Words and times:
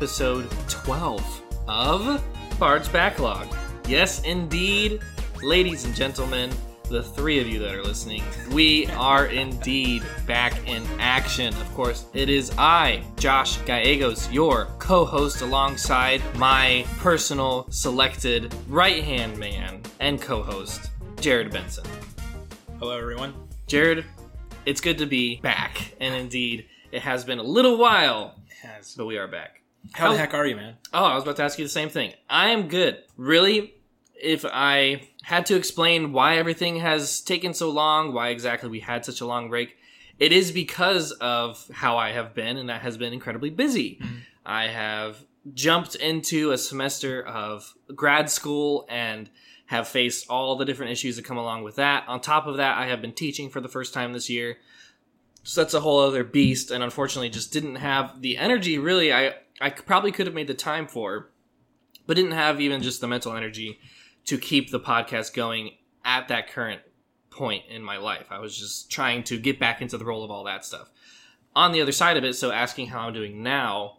and 0.00 0.20
all 0.20 0.40
to 0.40 0.44
episode 0.44 0.50
12 0.68 1.42
of 1.68 2.24
Bard's 2.58 2.88
Backlog. 2.88 3.46
Yes, 3.88 4.22
indeed, 4.22 5.00
ladies 5.42 5.84
and 5.84 5.94
gentlemen, 5.94 6.50
the 6.88 7.02
three 7.02 7.38
of 7.38 7.46
you 7.46 7.58
that 7.60 7.74
are 7.74 7.82
listening, 7.82 8.22
we 8.50 8.86
are 8.88 9.26
indeed 9.26 10.02
back 10.26 10.66
in 10.66 10.82
action. 10.98 11.48
Of 11.54 11.74
course, 11.74 12.06
it 12.14 12.28
is 12.28 12.50
I, 12.58 13.04
Josh 13.16 13.58
Gallegos, 13.58 14.30
your 14.32 14.68
co 14.78 15.04
host, 15.04 15.42
alongside 15.42 16.22
my 16.36 16.84
personal 16.98 17.66
selected 17.70 18.54
right 18.68 19.04
hand 19.04 19.38
man 19.38 19.82
and 20.00 20.20
co 20.20 20.42
host, 20.42 20.90
Jared 21.20 21.50
Benson. 21.50 21.84
Hello, 22.78 22.96
everyone. 22.96 23.34
Jared, 23.66 24.04
it's 24.66 24.80
good 24.80 24.98
to 24.98 25.06
be 25.06 25.40
back, 25.40 25.94
and 26.00 26.14
indeed, 26.14 26.66
it 26.90 27.02
has 27.02 27.24
been 27.24 27.38
a 27.38 27.42
little 27.42 27.76
while, 27.76 28.34
Has. 28.62 28.94
but 28.96 29.06
we 29.06 29.18
are 29.18 29.28
back. 29.28 29.59
How 29.92 30.06
How- 30.06 30.12
the 30.12 30.14
oh. 30.14 30.18
heck 30.18 30.34
are 30.34 30.46
you, 30.46 30.56
man? 30.56 30.76
Oh, 30.92 31.04
I 31.04 31.14
was 31.14 31.24
about 31.24 31.36
to 31.36 31.42
ask 31.42 31.58
you 31.58 31.64
the 31.64 31.70
same 31.70 31.88
thing. 31.88 32.12
I 32.28 32.50
am 32.50 32.68
good. 32.68 32.98
Really, 33.16 33.74
if 34.20 34.44
I 34.44 35.08
had 35.22 35.46
to 35.46 35.56
explain 35.56 36.12
why 36.12 36.36
everything 36.36 36.76
has 36.76 37.20
taken 37.20 37.54
so 37.54 37.70
long, 37.70 38.12
why 38.12 38.28
exactly 38.28 38.68
we 38.68 38.80
had 38.80 39.04
such 39.04 39.20
a 39.20 39.26
long 39.26 39.48
break, 39.48 39.76
it 40.18 40.32
is 40.32 40.52
because 40.52 41.12
of 41.12 41.66
how 41.72 41.96
I 41.96 42.12
have 42.12 42.34
been, 42.34 42.56
and 42.56 42.68
that 42.68 42.82
has 42.82 42.96
been 42.96 43.12
incredibly 43.12 43.50
busy. 43.50 43.98
Mm-hmm. 44.02 44.16
I 44.44 44.66
have 44.68 45.24
jumped 45.54 45.94
into 45.94 46.50
a 46.50 46.58
semester 46.58 47.22
of 47.22 47.74
grad 47.94 48.28
school 48.28 48.86
and 48.88 49.30
have 49.66 49.88
faced 49.88 50.26
all 50.28 50.56
the 50.56 50.64
different 50.64 50.92
issues 50.92 51.16
that 51.16 51.24
come 51.24 51.38
along 51.38 51.62
with 51.62 51.76
that. 51.76 52.04
On 52.08 52.20
top 52.20 52.46
of 52.46 52.56
that, 52.56 52.76
I 52.76 52.86
have 52.86 53.00
been 53.00 53.12
teaching 53.12 53.48
for 53.48 53.60
the 53.60 53.68
first 53.68 53.94
time 53.94 54.12
this 54.12 54.28
year. 54.28 54.58
So 55.42 55.62
that's 55.62 55.72
a 55.72 55.80
whole 55.80 56.00
other 56.00 56.24
beast, 56.24 56.70
and 56.70 56.84
unfortunately, 56.84 57.30
just 57.30 57.52
didn't 57.52 57.76
have 57.76 58.20
the 58.20 58.36
energy. 58.36 58.78
Really, 58.78 59.12
I 59.12 59.34
I 59.60 59.70
probably 59.70 60.12
could 60.12 60.26
have 60.26 60.34
made 60.34 60.46
the 60.46 60.54
time 60.54 60.86
for, 60.86 61.30
but 62.06 62.16
didn't 62.16 62.32
have 62.32 62.60
even 62.60 62.82
just 62.82 63.00
the 63.00 63.08
mental 63.08 63.36
energy 63.36 63.78
to 64.24 64.38
keep 64.38 64.70
the 64.70 64.80
podcast 64.80 65.34
going 65.34 65.72
at 66.04 66.28
that 66.28 66.50
current 66.50 66.80
point 67.30 67.64
in 67.68 67.82
my 67.82 67.98
life. 67.98 68.26
I 68.30 68.38
was 68.38 68.56
just 68.56 68.90
trying 68.90 69.22
to 69.24 69.38
get 69.38 69.60
back 69.60 69.82
into 69.82 69.98
the 69.98 70.04
role 70.04 70.24
of 70.24 70.30
all 70.30 70.44
that 70.44 70.64
stuff. 70.64 70.90
On 71.54 71.72
the 71.72 71.80
other 71.80 71.92
side 71.92 72.16
of 72.16 72.24
it, 72.24 72.34
so 72.34 72.50
asking 72.50 72.88
how 72.88 73.00
I'm 73.00 73.12
doing 73.12 73.42
now, 73.42 73.98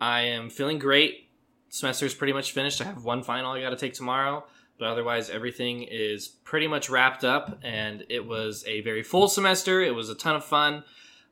I 0.00 0.22
am 0.22 0.50
feeling 0.50 0.78
great. 0.78 1.30
Semester's 1.68 2.14
pretty 2.14 2.32
much 2.32 2.52
finished. 2.52 2.80
I 2.80 2.84
have 2.84 3.04
one 3.04 3.22
final 3.22 3.52
I 3.52 3.60
got 3.60 3.70
to 3.70 3.76
take 3.76 3.94
tomorrow, 3.94 4.44
but 4.78 4.88
otherwise 4.88 5.30
everything 5.30 5.82
is 5.82 6.26
pretty 6.26 6.66
much 6.66 6.90
wrapped 6.90 7.22
up 7.22 7.58
and 7.62 8.04
it 8.08 8.26
was 8.26 8.64
a 8.66 8.80
very 8.80 9.02
full 9.02 9.28
semester. 9.28 9.80
It 9.82 9.94
was 9.94 10.08
a 10.08 10.14
ton 10.14 10.36
of 10.36 10.44
fun. 10.44 10.84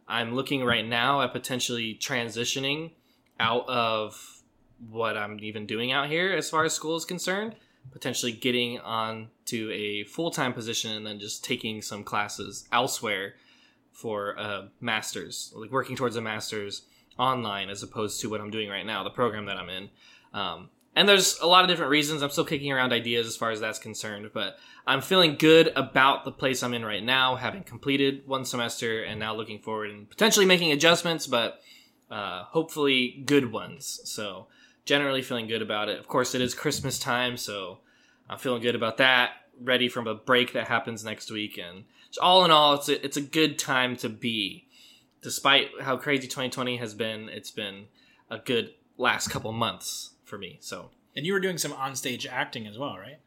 I'm 0.06 0.34
looking 0.34 0.64
right 0.64 0.86
now 0.86 1.22
at 1.22 1.32
potentially 1.32 1.98
transitioning 2.00 2.92
out 3.40 3.68
of 3.68 4.42
what 4.90 5.16
I'm 5.16 5.38
even 5.40 5.66
doing 5.66 5.92
out 5.92 6.08
here 6.08 6.32
as 6.32 6.48
far 6.48 6.64
as 6.64 6.72
school 6.72 6.96
is 6.96 7.04
concerned, 7.04 7.56
potentially 7.90 8.32
getting 8.32 8.78
on 8.80 9.28
to 9.46 9.70
a 9.72 10.04
full-time 10.04 10.52
position 10.52 10.92
and 10.92 11.06
then 11.06 11.18
just 11.18 11.44
taking 11.44 11.82
some 11.82 12.04
classes 12.04 12.68
elsewhere 12.70 13.34
for 13.92 14.32
a 14.32 14.68
master's, 14.80 15.52
like 15.56 15.72
working 15.72 15.96
towards 15.96 16.16
a 16.16 16.20
master's 16.20 16.82
online 17.18 17.68
as 17.68 17.82
opposed 17.82 18.20
to 18.20 18.30
what 18.30 18.40
I'm 18.40 18.50
doing 18.50 18.68
right 18.68 18.86
now, 18.86 19.02
the 19.02 19.10
program 19.10 19.46
that 19.46 19.56
I'm 19.56 19.68
in. 19.68 19.90
Um, 20.32 20.70
and 20.94 21.08
there's 21.08 21.38
a 21.40 21.46
lot 21.46 21.64
of 21.64 21.68
different 21.68 21.90
reasons. 21.90 22.22
I'm 22.22 22.30
still 22.30 22.44
kicking 22.44 22.72
around 22.72 22.92
ideas 22.92 23.26
as 23.26 23.36
far 23.36 23.50
as 23.50 23.60
that's 23.60 23.78
concerned, 23.78 24.30
but 24.32 24.58
I'm 24.86 25.00
feeling 25.00 25.36
good 25.36 25.72
about 25.76 26.24
the 26.24 26.32
place 26.32 26.62
I'm 26.62 26.74
in 26.74 26.84
right 26.84 27.02
now, 27.02 27.36
having 27.36 27.62
completed 27.62 28.22
one 28.26 28.44
semester 28.44 29.02
and 29.02 29.18
now 29.18 29.34
looking 29.34 29.58
forward 29.58 29.90
and 29.90 30.08
potentially 30.08 30.46
making 30.46 30.72
adjustments, 30.72 31.26
but 31.26 31.60
uh, 32.10 32.44
hopefully 32.44 33.22
good 33.26 33.52
ones. 33.52 34.00
So 34.04 34.46
generally 34.84 35.22
feeling 35.22 35.46
good 35.46 35.62
about 35.62 35.88
it. 35.88 35.98
Of 35.98 36.08
course, 36.08 36.34
it 36.34 36.40
is 36.40 36.54
Christmas 36.54 36.98
time, 36.98 37.36
so 37.36 37.78
I'm 38.28 38.38
feeling 38.38 38.62
good 38.62 38.74
about 38.74 38.96
that. 38.98 39.30
Ready 39.60 39.88
from 39.88 40.06
a 40.06 40.14
break 40.14 40.52
that 40.52 40.68
happens 40.68 41.04
next 41.04 41.30
week, 41.30 41.58
and 41.58 41.84
just 42.06 42.18
all 42.20 42.44
in 42.44 42.50
all, 42.50 42.74
it's 42.74 42.88
a, 42.88 43.04
it's 43.04 43.16
a 43.16 43.22
good 43.22 43.58
time 43.58 43.96
to 43.96 44.08
be. 44.08 44.66
Despite 45.20 45.68
how 45.80 45.96
crazy 45.96 46.28
2020 46.28 46.76
has 46.76 46.94
been, 46.94 47.28
it's 47.28 47.50
been 47.50 47.86
a 48.30 48.38
good 48.38 48.74
last 48.96 49.28
couple 49.30 49.50
months 49.52 50.10
for 50.24 50.38
me. 50.38 50.58
So 50.60 50.90
And 51.16 51.26
you 51.26 51.32
were 51.32 51.40
doing 51.40 51.58
some 51.58 51.72
onstage 51.72 52.26
acting 52.30 52.66
as 52.66 52.78
well, 52.78 52.96
right? 52.96 53.18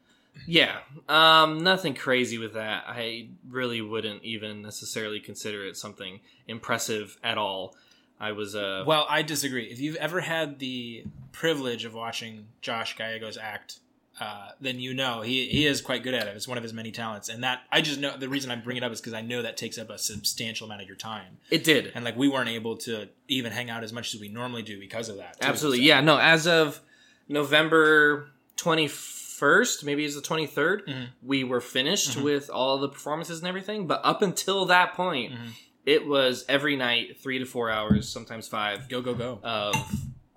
yeah, 0.46 0.78
um, 1.10 1.62
nothing 1.62 1.92
crazy 1.94 2.38
with 2.38 2.54
that. 2.54 2.84
I 2.86 3.28
really 3.46 3.82
wouldn't 3.82 4.24
even 4.24 4.62
necessarily 4.62 5.20
consider 5.20 5.66
it 5.66 5.76
something 5.76 6.20
impressive 6.48 7.18
at 7.22 7.36
all. 7.36 7.76
I 8.20 8.32
was 8.32 8.54
uh, 8.54 8.84
Well, 8.86 9.06
I 9.08 9.22
disagree. 9.22 9.66
If 9.66 9.80
you've 9.80 9.96
ever 9.96 10.20
had 10.20 10.58
the 10.58 11.04
privilege 11.32 11.84
of 11.84 11.94
watching 11.94 12.46
Josh 12.60 12.96
Gallegos 12.96 13.36
act, 13.36 13.80
uh, 14.20 14.50
then 14.60 14.78
you 14.78 14.94
know 14.94 15.22
he, 15.22 15.48
he 15.48 15.66
is 15.66 15.80
quite 15.80 16.02
good 16.04 16.14
at 16.14 16.28
it. 16.28 16.36
It's 16.36 16.46
one 16.46 16.56
of 16.58 16.62
his 16.62 16.72
many 16.72 16.92
talents. 16.92 17.28
And 17.28 17.42
that, 17.42 17.62
I 17.72 17.80
just 17.80 17.98
know, 17.98 18.16
the 18.16 18.28
reason 18.28 18.50
I 18.50 18.56
bring 18.56 18.76
it 18.76 18.84
up 18.84 18.92
is 18.92 19.00
because 19.00 19.14
I 19.14 19.22
know 19.22 19.42
that 19.42 19.56
takes 19.56 19.78
up 19.78 19.90
a 19.90 19.98
substantial 19.98 20.66
amount 20.66 20.82
of 20.82 20.86
your 20.86 20.96
time. 20.96 21.38
it 21.50 21.64
did 21.64 21.90
And 21.94 22.04
like, 22.04 22.16
we 22.16 22.28
weren't 22.28 22.50
able 22.50 22.76
to 22.78 23.08
even 23.28 23.50
hang 23.52 23.70
out 23.70 23.82
as 23.82 23.92
much 23.92 24.14
as 24.14 24.20
we 24.20 24.28
normally 24.28 24.62
do 24.62 24.78
because 24.78 25.08
of 25.08 25.16
that. 25.16 25.40
too. 25.40 25.48
Absolutely. 25.48 25.78
So- 25.78 25.84
Yeah, 25.84 26.00
no, 26.02 26.18
as 26.18 26.46
of 26.46 26.80
November 27.28 28.28
21st, 28.56 29.84
maybe 29.84 30.04
it's 30.04 30.14
the 30.14 30.20
23rd, 30.22 30.86
Mhm. 30.86 31.08
we 31.22 31.42
were 31.44 31.60
finished 31.60 32.16
Mhm. 32.18 32.22
with 32.22 32.50
all 32.50 32.78
the 32.78 32.88
performances 32.88 33.38
and 33.40 33.48
everything. 33.48 33.86
But 33.86 34.00
up 34.04 34.22
until 34.22 34.66
that 34.66 34.94
point, 34.94 35.32
Mhm. 35.32 35.48
It 35.86 36.06
was 36.06 36.44
every 36.48 36.76
night, 36.76 37.18
three 37.20 37.38
to 37.38 37.44
four 37.44 37.70
hours, 37.70 38.08
sometimes 38.08 38.48
five, 38.48 38.88
Go, 38.88 39.00
go, 39.02 39.14
go. 39.14 39.40
of 39.42 39.74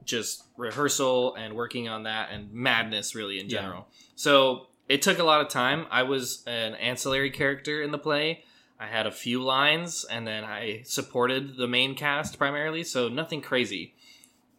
just 0.03 0.43
rehearsal 0.57 1.35
and 1.35 1.55
working 1.55 1.87
on 1.87 2.03
that 2.03 2.29
and 2.31 2.51
madness, 2.53 3.15
really, 3.15 3.39
in 3.39 3.49
Yeah. 3.49 3.61
general. 3.61 3.87
So 4.15 4.67
it 4.87 5.01
took 5.01 5.19
a 5.19 5.23
lot 5.23 5.41
of 5.41 5.49
time. 5.49 5.87
I 5.89 6.03
was 6.03 6.43
an 6.47 6.75
ancillary 6.75 7.31
character 7.31 7.81
in 7.81 7.91
the 7.91 7.97
play. 7.97 8.43
I 8.79 8.87
had 8.87 9.07
a 9.07 9.11
few 9.11 9.41
lines, 9.41 10.05
and 10.05 10.27
then 10.27 10.43
I 10.43 10.81
supported 10.85 11.55
the 11.57 11.67
main 11.67 11.95
cast 11.95 12.37
primarily, 12.37 12.83
so 12.83 13.07
nothing 13.07 13.41
crazy. 13.41 13.93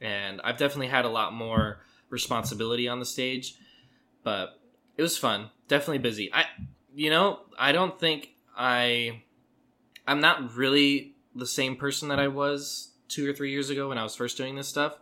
And 0.01 0.41
I've 0.43 0.57
definitely 0.57 0.89
had 0.89 1.05
a 1.05 1.09
lot 1.11 1.33
more 1.33 1.81
responsibility 2.11 2.89
on 2.89 2.99
the 2.99 3.07
stage, 3.07 3.55
but 4.23 4.59
it 4.97 5.03
was 5.03 5.19
fun. 5.19 5.51
Definitely 5.69 5.99
busy. 5.99 6.31
I, 6.33 6.47
you 6.95 7.11
know, 7.11 7.41
I 7.59 7.73
don't 7.73 7.99
think 8.01 8.31
I, 8.57 9.23
I'm 10.07 10.21
not 10.21 10.55
really 10.55 11.13
the 11.35 11.47
same 11.47 11.77
person 11.77 12.09
that 12.09 12.19
I 12.19 12.29
was 12.29 12.91
two 13.09 13.29
or 13.29 13.33
three 13.33 13.51
years 13.51 13.71
ago 13.71 13.89
when 13.89 13.99
I 13.99 14.03
was 14.03 14.17
first 14.17 14.37
doing 14.37 14.57
this 14.57 14.69
stuff, 14.69 14.99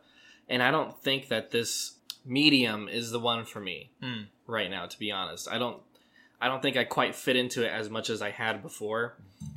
and 0.48 0.62
I 0.62 0.70
don't 0.70 1.00
think 1.03 1.28
that 1.28 1.50
this 1.50 1.94
medium 2.25 2.88
is 2.88 3.10
the 3.10 3.20
one 3.20 3.44
for 3.44 3.60
me 3.60 3.91
Hmm. 4.03 4.22
right 4.47 4.70
now. 4.70 4.87
To 4.87 4.98
be 4.98 5.10
honest, 5.12 5.48
I 5.50 5.59
don't, 5.59 5.81
I 6.41 6.48
don't 6.48 6.62
think 6.62 6.76
I 6.76 6.84
quite 6.84 7.15
fit 7.15 7.37
into 7.37 7.65
it 7.65 7.69
as 7.70 7.88
much 7.91 8.10
as 8.10 8.20
I 8.22 8.31
had 8.31 8.62
before. 8.62 9.16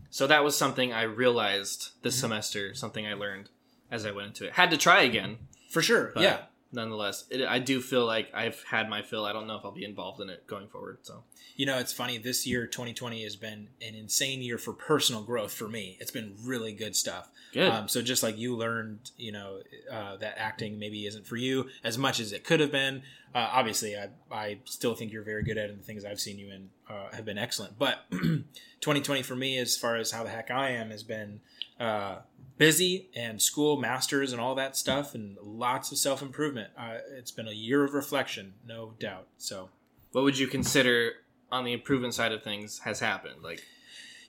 So 0.09 0.27
that 0.27 0.43
was 0.43 0.55
something 0.57 0.93
I 0.93 1.03
realized 1.03 1.91
this 2.01 2.15
Mhm. 2.17 2.21
semester, 2.21 2.73
something 2.75 3.05
I 3.07 3.13
learned 3.13 3.49
as 3.91 4.05
I 4.05 4.11
went 4.11 4.27
into 4.27 4.45
it. 4.45 4.53
Had 4.53 4.71
to 4.71 4.77
try 4.77 5.01
again, 5.01 5.37
For 5.69 5.81
sure. 5.81 6.13
yeah. 6.17 6.45
Nonetheless, 6.72 7.25
it, 7.29 7.45
I 7.47 7.59
do 7.59 7.81
feel 7.81 8.05
like 8.05 8.29
I've 8.33 8.63
had 8.63 8.89
my 8.89 9.01
fill. 9.01 9.25
I 9.25 9.33
don't 9.33 9.47
know 9.47 9.55
if 9.55 9.66
I'll 9.66 9.72
be 9.72 9.85
involved 9.85 10.22
in 10.22 10.29
it 10.29 10.47
going 10.47 10.67
forward. 10.67 11.00
So 11.03 11.23
You 11.56 11.65
know, 11.65 11.77
it's 11.77 11.94
funny. 11.94 12.18
This 12.18 12.45
year, 12.45 12.68
2020, 12.68 13.24
has 13.24 13.36
been 13.36 13.69
an 13.81 13.95
insane 13.95 14.41
year 14.41 14.57
for 14.57 14.74
personal 14.74 15.24
growth 15.24 15.53
for 15.53 15.68
me. 15.68 15.97
It's 16.00 16.12
been 16.12 16.36
really 16.44 16.74
good 16.74 16.95
stuff. 16.95 17.30
good. 17.53 17.69
Um, 17.69 17.88
so 17.88 18.01
just 18.01 18.24
like 18.24 18.38
you 18.38 18.56
learned, 18.56 19.12
you 19.18 19.31
know, 19.31 19.59
uh, 19.91 20.18
that 20.18 20.36
acting 20.38 20.80
maybe 20.80 21.06
isn't 21.06 21.25
for 21.25 21.38
you 21.38 21.69
as 21.83 21.97
much 21.97 22.19
as 22.19 22.31
it 22.31 22.44
could 22.44 22.59
have 22.59 22.71
been. 22.71 23.03
Uh, 23.36 23.50
obviously, 23.51 23.95
I, 23.97 24.09
I 24.31 24.59
still 24.65 24.95
think 24.95 25.12
you're 25.12 25.24
very 25.24 25.44
good 25.44 25.57
at 25.57 25.65
it, 25.65 25.71
and 25.71 25.80
the 25.80 25.83
things 25.83 26.06
I've 26.06 26.19
seen 26.19 26.39
you 26.39 26.50
in 26.51 26.69
uh, 26.89 27.13
have 27.13 27.25
been 27.25 27.38
excellent. 27.38 27.77
But 27.77 28.06
2020 28.12 29.21
for 29.21 29.36
me, 29.36 29.57
as 29.57 29.77
far 29.77 29.95
as 29.95 30.12
how 30.12 30.24
the 30.24 30.30
heck 30.30 30.50
I 30.50 30.69
am, 30.71 30.91
has 30.91 31.03
been 31.03 31.41
uh, 31.80 32.18
busy 32.57 33.09
and 33.15 33.42
school, 33.42 33.77
masters, 33.77 34.31
and 34.31 34.42
all 34.42 34.56
that 34.56 34.75
stuff, 34.75 35.15
and 35.15 35.38
lots 35.42 35.92
of 35.92 35.98
self 35.98 36.21
improvement. 36.21 36.71
Uh, 36.77 36.98
it's 37.18 37.31
been 37.31 37.48
a 37.48 37.54
year 37.54 37.83
of 37.83 37.94
reflection, 37.94 38.54
no 38.65 38.94
doubt. 39.00 39.27
So 39.38 39.69
what 40.12 40.24
would 40.24 40.38
you 40.38 40.48
consider 40.48 41.13
on 41.51 41.63
the 41.63 41.74
improvement 41.74 42.13
side 42.13 42.31
of 42.31 42.44
things 42.44 42.80
has 42.80 43.00
happened? 43.00 43.44
Like, 43.44 43.63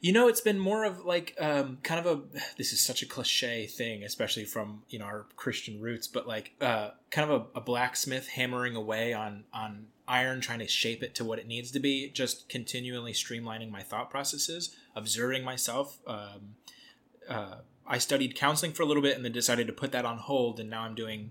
You 0.00 0.12
know, 0.12 0.28
it's 0.28 0.40
been 0.40 0.58
more 0.58 0.84
of 0.84 1.04
like 1.04 1.34
um, 1.40 1.78
kind 1.82 2.04
of 2.04 2.06
a. 2.06 2.38
This 2.58 2.72
is 2.72 2.80
such 2.80 3.02
a 3.02 3.06
cliche 3.06 3.66
thing, 3.66 4.02
especially 4.02 4.44
from 4.44 4.82
you 4.88 4.98
know 4.98 5.06
our 5.06 5.26
Christian 5.36 5.80
roots, 5.80 6.06
but 6.06 6.28
like 6.28 6.52
uh, 6.60 6.90
kind 7.10 7.30
of 7.30 7.48
a, 7.54 7.58
a 7.58 7.60
blacksmith 7.60 8.28
hammering 8.28 8.76
away 8.76 9.12
on 9.12 9.44
on 9.52 9.86
iron, 10.06 10.40
trying 10.40 10.58
to 10.60 10.68
shape 10.68 11.02
it 11.02 11.14
to 11.16 11.24
what 11.24 11.38
it 11.38 11.46
needs 11.46 11.70
to 11.70 11.80
be. 11.80 12.10
Just 12.10 12.48
continually 12.48 13.12
streamlining 13.12 13.70
my 13.70 13.82
thought 13.82 14.10
processes, 14.10 14.76
observing 14.94 15.44
myself. 15.44 15.98
Um, 16.06 16.56
uh, 17.28 17.56
I 17.88 17.98
studied 17.98 18.34
counseling 18.36 18.72
for 18.72 18.82
a 18.82 18.86
little 18.86 19.02
bit, 19.02 19.16
and 19.16 19.24
then 19.24 19.32
decided 19.32 19.66
to 19.66 19.72
put 19.72 19.92
that 19.92 20.04
on 20.04 20.18
hold, 20.18 20.60
and 20.60 20.68
now 20.70 20.82
I'm 20.82 20.94
doing 20.94 21.30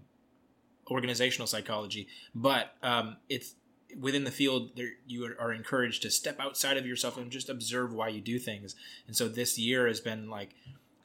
organizational 0.90 1.48
psychology. 1.48 2.08
But 2.34 2.74
um, 2.82 3.18
it's 3.30 3.56
within 3.98 4.24
the 4.26 4.32
field 4.32 4.72
there 4.76 4.90
you 5.06 5.34
are- 5.40 5.54
encouraged 5.54 6.02
to 6.02 6.10
step 6.12 6.40
outside 6.40 6.76
of 6.78 6.86
yourself 6.86 7.18
and 7.18 7.32
just 7.32 7.50
observe 7.50 7.94
why 7.94 8.10
you 8.10 8.20
do 8.20 8.38
things 8.38 8.76
and 9.08 9.16
so 9.16 9.30
this 9.30 9.58
year 9.58 9.88
has 9.88 10.02
been 10.02 10.30
like 10.30 10.54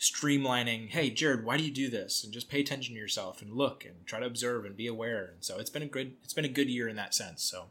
streamlining. 0.00 0.88
Hey, 0.88 1.10
Jared, 1.10 1.44
why 1.44 1.56
do 1.56 1.62
you 1.62 1.70
do 1.70 1.88
this? 1.88 2.25
And 2.25 2.32
just 2.32 2.49
pay 2.49 2.60
attention 2.60 2.94
to 2.94 3.00
yourself 3.00 3.40
and 3.40 3.52
look 3.52 3.84
and 3.84 4.04
try 4.04 4.19
to 4.19 4.26
observe 4.26 4.64
and 4.64 4.76
be 4.76 4.88
aware. 4.88 5.31
And 5.34 5.44
so 5.44 5.58
it's 5.58 5.70
been 5.70 5.82
a 5.82 5.87
good 5.87 6.14
it's 6.25 6.34
been 6.34 6.44
a 6.44 6.49
good 6.49 6.69
year 6.69 6.88
in 6.88 6.96
that 6.96 7.14
sense. 7.14 7.43
So 7.43 7.66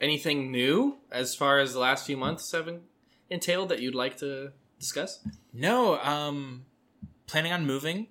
Anything 0.00 0.50
new 0.50 0.96
as 1.12 1.36
far 1.36 1.60
as 1.60 1.72
the 1.72 1.78
last 1.78 2.04
few 2.04 2.16
months 2.16 2.50
have 2.50 2.66
en- 2.66 2.80
entailed 3.30 3.68
that 3.68 3.80
you'd 3.80 3.94
like 3.94 4.16
to 4.18 4.50
discuss? 4.80 5.20
no, 5.52 6.00
um, 6.00 6.64
planning 7.32 7.52
on 7.52 7.66
moving 7.66 8.08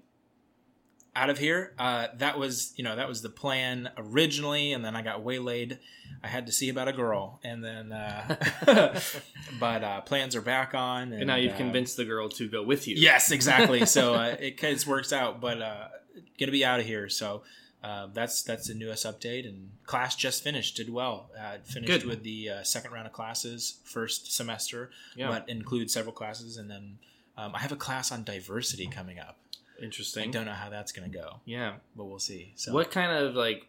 out 1.16 1.30
of 1.30 1.38
here. 1.38 1.74
Uh, 1.78 2.08
that 2.18 2.40
was 2.40 2.74
you 2.76 2.84
know 2.84 2.96
that 2.96 3.08
was 3.08 3.22
the 3.22 3.30
plan 3.30 3.90
originally, 3.98 4.74
and 4.74 4.84
then 4.84 4.96
I 4.96 5.02
got 5.02 5.24
waylaid. 5.24 5.80
I 6.24 6.28
had 6.28 6.46
to 6.48 6.52
see 6.52 6.70
about 6.70 6.88
a 6.88 6.94
girl, 6.94 7.40
and 7.44 7.64
then 7.64 7.92
uh, 7.92 8.36
but 9.60 9.84
uh, 9.84 10.02
plans 10.02 10.36
are 10.36 10.42
back 10.42 10.74
on. 10.74 11.04
And, 11.14 11.14
And 11.14 11.28
now 11.28 11.36
you've 11.36 11.54
uh, 11.54 11.58
convinced 11.58 11.98
the 11.98 12.06
girl 12.06 12.30
to 12.30 12.50
go 12.50 12.64
with 12.64 12.88
you. 12.88 12.96
Yes, 12.98 13.32
exactly. 13.32 13.86
so 13.98 14.16
uh, 14.16 14.36
it 14.40 14.58
kind 14.58 14.76
of 14.76 14.88
works 14.88 15.14
out, 15.14 15.40
but 15.40 15.62
uh, 15.62 15.88
gonna 16.40 16.52
be 16.52 16.66
out 16.66 16.80
of 16.80 16.86
here. 16.88 17.08
So 17.10 17.44
uh, 17.84 18.08
that's 18.14 18.42
that's 18.42 18.68
the 18.68 18.74
newest 18.74 19.06
update. 19.06 19.48
And 19.48 19.72
class 19.86 20.16
just 20.16 20.44
finished, 20.44 20.78
did 20.78 20.92
well. 20.92 21.30
Uh, 21.40 21.58
finished 21.64 21.92
Good. 21.92 22.06
with 22.06 22.24
the 22.24 22.50
uh, 22.50 22.64
second 22.64 22.92
round 22.92 23.06
of 23.08 23.14
classes, 23.14 23.80
first 23.84 24.34
semester, 24.34 24.90
Yeah. 25.16 25.28
but 25.30 25.48
includes 25.48 25.94
several 25.94 26.14
classes. 26.14 26.58
And 26.58 26.70
then 26.72 26.98
um, 27.38 27.56
I 27.56 27.60
have 27.60 27.72
a 27.72 27.76
class 27.78 28.12
on 28.12 28.24
diversity 28.24 28.88
coming 28.88 29.20
up. 29.20 29.38
Interesting. 29.82 30.30
I 30.30 30.32
don't 30.32 30.46
know 30.46 30.52
how 30.54 30.70
that's 30.70 30.92
gonna 30.92 31.10
go, 31.10 31.42
Yeah. 31.46 31.76
but 31.96 32.06
we'll 32.06 32.20
see. 32.20 32.54
So 32.56 32.72
What 32.74 32.92
kind 32.92 33.12
of 33.12 33.36
like 33.36 33.68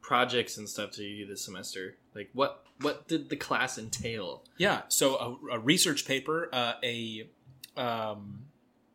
projects 0.00 0.56
and 0.56 0.68
stuff 0.68 0.92
do 0.92 1.04
you 1.04 1.24
do 1.26 1.30
this 1.32 1.44
semester? 1.44 1.96
Like 2.14 2.30
what 2.32 2.64
what 2.80 3.06
did 3.08 3.28
the 3.28 3.36
class 3.36 3.76
entail? 3.76 4.42
Yeah, 4.56 4.82
so 4.88 5.38
a, 5.50 5.56
a 5.56 5.58
research 5.58 6.06
paper, 6.06 6.48
uh, 6.50 6.74
a 6.82 7.28
um, 7.76 8.44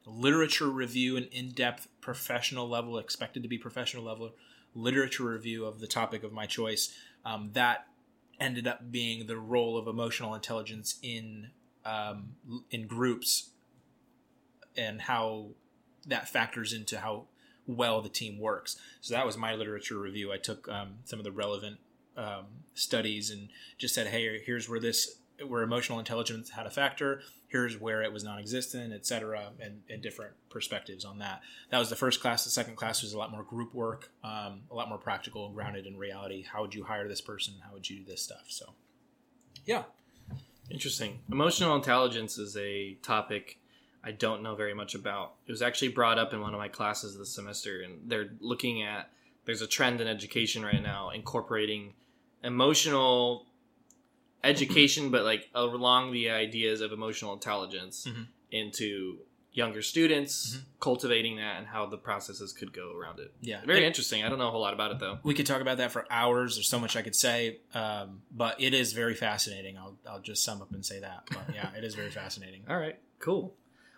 literature 0.08 0.68
review, 0.70 1.18
an 1.18 1.26
in-depth 1.32 1.88
professional 2.02 2.68
level, 2.68 2.98
expected 2.98 3.44
to 3.44 3.50
be 3.50 3.58
professional 3.60 4.04
level 4.04 4.32
literature 4.74 5.24
review 5.24 5.66
of 5.66 5.80
the 5.80 5.88
topic 5.88 6.24
of 6.24 6.34
my 6.34 6.46
choice. 6.46 6.94
Um, 7.24 7.52
that 7.54 7.88
ended 8.40 8.68
up 8.68 8.92
being 8.92 9.28
the 9.28 9.38
role 9.38 9.78
of 9.78 9.88
emotional 9.88 10.34
intelligence 10.36 10.98
in 11.02 11.52
um, 11.86 12.36
in 12.72 12.88
groups, 12.88 13.52
and 14.78 15.02
how 15.02 15.50
that 16.08 16.30
factors 16.30 16.74
into 16.74 17.00
how 17.00 17.26
well 17.68 18.02
the 18.02 18.10
team 18.10 18.40
works. 18.40 18.78
So 19.02 19.14
that 19.14 19.26
was 19.26 19.38
my 19.38 19.56
literature 19.56 19.98
review. 19.98 20.32
I 20.32 20.38
took 20.38 20.68
um, 20.70 20.96
some 21.06 21.20
of 21.20 21.26
the 21.26 21.32
relevant 21.32 21.78
um, 22.16 22.46
studies 22.74 23.30
and 23.32 23.50
just 23.78 23.96
said, 23.96 24.08
"Hey, 24.08 24.42
here's 24.46 24.70
where 24.70 24.80
this 24.80 25.20
where 25.46 25.64
emotional 25.64 26.00
intelligence 26.00 26.52
had 26.52 26.66
a 26.66 26.70
factor. 26.70 27.22
Here's 27.50 27.78
where 27.78 28.02
it 28.02 28.14
was 28.14 28.24
non-existent, 28.24 28.94
etc." 28.94 29.52
And, 29.60 29.82
and 29.90 30.02
different 30.02 30.34
perspectives 30.50 31.04
on 31.04 31.20
that. 31.20 31.42
That 31.72 31.80
was 31.80 31.90
the 31.90 31.96
first 31.96 32.22
class. 32.22 32.44
The 32.44 32.52
second 32.52 32.76
class 32.76 33.02
was 33.02 33.14
a 33.14 33.18
lot 33.18 33.32
more 33.32 33.44
group 33.44 33.74
work, 33.74 34.12
um, 34.24 34.62
a 34.72 34.76
lot 34.76 34.88
more 34.88 34.98
practical, 34.98 35.46
and 35.46 35.56
grounded 35.56 35.86
in 35.86 35.98
reality. 35.98 36.44
How 36.44 36.62
would 36.62 36.74
you 36.74 36.84
hire 36.84 37.08
this 37.08 37.22
person? 37.22 37.56
How 37.66 37.74
would 37.74 37.90
you 37.90 38.00
do 38.00 38.06
this 38.06 38.22
stuff? 38.22 38.46
So, 38.48 38.74
yeah, 39.66 39.84
Interesting. 40.70 41.20
Emotional 41.32 41.76
intelligence 41.76 42.38
is 42.38 42.58
a 42.58 42.96
topic 43.04 43.60
I 44.06 44.12
don't 44.12 44.44
know 44.44 44.54
very 44.56 44.74
much 44.76 44.94
about. 44.94 45.34
It 45.48 45.52
was 45.52 45.62
actually 45.64 45.88
brought 45.90 46.20
up 46.20 46.32
in 46.34 46.40
one 46.40 46.54
of 46.54 46.60
my 46.60 46.68
classes 46.68 47.18
this 47.18 47.34
semester, 47.34 47.82
and 47.82 48.02
they're 48.10 48.30
looking 48.40 48.84
at 48.84 49.10
there's 49.46 49.62
a 49.62 49.68
trend 49.68 50.00
in 50.02 50.08
education 50.08 50.64
right 50.64 50.82
now 50.82 51.10
incorporating 51.10 51.94
emotional 52.44 53.46
education, 54.44 55.10
but 55.10 55.24
like 55.24 55.50
along 55.56 56.12
the 56.12 56.30
ideas 56.30 56.82
of 56.82 56.92
emotional 56.92 57.34
intelligence 57.34 58.06
Mhm. 58.08 58.28
into 58.52 59.20
younger 59.54 59.82
students, 59.82 60.58
Mhm. 60.58 60.62
cultivating 60.82 61.38
that 61.38 61.58
and 61.58 61.68
how 61.68 61.86
the 61.86 61.98
processes 61.98 62.52
could 62.54 62.74
go 62.74 62.92
around 62.96 63.20
it. 63.20 63.34
yeah. 63.42 63.64
Very 63.66 63.84
It- 63.84 63.88
interesting. 63.88 64.24
I 64.24 64.30
don't 64.30 64.38
know 64.38 64.50
a 64.50 64.52
whole 64.52 64.62
lot 64.62 64.74
about 64.74 64.92
it 64.92 65.00
though. 65.00 65.20
we 65.24 65.34
could 65.34 65.46
talk 65.46 65.62
about 65.62 65.78
that 65.78 65.92
for 65.94 66.06
hours. 66.12 66.56
There's 66.56 66.68
so 66.68 66.78
much 66.80 66.96
I 66.96 67.02
could 67.02 67.16
say, 67.16 67.60
um, 67.74 68.22
but 68.32 68.60
it 68.62 68.74
is 68.74 68.92
very 68.94 69.16
fascinating. 69.16 69.78
I'll, 69.78 69.98
I'll 70.08 70.20
just 70.22 70.44
sum 70.44 70.62
up 70.62 70.74
and 70.74 70.86
say 70.86 71.00
that. 71.00 71.24
But 71.32 71.56
yeah, 71.56 71.74
it 71.74 71.84
is 71.84 71.96
very 71.96 72.12
fascinating. 72.12 72.66
All 72.70 72.78
right, 72.78 73.00
cool. 73.20 73.56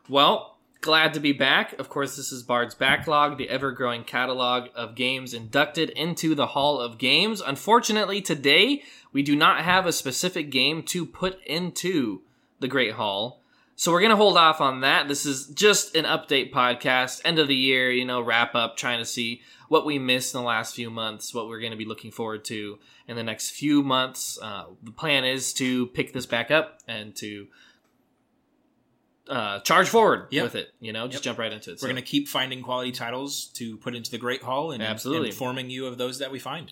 Well, 0.09 0.57
glad 0.79 1.13
to 1.15 1.19
be 1.19 1.33
back. 1.33 1.77
Of 1.77 1.89
course, 1.89 2.15
this 2.15 2.31
is 2.31 2.41
Bard's 2.41 2.75
Backlog, 2.75 3.37
the 3.37 3.49
ever 3.49 3.73
growing 3.73 4.05
catalog 4.05 4.69
of 4.73 4.95
games 4.95 5.33
inducted 5.33 5.89
into 5.89 6.33
the 6.33 6.47
Hall 6.47 6.79
of 6.79 6.97
Games. 6.97 7.41
Unfortunately, 7.41 8.21
today 8.21 8.83
we 9.11 9.21
do 9.21 9.35
not 9.35 9.65
have 9.65 9.85
a 9.85 9.91
specific 9.91 10.49
game 10.49 10.81
to 10.83 11.05
put 11.05 11.43
into 11.45 12.21
the 12.61 12.69
Great 12.69 12.93
Hall. 12.93 13.41
So 13.75 13.91
we're 13.91 13.99
going 13.99 14.11
to 14.11 14.15
hold 14.15 14.37
off 14.37 14.61
on 14.61 14.79
that. 14.79 15.09
This 15.09 15.25
is 15.25 15.47
just 15.47 15.93
an 15.93 16.05
update 16.05 16.53
podcast, 16.53 17.21
end 17.25 17.37
of 17.37 17.49
the 17.49 17.55
year, 17.55 17.91
you 17.91 18.05
know, 18.05 18.21
wrap 18.21 18.55
up, 18.55 18.77
trying 18.77 18.99
to 18.99 19.05
see 19.05 19.41
what 19.67 19.85
we 19.85 19.99
missed 19.99 20.33
in 20.33 20.39
the 20.39 20.47
last 20.47 20.73
few 20.73 20.89
months, 20.89 21.33
what 21.33 21.49
we're 21.49 21.59
going 21.59 21.71
to 21.71 21.77
be 21.77 21.85
looking 21.85 22.11
forward 22.11 22.45
to 22.45 22.79
in 23.09 23.17
the 23.17 23.23
next 23.23 23.49
few 23.49 23.83
months. 23.83 24.39
Uh, 24.41 24.67
the 24.81 24.91
plan 24.91 25.25
is 25.25 25.51
to 25.55 25.87
pick 25.87 26.13
this 26.13 26.25
back 26.25 26.49
up 26.49 26.79
and 26.87 27.13
to 27.17 27.47
uh, 29.29 29.59
charge 29.61 29.89
forward 29.89 30.27
Yep. 30.31 30.43
with 30.43 30.55
it. 30.55 30.73
You 30.79 30.93
know, 30.93 31.05
just 31.07 31.17
Yep. 31.19 31.23
jump 31.23 31.39
right 31.39 31.51
into 31.51 31.71
it. 31.71 31.79
We're 31.81 31.87
going 31.89 31.95
to 31.97 32.01
keep 32.01 32.27
finding 32.27 32.61
quality 32.61 32.91
titles 32.91 33.47
to 33.55 33.77
put 33.77 33.95
into 33.95 34.09
the 34.11 34.17
Great 34.17 34.41
Hall 34.43 34.71
and 34.71 34.81
Absolutely. 34.83 35.29
informing 35.29 35.69
you 35.69 35.85
of 35.87 35.97
those 35.97 36.19
that 36.19 36.31
we 36.31 36.39
find. 36.39 36.71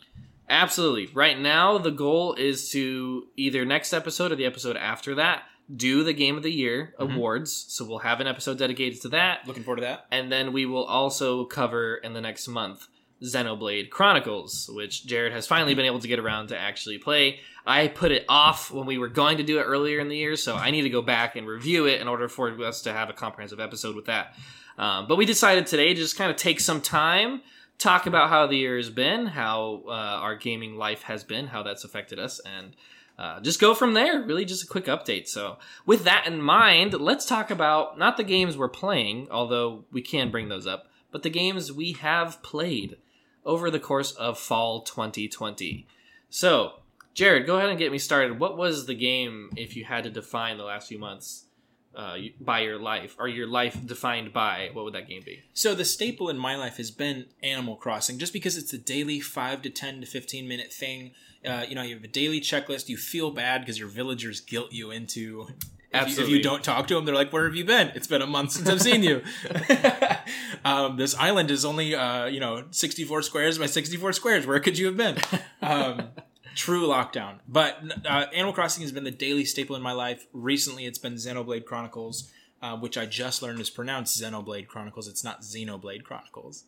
Absolutely. 0.50 1.08
Right 1.14 1.40
now, 1.40 1.78
the 1.78 1.92
goal 1.92 2.34
is 2.36 2.70
to 2.72 3.28
either 3.36 3.66
next 3.66 3.94
episode 3.94 4.32
or 4.32 4.36
the 4.36 4.46
episode 4.46 4.78
after 4.78 5.16
that 5.16 5.44
do 5.76 6.04
the 6.04 6.14
Game 6.14 6.38
of 6.38 6.44
the 6.44 6.52
Year 6.52 6.94
Mhm. 7.00 7.16
awards. 7.16 7.66
So 7.70 7.84
we'll 7.86 8.00
have 8.00 8.22
an 8.22 8.28
episode 8.28 8.60
dedicated 8.60 9.02
to 9.02 9.10
that, 9.10 9.48
Looking 9.48 9.64
forward 9.64 9.78
to 9.78 9.88
that. 9.88 10.06
and 10.12 10.32
then 10.32 10.54
we 10.54 10.68
will 10.68 10.84
also 10.86 11.46
cover 11.46 11.96
in 11.96 12.14
the 12.14 12.22
next 12.22 12.48
month 12.48 12.88
Xenoblade 13.24 13.90
Chronicles, 13.90 14.70
which 14.74 15.06
Jared 15.06 15.34
has 15.34 15.48
finally 15.48 15.74
been 15.74 15.86
able 15.86 16.00
to 16.00 16.08
get 16.08 16.20
around 16.20 16.48
to 16.48 16.58
actually 16.58 16.98
play. 16.98 17.40
I 17.66 17.88
put 17.88 18.12
it 18.12 18.26
off 18.30 18.72
when 18.72 18.86
we 18.86 18.98
were 18.98 19.08
going 19.08 19.38
to 19.38 19.44
do 19.44 19.60
it 19.60 19.64
earlier 19.64 20.00
in 20.00 20.08
the 20.08 20.18
year, 20.18 20.36
so 20.36 20.56
I 20.56 20.72
need 20.72 20.84
to 20.84 20.90
go 20.90 21.02
back 21.02 21.36
and 21.36 21.48
review 21.48 21.88
it 21.88 22.02
in 22.02 22.08
order 22.08 22.28
for 22.28 22.50
us 22.64 22.84
to 22.84 22.94
have 22.94 23.10
a 23.10 23.14
comprehensive 23.14 23.60
episode 23.60 23.96
with 23.96 24.06
that. 24.06 24.36
Um, 24.78 25.08
but 25.08 25.16
we 25.16 25.26
decided 25.26 25.66
today 25.66 25.94
to 25.94 26.00
just 26.00 26.18
kind 26.18 26.30
of 26.30 26.38
take 26.38 26.60
some 26.60 26.82
time, 26.82 27.42
talk 27.78 28.06
about 28.06 28.30
how 28.30 28.46
the 28.46 28.58
year 28.58 28.78
has 28.78 28.90
been, 28.90 29.26
how 29.28 29.84
uh, 29.88 29.92
our 29.92 30.36
gaming 30.36 30.76
life 30.76 31.04
has 31.04 31.24
been, 31.24 31.48
how 31.48 31.64
that's 31.64 31.84
affected 31.84 32.20
us, 32.20 32.40
and 32.40 32.76
uh, 33.18 33.40
just 33.40 33.62
go 33.62 33.74
from 33.74 33.94
there. 33.94 34.22
Really, 34.22 34.46
just 34.46 34.64
a 34.64 34.68
quick 34.68 34.86
update. 34.86 35.28
So, 35.28 35.58
with 35.86 36.04
that 36.04 36.28
in 36.28 36.42
mind, 36.42 36.94
let's 36.94 37.26
talk 37.26 37.50
about 37.50 37.98
not 37.98 38.18
the 38.18 38.24
games 38.24 38.58
we're 38.58 38.68
playing, 38.68 39.30
although 39.32 39.86
we 39.92 40.02
can 40.02 40.30
bring 40.30 40.50
those 40.50 40.68
up, 40.68 40.90
but 41.12 41.24
the 41.24 41.30
games 41.30 41.72
we 41.72 41.94
have 41.94 42.44
played 42.44 42.98
over 43.46 43.70
the 43.70 43.80
course 43.80 44.12
of 44.14 44.40
fall 44.40 44.82
2020. 44.82 45.88
So, 46.30 46.74
Jared, 47.14 47.46
go 47.46 47.58
ahead 47.58 47.70
and 47.70 47.80
get 47.80 47.92
me 47.92 47.98
started. 47.98 48.40
What 48.40 48.58
was 48.58 48.88
the 48.88 48.96
game, 48.96 49.52
if 49.56 49.76
you 49.76 49.86
had 49.86 50.04
to 50.04 50.10
define 50.10 50.58
the 50.58 50.64
last 50.64 50.90
few 50.90 51.00
months 51.00 51.46
uh, 51.96 52.18
by 52.42 52.60
your 52.60 52.78
life, 52.78 53.16
or 53.18 53.28
your 53.28 53.48
life 53.48 53.78
defined 53.86 54.34
by, 54.34 54.70
what 54.74 54.84
would 54.84 54.94
that 54.94 55.08
game 55.08 55.22
be? 55.26 55.42
So 55.54 55.74
the 55.74 55.86
staple 55.86 56.30
in 56.30 56.38
my 56.38 56.58
life 56.58 56.78
has 56.78 56.92
been 56.92 57.28
Animal 57.42 57.78
Crossing, 57.78 58.18
just 58.18 58.34
because 58.34 58.58
it's 58.58 58.74
a 58.74 58.78
daily 58.78 59.22
five 59.22 59.62
to 59.62 59.70
ten 59.70 60.02
to 60.02 60.06
fifteen 60.06 60.48
minute 60.48 60.74
thing. 60.74 61.12
Uh, 61.46 61.64
you 61.68 61.76
know, 61.76 61.84
you 61.84 61.96
have 61.96 62.04
a 62.04 62.10
daily 62.10 62.42
checklist. 62.42 62.90
You 62.90 62.98
feel 62.98 63.32
bad 63.32 63.62
because 63.62 63.80
your 63.80 63.88
villagers 63.88 64.42
guilt 64.42 64.74
you 64.74 64.92
into. 64.92 65.48
If 65.94 66.18
you, 66.18 66.24
if 66.24 66.30
you 66.30 66.42
don't 66.42 66.64
talk 66.64 66.88
to 66.88 66.96
them, 66.96 67.06
they're 67.06 67.16
like, 67.16 67.32
"Where 67.32 67.46
have 67.46 67.56
you 67.56 67.64
been? 67.64 67.94
It's 67.96 68.08
been 68.08 68.22
a 68.22 68.28
month 68.28 68.52
since 68.52 68.68
I've 68.68 68.82
seen 68.82 69.02
you." 69.02 69.22
um, 70.66 70.98
this 70.98 71.16
island 71.16 71.52
is 71.52 71.64
only, 71.64 71.96
uh, 71.96 72.26
you 72.26 72.42
know, 72.42 72.66
sixty-four 72.72 73.22
squares 73.22 73.58
by 73.58 73.68
sixty-four 73.68 74.12
squares. 74.12 74.46
Where 74.46 74.60
could 74.60 74.78
you 74.78 74.88
have 74.88 74.98
been? 74.98 75.18
Um, 75.62 76.10
true 76.56 76.88
lockdown. 76.88 77.40
But 77.48 77.80
uh, 78.06 78.26
Animal 78.34 78.52
Crossing 78.54 78.82
has 78.82 78.92
been 78.92 79.04
the 79.04 79.12
daily 79.12 79.46
staple 79.46 79.76
in 79.76 79.82
my 79.82 79.92
life. 79.94 80.26
Recently, 80.34 80.86
it's 80.86 80.98
been 80.98 81.14
Xenoblade 81.14 81.66
Chronicles, 81.66 82.32
uh, 82.62 82.76
which 82.78 82.98
I 82.98 83.06
just 83.06 83.42
learned 83.42 83.60
is 83.60 83.70
pronounced 83.70 84.20
Xenoblade 84.22 84.68
Chronicles. 84.68 85.08
It's 85.08 85.24
not 85.24 85.42
Xenoblade 85.42 86.04
Chronicles. 86.04 86.66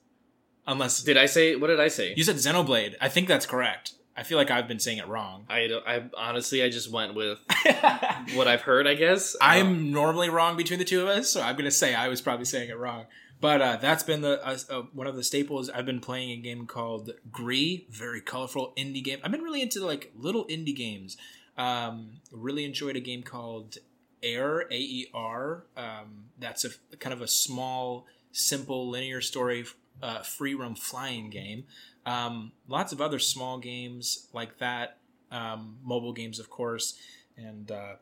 Unless 0.68 1.04
Did 1.04 1.16
I 1.18 1.28
say, 1.28 1.56
what 1.56 1.68
did 1.68 1.80
I 1.80 1.88
say? 1.88 2.14
you 2.18 2.24
said 2.24 2.36
Xenoblade. 2.36 2.96
I 3.00 3.08
think 3.08 3.28
that's 3.30 3.46
correct. 3.46 3.94
I 4.18 4.24
feel 4.24 4.38
like 4.38 4.50
I've 4.52 4.68
been 4.68 4.80
saying 4.80 4.98
it 4.98 5.08
wrong. 5.08 5.46
I, 5.48 5.70
I 5.86 6.04
honestly, 6.18 6.64
I 6.64 6.70
just 6.70 6.92
went 6.92 7.14
with 7.14 7.40
what 8.34 8.48
I've 8.48 8.62
heard, 8.62 8.88
I 8.88 8.96
guess. 8.96 9.36
Um, 9.36 9.40
I'm 9.42 9.92
normally 9.92 10.30
wrong 10.30 10.58
between 10.58 10.80
the 10.80 10.86
two 10.86 11.04
of 11.04 11.08
us, 11.08 11.30
so 11.30 11.42
I'm 11.42 11.54
going 11.56 11.66
to 11.66 11.72
say 11.72 11.94
I 11.94 12.08
was 12.08 12.20
probably 12.20 12.46
saying 12.46 12.70
it 12.70 12.78
wrong. 12.78 13.06
But 13.40 13.62
uh, 13.62 13.78
that's 13.78 14.04
been 14.04 14.22
the 14.22 14.46
uh, 14.46 14.58
uh, 14.70 14.82
one 14.94 15.06
of 15.06 15.16
the 15.16 15.24
staples. 15.24 15.70
I've 15.70 15.86
been 15.86 16.00
playing 16.00 16.32
a 16.32 16.38
game 16.38 16.66
called 16.66 17.12
GRIS, 17.32 17.82
very 17.90 18.22
colorful 18.22 18.74
indie 18.76 19.04
game. 19.04 19.20
I've 19.24 19.32
been 19.32 19.44
really 19.44 19.62
into 19.62 19.86
like 19.86 20.12
little 20.16 20.46
indie 20.46 20.76
games. 20.76 21.18
Um, 21.58 22.22
really 22.32 22.66
enjoyed 22.66 22.96
a 22.96 23.00
game 23.00 23.24
called 23.24 23.78
Air, 24.24 24.62
A 24.72 24.76
E 24.76 25.08
R. 25.14 25.66
Um, 25.76 26.26
that's 26.40 26.66
a 26.66 26.98
kind 26.98 27.14
of 27.14 27.22
a 27.22 27.28
small, 27.28 28.08
simple 28.32 28.90
linear 28.90 29.22
story, 29.22 29.66
uh, 30.02 30.24
free 30.24 30.56
roam 30.56 30.76
flying 30.76 31.30
game. 31.30 31.66
Um, 32.08 32.54
lots 32.68 32.92
of 32.92 33.02
other 33.02 33.20
small 33.20 33.60
games 33.60 34.30
like 34.34 34.58
that, 34.60 34.98
um, 35.32 35.78
mobile 35.84 36.14
games, 36.14 36.40
of 36.40 36.50
course, 36.50 36.98
and 37.36 37.70
uh, 37.70 37.96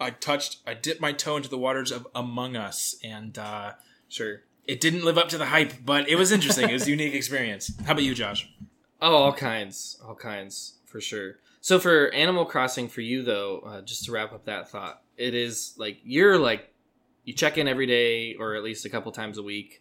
I 0.00 0.10
touched, 0.10 0.58
I 0.66 0.74
dipped 0.74 1.00
my 1.00 1.12
toe 1.12 1.36
into 1.36 1.48
the 1.48 1.56
waters 1.56 1.92
of 1.92 2.08
Among 2.12 2.56
Us, 2.56 2.96
and 3.04 3.38
uh, 3.38 3.74
Sure. 4.10 4.42
It 4.70 4.80
didn't 4.80 5.04
live 5.04 5.18
up 5.18 5.28
to 5.30 5.38
the 5.38 5.46
hype, 5.46 5.72
but 5.84 6.08
it 6.08 6.14
was 6.16 6.30
interesting. 6.30 6.68
it 6.70 6.72
was 6.72 6.86
a 6.86 6.90
unique 6.98 7.14
experience. 7.14 7.72
How 7.84 7.92
about 7.92 8.04
you, 8.04 8.14
Josh? 8.14 8.48
Oh, 9.02 9.14
all 9.16 9.32
kinds, 9.32 9.98
all 10.06 10.14
kinds 10.14 10.74
for 10.86 11.00
sure. 11.00 11.36
So 11.60 11.78
for 11.78 12.08
Animal 12.14 12.44
Crossing, 12.44 12.88
for 12.88 13.00
you 13.00 13.22
though, 13.22 13.60
uh, 13.66 13.80
just 13.82 14.04
to 14.04 14.12
wrap 14.12 14.32
up 14.32 14.44
that 14.44 14.70
thought, 14.70 15.02
it 15.16 15.34
is 15.34 15.74
like 15.76 15.98
you're 16.04 16.38
like 16.38 16.72
you 17.24 17.32
check 17.34 17.58
in 17.58 17.66
every 17.68 17.86
day 17.86 18.34
or 18.36 18.54
at 18.54 18.62
least 18.62 18.84
a 18.84 18.88
couple 18.88 19.10
times 19.12 19.38
a 19.38 19.42
week 19.42 19.80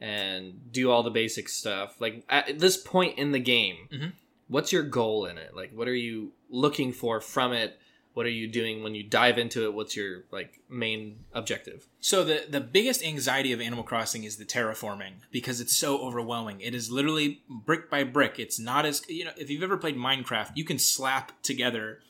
and 0.00 0.72
do 0.72 0.90
all 0.90 1.02
the 1.02 1.10
basic 1.10 1.48
stuff. 1.48 2.00
Like 2.00 2.22
at 2.28 2.58
this 2.58 2.76
point 2.76 3.18
in 3.18 3.32
the 3.32 3.38
game, 3.40 3.88
Mhm. 3.92 4.12
what's 4.48 4.72
your 4.72 4.82
goal 4.82 5.26
in 5.26 5.38
it? 5.38 5.56
Like 5.56 5.72
what 5.72 5.88
are 5.88 5.94
you 5.94 6.32
looking 6.50 6.92
for 6.92 7.20
from 7.20 7.52
it? 7.52 7.78
What 8.16 8.24
are 8.24 8.30
you 8.30 8.48
doing 8.48 8.82
when 8.82 8.94
you 8.94 9.02
dive 9.02 9.36
into 9.36 9.66
it? 9.66 9.74
What's 9.74 9.94
your 9.94 10.24
like 10.30 10.60
main 10.70 11.18
objective? 11.34 11.86
So 12.00 12.24
the 12.24 12.46
the 12.48 12.62
biggest 12.62 13.04
anxiety 13.04 13.52
of 13.52 13.60
Animal 13.60 13.84
Crossing 13.84 14.24
is 14.24 14.38
the 14.38 14.46
terraforming 14.46 15.16
because 15.30 15.60
it's 15.60 15.76
so 15.76 15.98
overwhelming. 15.98 16.62
It 16.62 16.74
is 16.74 16.90
literally 16.90 17.42
brick 17.50 17.90
by 17.90 18.04
brick. 18.04 18.38
It's 18.38 18.58
not 18.58 18.86
as 18.86 19.02
you 19.06 19.26
know 19.26 19.32
if 19.36 19.50
you've 19.50 19.62
ever 19.62 19.76
played 19.76 19.98
Minecraft, 19.98 20.52
you 20.54 20.64
can 20.64 20.78
slap 20.78 21.42
together 21.42 22.00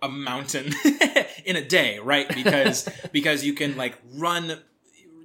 a 0.00 0.08
mountain 0.08 0.72
in 1.44 1.54
a 1.54 1.62
day, 1.62 1.98
right? 1.98 2.26
Because 2.34 2.88
because 3.12 3.44
you 3.44 3.52
can 3.52 3.76
like 3.76 3.98
run 4.14 4.60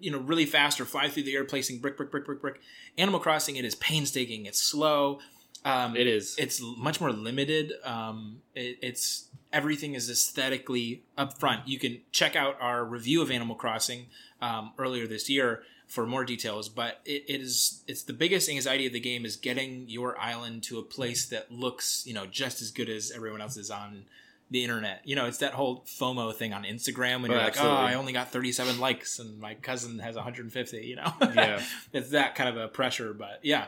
you 0.02 0.12
know 0.12 0.20
really 0.20 0.46
fast 0.46 0.82
or 0.82 0.86
fly 0.86 1.08
through 1.08 1.24
the 1.24 1.38
air 1.38 1.46
placing 1.46 1.80
brick 1.80 1.96
brick 1.96 2.12
brick 2.12 2.26
brick 2.26 2.42
brick. 2.42 2.60
Animal 2.98 3.22
Crossing 3.22 3.56
it 3.56 3.64
is 3.64 3.76
painstaking, 3.76 4.46
it's 4.46 4.62
slow. 4.62 5.20
Um, 5.64 5.96
It 5.96 6.08
is. 6.08 6.36
it's 6.38 6.62
much 6.62 7.00
more 7.00 7.12
limited. 7.12 7.74
Um, 7.84 8.42
it, 8.56 8.78
it's 8.82 9.28
everything 9.54 9.94
is 9.94 10.10
aesthetically 10.10 11.04
upfront. 11.18 11.62
You 11.66 11.78
can 11.78 12.02
check 12.12 12.36
out 12.36 12.58
our 12.60 12.84
review 12.84 13.22
of 13.22 13.30
Animal 13.32 13.56
Crossing 13.56 14.08
um, 14.42 14.72
earlier 14.80 15.06
this 15.08 15.30
year 15.30 15.64
for 15.88 16.08
more 16.08 16.24
details. 16.26 16.68
But 16.70 17.00
it, 17.06 17.26
it 17.28 17.42
is 17.42 17.84
it's 17.88 18.04
the 18.04 18.14
biggest 18.14 18.50
anxiety 18.50 18.88
of 18.88 18.94
the 18.94 19.00
game 19.00 19.26
is 19.26 19.36
getting 19.36 19.88
your 19.88 20.18
island 20.20 20.64
to 20.64 20.80
a 20.80 20.84
place 20.84 21.28
that 21.28 21.52
looks 21.52 22.04
you 22.08 22.14
know 22.14 22.26
just 22.26 22.62
as 22.62 22.72
good 22.72 22.90
as 22.90 23.12
everyone 23.12 23.42
else's 23.42 23.70
on 23.70 24.06
the 24.50 24.64
internet. 24.64 25.02
You 25.06 25.16
know, 25.16 25.28
it's 25.28 25.38
that 25.38 25.54
whole 25.54 25.86
FOMO 25.86 26.34
thing 26.36 26.54
on 26.54 26.64
Instagram 26.64 27.22
when 27.22 27.32
Oh, 27.32 27.36
you're 27.36 27.44
like, 27.44 27.56
oh. 27.62 27.70
I 27.70 27.94
only 27.94 28.12
got 28.12 28.32
37 28.34 28.80
likes 28.82 29.18
and 29.20 29.40
my 29.40 29.54
cousin 29.56 30.00
has 30.00 30.16
150. 30.16 30.78
You 30.86 30.98
know, 30.98 31.14
Yeah. 31.22 31.62
it's 31.94 32.10
that 32.10 32.36
kind 32.36 32.50
of 32.50 32.58
a 32.58 32.68
pressure. 32.68 33.14
But 33.14 33.40
yeah, 33.44 33.68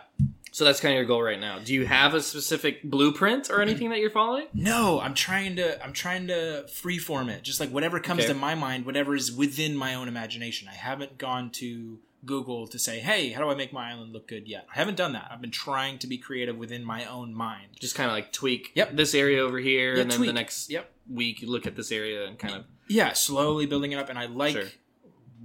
So 0.54 0.64
that's 0.66 0.80
kind 0.80 0.94
of 0.94 0.98
your 0.98 1.06
goal 1.06 1.24
right 1.24 1.40
now. 1.40 1.58
Do 1.58 1.74
you 1.74 1.88
have 1.88 2.14
a 2.14 2.22
specific 2.22 2.84
blueprint 2.84 3.50
or 3.50 3.60
anything 3.60 3.90
that 3.90 3.98
you're 3.98 4.12
following? 4.12 4.46
No, 4.54 5.00
I'm 5.02 5.16
trying 5.16 5.56
to 5.56 5.84
I'm 5.84 5.94
trying 5.94 6.28
to 6.28 6.66
freeform 6.70 7.28
it. 7.30 7.42
Just 7.42 7.60
like 7.60 7.72
whatever 7.72 8.00
comes 8.00 8.20
Okay. 8.20 8.28
to 8.34 8.36
my 8.36 8.54
mind, 8.54 8.86
whatever 8.86 9.16
is 9.16 9.32
within 9.32 9.76
my 9.76 9.96
own 9.96 10.08
imagination. 10.08 10.68
I 10.68 10.76
haven't 10.76 11.18
gone 11.18 11.50
to 11.54 11.98
Google 12.24 12.68
to 12.68 12.78
say, 12.78 13.00
"Hey, 13.00 13.30
how 13.32 13.42
do 13.42 13.50
I 13.50 13.56
make 13.56 13.74
my 13.74 13.90
island 13.90 14.14
look 14.14 14.28
good?" 14.28 14.48
yet. 14.48 14.68
I 14.72 14.76
haven't 14.78 14.96
done 14.96 15.14
that. 15.14 15.28
I've 15.32 15.42
been 15.42 15.50
trying 15.50 15.98
to 15.98 16.06
be 16.08 16.20
creative 16.20 16.56
within 16.56 16.86
my 16.86 17.04
own 17.06 17.34
mind. 17.34 17.70
Just 17.80 17.96
kind 17.96 18.08
of 18.08 18.14
like 18.16 18.32
tweak 18.32 18.74
Yep. 18.76 18.96
this 18.96 19.16
area 19.16 19.42
over 19.42 19.58
here, 19.58 19.96
Yeah, 19.96 20.02
and 20.04 20.12
then 20.12 20.22
the 20.22 20.34
next 20.34 20.70
Yep. 20.70 20.88
week 21.10 21.42
you 21.42 21.50
look 21.50 21.66
at 21.66 21.76
this 21.76 21.92
area 21.92 22.28
and 22.28 22.38
kind 22.38 22.54
of 22.54 22.66
Yeah, 22.88 23.14
slowly 23.14 23.66
building 23.66 23.92
it 23.92 23.96
up 23.96 24.08
and 24.08 24.20
I 24.20 24.28
like 24.28 24.54
Sure. 24.56 24.68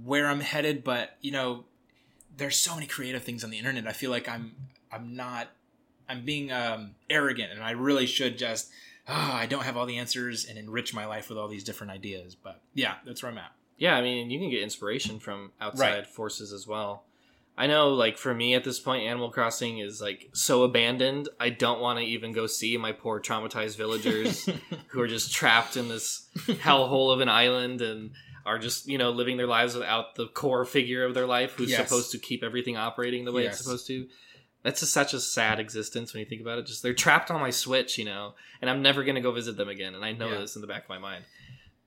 where 0.03 0.27
I'm 0.27 0.41
headed, 0.41 0.83
but 0.83 1.17
you 1.19 1.31
know, 1.31 1.65
there's 2.37 2.57
so 2.57 2.75
many 2.75 2.85
creative 2.85 3.23
things 3.23 3.43
on 3.43 3.49
the 3.49 3.57
internet. 3.57 3.87
I 3.87 3.91
feel 3.93 4.11
like 4.11 4.29
I'm 4.29 4.55
I'm 4.91 5.15
not 5.15 5.47
I'm 6.07 6.25
being 6.25 6.51
um 6.51 6.95
arrogant 7.09 7.51
and 7.51 7.61
I 7.63 7.71
really 7.71 8.05
should 8.07 8.37
just 8.37 8.69
oh, 9.07 9.13
I 9.33 9.45
don't 9.47 9.63
have 9.63 9.75
all 9.77 9.85
the 9.85 9.97
answers 9.97 10.45
and 10.45 10.57
enrich 10.57 10.93
my 10.93 11.05
life 11.05 11.29
with 11.29 11.37
all 11.37 11.47
these 11.47 11.63
different 11.63 11.91
ideas. 11.91 12.35
But 12.35 12.61
yeah, 12.73 12.95
that's 13.05 13.23
where 13.23 13.31
I'm 13.31 13.37
at. 13.39 13.51
yeah. 13.77 13.95
I 13.95 14.01
mean, 14.01 14.29
you 14.29 14.39
can 14.39 14.49
get 14.49 14.61
inspiration 14.61 15.19
from 15.19 15.51
outside 15.59 15.89
Right. 15.97 16.07
forces 16.07 16.53
as 16.53 16.67
well. 16.67 17.03
I 17.57 17.67
know, 17.67 17.89
like 17.89 18.17
for 18.17 18.33
me 18.33 18.53
at 18.53 18.63
this 18.63 18.79
point, 18.79 19.03
Animal 19.03 19.31
Crossing 19.31 19.79
is 19.79 19.99
like 19.99 20.29
so 20.33 20.63
abandoned. 20.63 21.27
I 21.41 21.49
don't 21.49 21.81
want 21.81 21.99
to 21.99 22.05
even 22.05 22.31
go 22.31 22.47
see 22.47 22.77
my 22.77 22.93
poor 22.93 23.19
traumatized 23.19 23.75
villagers 23.77 24.47
who 24.87 25.01
are 25.01 25.07
just 25.07 25.33
trapped 25.33 25.75
in 25.75 25.89
this 25.89 26.27
hellhole 26.47 27.13
of 27.13 27.19
an 27.19 27.27
island 27.29 27.81
and 27.81 28.11
are 28.45 28.57
just 28.59 28.87
you 28.87 28.97
know 28.97 29.09
living 29.11 29.35
their 29.37 29.47
lives 29.47 29.73
without 29.75 30.15
the 30.15 30.27
core 30.27 30.63
figure 30.65 31.03
of 31.03 31.13
their 31.13 31.25
life 31.27 31.53
who's 31.53 31.69
Yes. 31.71 31.87
supposed 31.89 32.11
to 32.11 32.17
keep 32.17 32.43
everything 32.43 32.77
operating 32.77 33.25
the 33.25 33.31
way 33.33 33.43
Yes. 33.43 33.55
it's 33.55 33.63
supposed 33.63 33.87
to 33.87 34.07
that's 34.63 34.81
just 34.81 34.91
such 34.93 35.13
a 35.13 35.19
sad 35.19 35.59
existence 35.59 36.13
when 36.13 36.19
you 36.19 36.25
think 36.25 36.41
about 36.41 36.57
it 36.59 36.65
just 36.65 36.83
they're 36.83 36.93
trapped 36.93 37.31
on 37.31 37.39
my 37.39 37.49
switch 37.49 37.97
you 37.97 38.05
know 38.05 38.33
and 38.61 38.69
i'm 38.69 38.81
never 38.81 39.03
going 39.03 39.15
to 39.15 39.21
go 39.21 39.31
visit 39.31 39.55
them 39.57 39.69
again 39.69 39.95
and 39.95 40.03
i 40.03 40.11
know 40.11 40.29
Yeah. 40.31 40.39
this 40.39 40.55
in 40.55 40.61
the 40.61 40.67
back 40.67 40.83
of 40.83 40.89
my 40.89 40.97
mind 40.99 41.23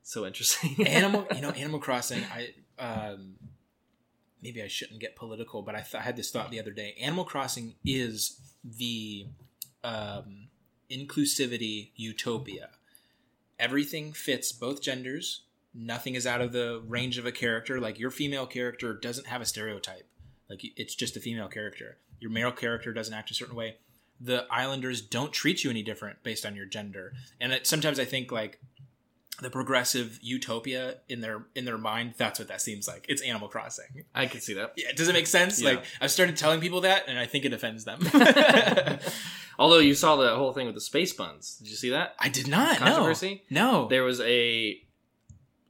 so 0.02 0.26
interesting 0.26 0.84
Animal, 0.86 1.26
you 1.32 1.40
know, 1.42 1.50
Animal 1.50 1.78
Crossing. 1.78 2.22
I 2.34 2.48
um, 2.82 3.34
maybe 4.42 4.60
I 4.60 4.66
shouldn't 4.66 4.98
get 4.98 5.14
political, 5.14 5.62
but 5.62 5.76
I, 5.76 5.80
th- 5.82 5.94
I 5.94 6.00
had 6.00 6.16
this 6.16 6.32
thought 6.32 6.50
the 6.50 6.58
other 6.58 6.72
day. 6.72 6.96
Animal 7.00 7.24
Crossing 7.24 7.76
is 7.84 8.40
the 8.64 9.26
um, 9.84 10.48
inclusivity 10.90 11.90
utopia. 11.94 12.70
Everything 13.60 14.12
fits 14.12 14.50
both 14.50 14.82
genders. 14.82 15.42
Nothing 15.72 16.16
is 16.16 16.26
out 16.26 16.40
of 16.40 16.50
the 16.52 16.82
range 16.86 17.16
of 17.18 17.24
a 17.24 17.30
character. 17.32 17.78
Like 17.80 17.98
your 18.00 18.10
female 18.10 18.46
character 18.46 18.92
doesn't 18.94 19.28
have 19.28 19.40
a 19.40 19.46
stereotype. 19.46 20.08
Like 20.52 20.60
it's 20.76 20.94
just 20.94 21.16
a 21.16 21.20
female 21.20 21.48
character. 21.48 21.96
Your 22.20 22.30
male 22.30 22.52
character 22.52 22.92
doesn't 22.92 23.14
act 23.14 23.30
a 23.30 23.34
certain 23.34 23.56
way. 23.56 23.76
The 24.20 24.46
Islanders 24.50 25.00
don't 25.00 25.32
treat 25.32 25.64
you 25.64 25.70
any 25.70 25.82
different 25.82 26.22
based 26.22 26.44
on 26.44 26.54
your 26.54 26.66
gender. 26.66 27.14
And 27.40 27.54
it, 27.54 27.66
sometimes 27.66 27.98
I 27.98 28.04
think 28.04 28.30
like 28.30 28.60
the 29.40 29.48
progressive 29.48 30.18
utopia 30.22 30.96
in 31.08 31.22
their 31.22 31.46
in 31.54 31.64
their 31.64 31.78
mind 31.78 32.12
that's 32.18 32.38
what 32.38 32.48
that 32.48 32.60
seems 32.60 32.86
like 32.86 33.06
it's 33.08 33.22
animal 33.22 33.48
crossing 33.48 34.04
i 34.14 34.26
can 34.26 34.40
see 34.40 34.52
that 34.54 34.72
yeah 34.76 34.92
does 34.94 35.08
it 35.08 35.14
make 35.14 35.26
sense 35.26 35.60
Yeah. 35.60 35.70
like 35.70 35.84
i've 36.02 36.12
started 36.12 36.36
telling 36.36 36.60
people 36.60 36.82
that 36.82 37.08
and 37.08 37.18
i 37.18 37.26
think 37.26 37.44
it 37.46 37.52
offends 37.52 37.84
them 37.84 38.00
although 39.58 39.78
you 39.78 39.94
saw 39.94 40.16
the 40.16 40.36
whole 40.36 40.52
thing 40.52 40.66
with 40.66 40.74
the 40.76 40.80
space 40.82 41.12
buns 41.12 41.56
did 41.56 41.68
you 41.68 41.76
see 41.76 41.90
that 41.90 42.14
i 42.20 42.28
did 42.28 42.46
not 42.46 42.76
Controversy? 42.76 43.42
no 43.50 43.82
no 43.82 43.88
there 43.88 44.04
was 44.04 44.20
a 44.20 44.80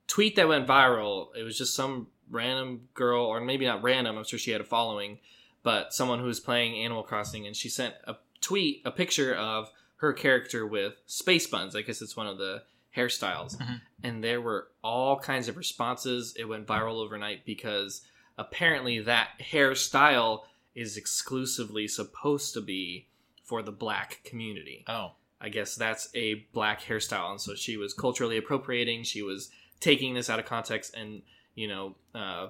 tweet 0.09 0.37
that 0.37 0.47
went 0.49 0.67
viral. 0.67 1.29
It 1.35 1.43
was 1.43 1.57
just 1.57 1.75
some 1.75 2.09
random 2.33 2.89
girl, 2.95 3.25
or 3.25 3.41
maybe 3.41 3.67
not 3.67 3.83
random. 3.83 4.17
I'm 4.19 4.25
sure 4.25 4.39
she 4.39 4.51
had 4.51 4.61
a 4.61 4.65
following, 4.65 5.19
but 5.63 5.93
someone 5.95 6.19
who 6.19 6.25
was 6.27 6.41
playing 6.41 6.75
Animal 6.85 7.03
Crossing, 7.05 7.47
and 7.47 7.55
she 7.55 7.69
sent 7.69 7.95
a 8.05 8.17
tweet, 8.41 8.83
a 8.85 8.91
picture 8.91 9.35
of 9.35 9.71
her 9.97 10.13
character 10.13 10.67
with 10.67 10.95
space 11.07 11.47
buns. 11.47 11.77
I 11.77 11.83
guess 11.83 12.03
it's 12.03 12.17
one 12.17 12.27
of 12.27 12.39
the 12.39 12.65
hairstyles, 12.97 13.57
Mhm. 13.57 13.81
and 14.03 14.25
there 14.25 14.41
were 14.41 14.69
all 14.83 15.19
kinds 15.21 15.47
of 15.49 15.57
responses. 15.57 16.35
It 16.37 16.45
went 16.45 16.67
viral 16.67 16.97
overnight 16.97 17.45
because 17.47 18.03
apparently 18.37 18.99
that 19.01 19.39
hairstyle 19.41 20.45
is 20.75 20.97
exclusively 20.97 21.87
supposed 21.87 22.55
to 22.55 22.61
be 22.61 23.07
for 23.45 23.63
the 23.63 23.73
black 23.73 24.21
community. 24.25 24.85
oh 24.89 25.13
I 25.41 25.49
guess 25.49 25.75
that's 25.75 26.09
a 26.15 26.35
black 26.53 26.83
hairstyle, 26.83 27.31
and 27.33 27.41
so 27.41 27.57
she 27.57 27.77
was 27.77 27.93
culturally 27.95 28.37
appropriating. 28.37 29.03
She 29.03 29.23
was 29.23 29.51
taking 29.81 30.15
this 30.15 30.31
out 30.31 30.39
of 30.39 30.45
context 30.47 30.95
and 30.95 31.23
you 31.55 31.69
know 31.69 31.95
uh, 32.15 32.49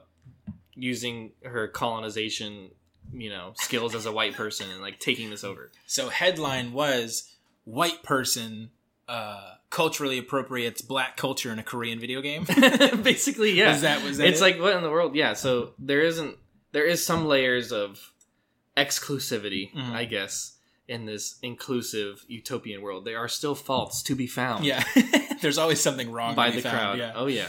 using 0.75 1.33
her 1.45 1.69
colonization 1.69 2.71
you 3.13 3.29
know 3.31 3.53
skills 3.57 3.95
as 3.95 4.07
a 4.07 4.13
white 4.13 4.35
person 4.35 4.71
and 4.71 4.81
like 4.81 4.99
taking 4.99 5.29
this 5.31 5.45
over. 5.45 5.71
so 5.87 6.09
headline 6.09 6.73
was 6.73 7.31
white 7.65 8.03
person 8.03 8.71
uh 9.09 9.55
culturally 9.71 10.19
appropriates 10.19 10.81
black 10.83 11.17
culture 11.17 11.51
in 11.53 11.59
a 11.59 11.63
korean 11.63 11.99
video 12.01 12.21
game 12.23 12.45
Basically, 13.03 13.53
yeah. 13.53 13.73
was 13.73 13.81
that 13.83 14.03
was 14.03 14.19
that 14.19 14.29
it's 14.29 14.41
it? 14.41 14.43
like 14.43 14.61
what 14.61 14.77
in 14.77 14.83
the 14.83 14.91
world? 14.91 15.15
Yeah. 15.15 15.33
So 15.35 15.73
there 15.79 16.01
isn't 16.03 16.37
there 16.73 16.85
is 16.87 17.05
some 17.05 17.27
layers 17.27 17.73
of 17.73 18.13
exclusivity, 18.77 19.73
Mhm. 19.75 19.93
I 19.93 20.05
guess, 20.05 20.57
in 20.89 21.07
this 21.07 21.37
inclusive 21.43 22.25
utopian 22.29 22.83
world. 22.83 23.05
There 23.05 23.19
are 23.19 23.29
still 23.29 23.55
faults 23.55 24.03
to 24.05 24.15
be 24.15 24.27
found. 24.27 24.65
yeah 24.65 24.83
there's 25.43 25.59
always 25.59 25.81
something 25.81 26.11
wrong 26.11 26.35
by 26.35 26.51
the 26.51 26.61
found, 26.63 26.77
crowd. 26.77 26.99
yeah 26.99 27.13
Oh 27.15 27.27
yeah. 27.27 27.49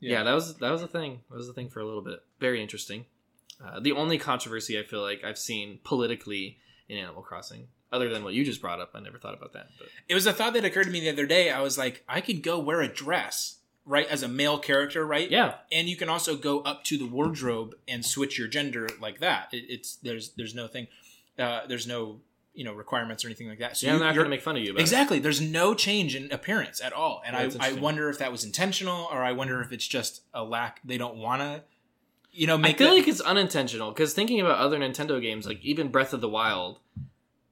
Yeah. 0.00 0.12
yeah, 0.18 0.22
That 0.24 0.34
was 0.34 0.56
that 0.56 0.70
was 0.70 0.82
a 0.82 0.88
thing. 0.88 1.20
That 1.30 1.36
was 1.36 1.48
a 1.48 1.52
thing 1.52 1.68
for 1.68 1.80
a 1.80 1.86
little 1.86 2.02
bit. 2.02 2.22
Very 2.40 2.62
interesting. 2.62 3.06
Uh, 3.64 3.80
the 3.80 3.92
only 3.92 4.18
controversy 4.18 4.78
I 4.78 4.84
feel 4.84 5.02
like 5.02 5.24
I've 5.24 5.38
seen 5.38 5.80
politically 5.82 6.58
in 6.88 6.96
Animal 6.98 7.22
Crossing, 7.22 7.66
other 7.92 8.08
than 8.08 8.22
what 8.22 8.32
you 8.34 8.44
just 8.44 8.60
brought 8.60 8.80
up, 8.80 8.90
I 8.94 9.00
never 9.00 9.18
thought 9.18 9.34
about 9.34 9.52
that. 9.54 9.68
But 9.78 9.88
It 10.08 10.14
was 10.14 10.26
a 10.26 10.32
thought 10.32 10.52
that 10.52 10.64
occurred 10.64 10.84
to 10.84 10.90
me 10.90 11.00
the 11.00 11.10
other 11.10 11.26
day. 11.26 11.50
I 11.50 11.60
was 11.60 11.76
like, 11.76 12.04
I 12.08 12.20
could 12.20 12.42
go 12.44 12.60
wear 12.60 12.80
a 12.80 12.88
dress, 12.88 13.58
right, 13.84 14.06
as 14.06 14.22
a 14.22 14.28
male 14.28 14.58
character, 14.60 15.04
right? 15.04 15.28
yeah, 15.28 15.54
And 15.72 15.88
you 15.88 15.96
can 15.96 16.08
also 16.08 16.36
go 16.36 16.60
up 16.60 16.84
to 16.84 16.96
the 16.98 17.06
wardrobe 17.06 17.74
and 17.88 18.06
switch 18.06 18.38
your 18.38 18.46
gender 18.48 18.88
like 19.00 19.18
that. 19.20 19.48
It, 19.52 19.64
it's 19.68 19.96
there's 19.96 20.30
there's 20.36 20.54
no 20.54 20.68
thing, 20.68 20.86
uh, 21.38 21.62
there's 21.66 21.86
no 21.88 22.20
you 22.58 22.64
know 22.64 22.72
requirements 22.74 23.24
or 23.24 23.28
anything 23.28 23.48
like 23.48 23.60
that. 23.60 23.76
So 23.76 23.86
yeah, 23.86 23.92
I'm 23.92 23.98
you- 23.98 24.04
not 24.04 24.14
you're- 24.14 24.24
going 24.24 24.30
to 24.32 24.36
make 24.36 24.42
fun 24.42 24.56
of 24.56 24.62
you 24.62 24.70
about 24.72 24.80
it. 24.80 24.82
exactly. 24.82 25.18
There's 25.20 25.40
no 25.40 25.74
change 25.74 26.14
in 26.16 26.30
appearance 26.32 26.80
at 26.80 26.92
all, 26.92 27.22
and 27.24 27.32
Yeah, 27.54 27.58
I 27.64 27.68
I 27.70 27.72
wonder 27.74 28.10
if 28.10 28.18
that 28.18 28.32
was 28.32 28.42
intentional 28.44 29.08
or 29.12 29.22
I 29.22 29.32
wonder 29.32 29.60
if 29.60 29.70
it's 29.72 29.86
just 29.86 30.22
a 30.34 30.42
lack. 30.44 30.80
They 30.84 30.98
don't 30.98 31.16
want 31.16 31.40
to, 31.42 31.62
you 32.32 32.46
know, 32.48 32.54
I 32.54 32.58
make. 32.58 32.78
feel 32.78 32.88
that- 32.88 32.94
like 32.98 33.08
it's 33.08 33.20
unintentional 33.20 33.90
because 33.92 34.12
thinking 34.12 34.40
about 34.40 34.58
other 34.58 34.78
Nintendo 34.78 35.20
games, 35.22 35.46
like 35.46 35.60
even 35.64 35.88
Breath 35.88 36.12
of 36.12 36.20
the 36.20 36.28
Wild, 36.28 36.80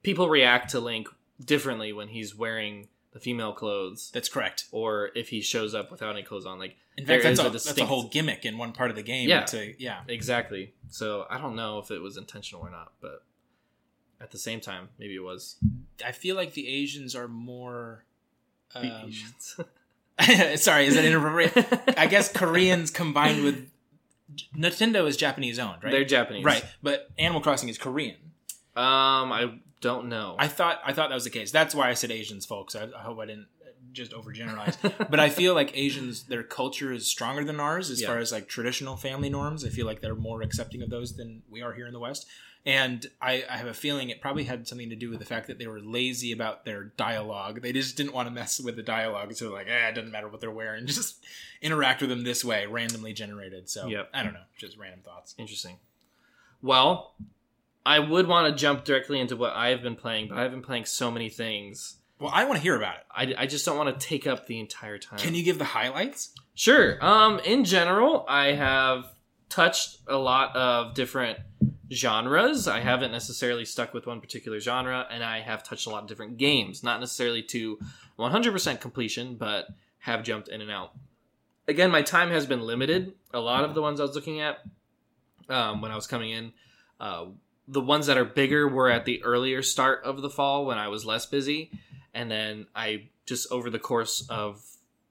people 0.03 0.29
react 0.29 0.69
to 0.71 0.79
Link 0.79 1.07
differently 1.43 1.93
when 1.93 2.09
he's 2.09 2.35
wearing 2.35 2.87
the 3.13 3.19
female 3.19 3.53
clothes, 3.53 4.11
That's 4.13 4.29
correct. 4.29 4.65
or 4.71 5.09
if 5.15 5.29
he 5.29 5.41
shows 5.41 5.73
up 5.73 5.89
without 5.91 6.13
any 6.15 6.23
clothes 6.23 6.45
on. 6.45 6.59
Like 6.59 6.75
In 6.97 7.05
fact, 7.05 7.23
that's 7.23 7.39
a, 7.39 7.47
a 7.47 7.49
that's 7.49 7.77
a 7.77 7.85
whole 7.85 8.09
gimmick 8.09 8.45
in 8.45 8.57
one 8.57 8.73
part 8.73 8.89
of 8.89 8.95
the 8.95 9.03
game. 9.03 9.27
Yeah. 9.29 9.43
To, 9.45 9.73
yeah. 9.81 10.01
exactly. 10.07 10.73
So 10.89 11.25
I 11.29 11.37
don't 11.39 11.55
know 11.55 11.79
if 11.79 11.89
it 11.91 11.99
was 12.01 12.17
intentional 12.17 12.61
or 12.61 12.69
not, 12.69 12.91
but 13.01 13.23
at 14.21 14.31
the 14.31 14.37
same 14.37 14.59
time, 14.59 14.89
maybe 14.97 15.15
it 15.15 15.23
was. 15.23 15.57
I 16.05 16.11
feel 16.11 16.35
like 16.35 16.53
the 16.53 16.67
Asians 16.67 17.15
are 17.15 17.27
more. 17.27 18.03
The 18.73 18.93
um, 18.93 19.07
Asians. 19.07 19.59
sorry, 20.61 20.87
is 20.87 20.95
that 20.95 21.05
inappropriate? 21.05 21.95
I 21.97 22.07
guess 22.07 22.31
Koreans 22.31 22.89
combined 22.89 23.43
with 23.43 23.69
Nintendo 24.55 25.07
is 25.07 25.15
Japanese 25.15 25.59
owned, 25.59 25.83
right? 25.83 25.91
They're 25.91 26.05
Japanese, 26.05 26.43
right, 26.43 26.65
but 26.81 27.09
Animal 27.19 27.41
Crossing 27.41 27.69
is 27.69 27.77
Korean. 27.77 28.15
Um, 28.75 29.31
I 29.31 29.59
don't 29.81 30.09
know. 30.09 30.35
I 30.39 30.47
thought 30.47 30.81
I 30.83 30.93
thought 30.93 31.09
that 31.09 31.15
was 31.15 31.23
the 31.23 31.29
case. 31.29 31.51
That's 31.51 31.75
why 31.75 31.89
I 31.89 31.93
said 31.93 32.11
Asians, 32.11 32.45
folks. 32.45 32.75
I, 32.75 32.85
I 32.85 33.01
hope 33.01 33.19
I 33.19 33.25
didn't 33.27 33.47
just 33.93 34.11
overgeneralize. 34.11 34.77
but 35.09 35.19
I 35.19 35.29
feel 35.29 35.53
like 35.53 35.75
Asians, 35.77 36.23
their 36.23 36.43
culture 36.43 36.91
is 36.91 37.07
stronger 37.07 37.43
than 37.43 37.59
ours 37.59 37.89
as 37.89 38.01
Yeah. 38.01 38.07
far 38.07 38.17
as 38.19 38.31
like 38.31 38.47
traditional 38.47 38.95
family 38.95 39.29
norms. 39.29 39.65
I 39.65 39.69
feel 39.69 39.85
like 39.85 40.01
they're 40.01 40.15
more 40.15 40.41
accepting 40.41 40.81
of 40.81 40.89
those 40.89 41.15
than 41.15 41.43
we 41.49 41.61
are 41.61 41.73
here 41.73 41.87
in 41.87 41.93
the 41.93 41.99
West. 41.99 42.27
And 42.67 43.07
I, 43.21 43.45
I 43.49 43.55
have 43.55 43.67
a 43.67 43.73
feeling 43.73 44.09
it 44.09 44.19
probably 44.19 44.43
had 44.43 44.67
something 44.67 44.89
to 44.89 44.95
do 44.97 45.09
with 45.09 45.19
the 45.19 45.25
fact 45.25 45.47
that 45.47 45.57
they 45.57 45.67
were 45.67 45.79
lazy 45.79 46.33
about 46.33 46.65
their 46.65 46.83
dialogue. 46.83 47.61
They 47.61 47.71
just 47.71 47.95
didn't 47.95 48.11
want 48.13 48.27
to 48.27 48.33
mess 48.33 48.59
with 48.59 48.75
the 48.75 48.83
dialogue, 48.83 49.33
so 49.35 49.53
like, 49.53 49.67
eh, 49.69 49.87
it 49.87 49.95
doesn't 49.95 50.11
matter 50.11 50.27
what 50.27 50.41
they're 50.41 50.51
wearing, 50.51 50.85
just 50.87 51.23
interact 51.61 52.01
with 52.01 52.09
them 52.09 52.25
this 52.25 52.43
way, 52.43 52.65
randomly 52.65 53.13
generated. 53.13 53.69
So 53.69 53.87
Yep. 53.87 54.09
I 54.13 54.21
don't 54.21 54.33
know, 54.33 54.41
just 54.57 54.77
random 54.77 54.99
thoughts. 54.99 55.33
Interesting. 55.37 55.77
Well, 56.61 57.13
I 57.85 57.99
would 57.99 58.27
want 58.27 58.53
to 58.53 58.59
jump 58.59 58.83
directly 58.83 59.21
into 59.21 59.37
what 59.37 59.53
I 59.53 59.69
have 59.69 59.81
been 59.81 59.95
playing, 59.95 60.27
but 60.27 60.37
I've 60.37 60.51
been 60.51 60.61
playing 60.61 60.83
so 60.83 61.09
many 61.09 61.29
things. 61.29 61.95
Well, 62.19 62.31
I 62.33 62.43
want 62.43 62.57
to 62.57 62.61
hear 62.61 62.75
about 62.75 62.97
it. 62.97 63.03
I, 63.09 63.43
I 63.43 63.47
just 63.47 63.65
don't 63.65 63.77
want 63.77 63.97
to 63.97 64.07
take 64.07 64.27
up 64.27 64.45
the 64.45 64.59
entire 64.59 64.97
time. 64.97 65.19
Can 65.19 65.35
you 65.35 65.43
give 65.43 65.57
the 65.57 65.63
highlights? 65.63 66.33
Sure. 66.53 66.97
Um, 66.99 67.39
in 67.45 67.63
general, 67.63 68.25
I 68.27 68.47
have 68.47 69.05
touched 69.47 69.99
a 70.05 70.17
lot 70.17 70.53
of 70.53 70.95
different 70.95 71.39
genres. 71.91 72.67
I 72.67 72.79
haven't 72.79 73.11
necessarily 73.11 73.65
stuck 73.65 73.93
with 73.93 74.07
one 74.07 74.21
particular 74.21 74.59
genre, 74.59 75.05
and 75.09 75.23
I 75.23 75.41
have 75.41 75.63
touched 75.63 75.87
a 75.87 75.89
lot 75.89 76.03
of 76.03 76.09
different 76.09 76.37
games. 76.37 76.83
Not 76.83 76.99
necessarily 76.99 77.43
to 77.43 77.79
100% 78.19 78.81
completion, 78.81 79.35
but 79.35 79.67
have 79.99 80.23
jumped 80.23 80.47
in 80.49 80.61
and 80.61 80.71
out. 80.71 80.93
Again, 81.67 81.91
my 81.91 82.01
time 82.01 82.29
has 82.29 82.45
been 82.45 82.61
limited. 82.61 83.13
A 83.33 83.39
lot 83.39 83.63
of 83.63 83.73
the 83.73 83.81
ones 83.81 83.99
I 83.99 84.03
was 84.03 84.15
looking 84.15 84.39
at 84.39 84.59
um, 85.49 85.81
when 85.81 85.91
I 85.91 85.95
was 85.95 86.07
coming 86.07 86.31
in, 86.31 86.53
uh, 86.99 87.25
the 87.67 87.81
ones 87.81 88.07
that 88.07 88.17
are 88.17 88.25
bigger 88.25 88.67
were 88.67 88.89
at 88.89 89.05
the 89.05 89.23
earlier 89.23 89.61
start 89.61 90.03
of 90.03 90.21
the 90.21 90.29
fall 90.29 90.65
when 90.65 90.77
I 90.77 90.87
was 90.87 91.05
less 91.05 91.25
busy. 91.25 91.71
And 92.13 92.31
then 92.31 92.67
I 92.75 93.09
just 93.25 93.51
over 93.51 93.69
the 93.69 93.79
course 93.79 94.25
of 94.29 94.65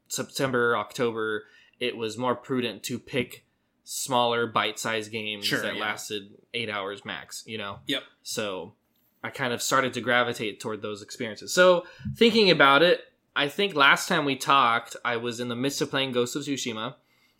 September, 0.08 0.76
October, 0.76 1.44
it 1.78 1.96
was 1.96 2.16
more 2.16 2.34
prudent 2.34 2.82
to 2.84 2.98
pick 2.98 3.44
smaller 3.88 4.48
bite-sized 4.48 5.12
games 5.12 5.46
Sure, 5.46 5.62
that 5.62 5.76
yeah. 5.76 5.80
lasted 5.80 6.28
eight 6.52 6.68
hours 6.68 7.04
max. 7.04 7.44
You 7.46 7.56
know. 7.58 7.78
Yep. 7.86 8.02
So 8.24 8.74
I 9.22 9.30
kind 9.30 9.52
of 9.52 9.62
started 9.62 9.94
to 9.94 10.00
gravitate 10.00 10.58
toward 10.60 10.82
those 10.82 11.02
experiences. 11.02 11.54
So 11.54 11.86
thinking 12.16 12.50
about 12.50 12.82
it, 12.82 13.00
I 13.36 13.48
think 13.48 13.74
last 13.74 14.08
time 14.08 14.24
we 14.24 14.34
talked, 14.34 14.96
I 15.04 15.16
was 15.18 15.38
in 15.38 15.48
the 15.48 15.56
midst 15.56 15.80
of 15.80 15.90
playing 15.90 16.12
Ghost 16.12 16.34
of 16.34 16.42
Tsushima. 16.42 16.94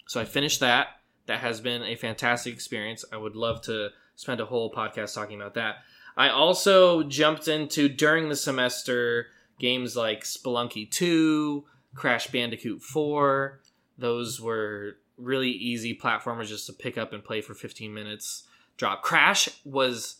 So 0.06 0.20
I 0.20 0.24
finished 0.24 0.60
that. 0.60 0.88
That 1.26 1.40
has 1.40 1.60
been 1.60 1.82
a 1.82 1.96
fantastic 1.96 2.54
experience. 2.54 3.04
I 3.12 3.16
would 3.16 3.34
love 3.34 3.60
to 3.62 3.88
spend 4.14 4.40
a 4.40 4.46
whole 4.46 4.72
podcast 4.72 5.14
talking 5.14 5.40
about 5.40 5.54
that. 5.54 5.76
I 6.16 6.28
also 6.28 7.02
jumped 7.02 7.48
into 7.48 7.88
during 7.88 8.28
the 8.28 8.36
semester 8.36 9.26
games 9.58 9.96
like 9.96 10.22
Spelunky 10.22 10.88
2, 10.88 11.64
Crash 11.94 12.28
Bandicoot 12.28 12.82
4. 12.82 13.60
Those 13.98 14.40
were 14.40 14.98
really 15.16 15.50
easy 15.50 15.96
platformers 15.96 16.48
just 16.48 16.66
to 16.66 16.72
pick 16.72 16.98
up 16.98 17.12
and 17.12 17.24
play 17.24 17.40
for 17.40 17.54
15 17.54 17.92
minutes. 17.92 18.44
Drop. 18.76 19.02
Crash 19.02 19.48
was 19.64 20.16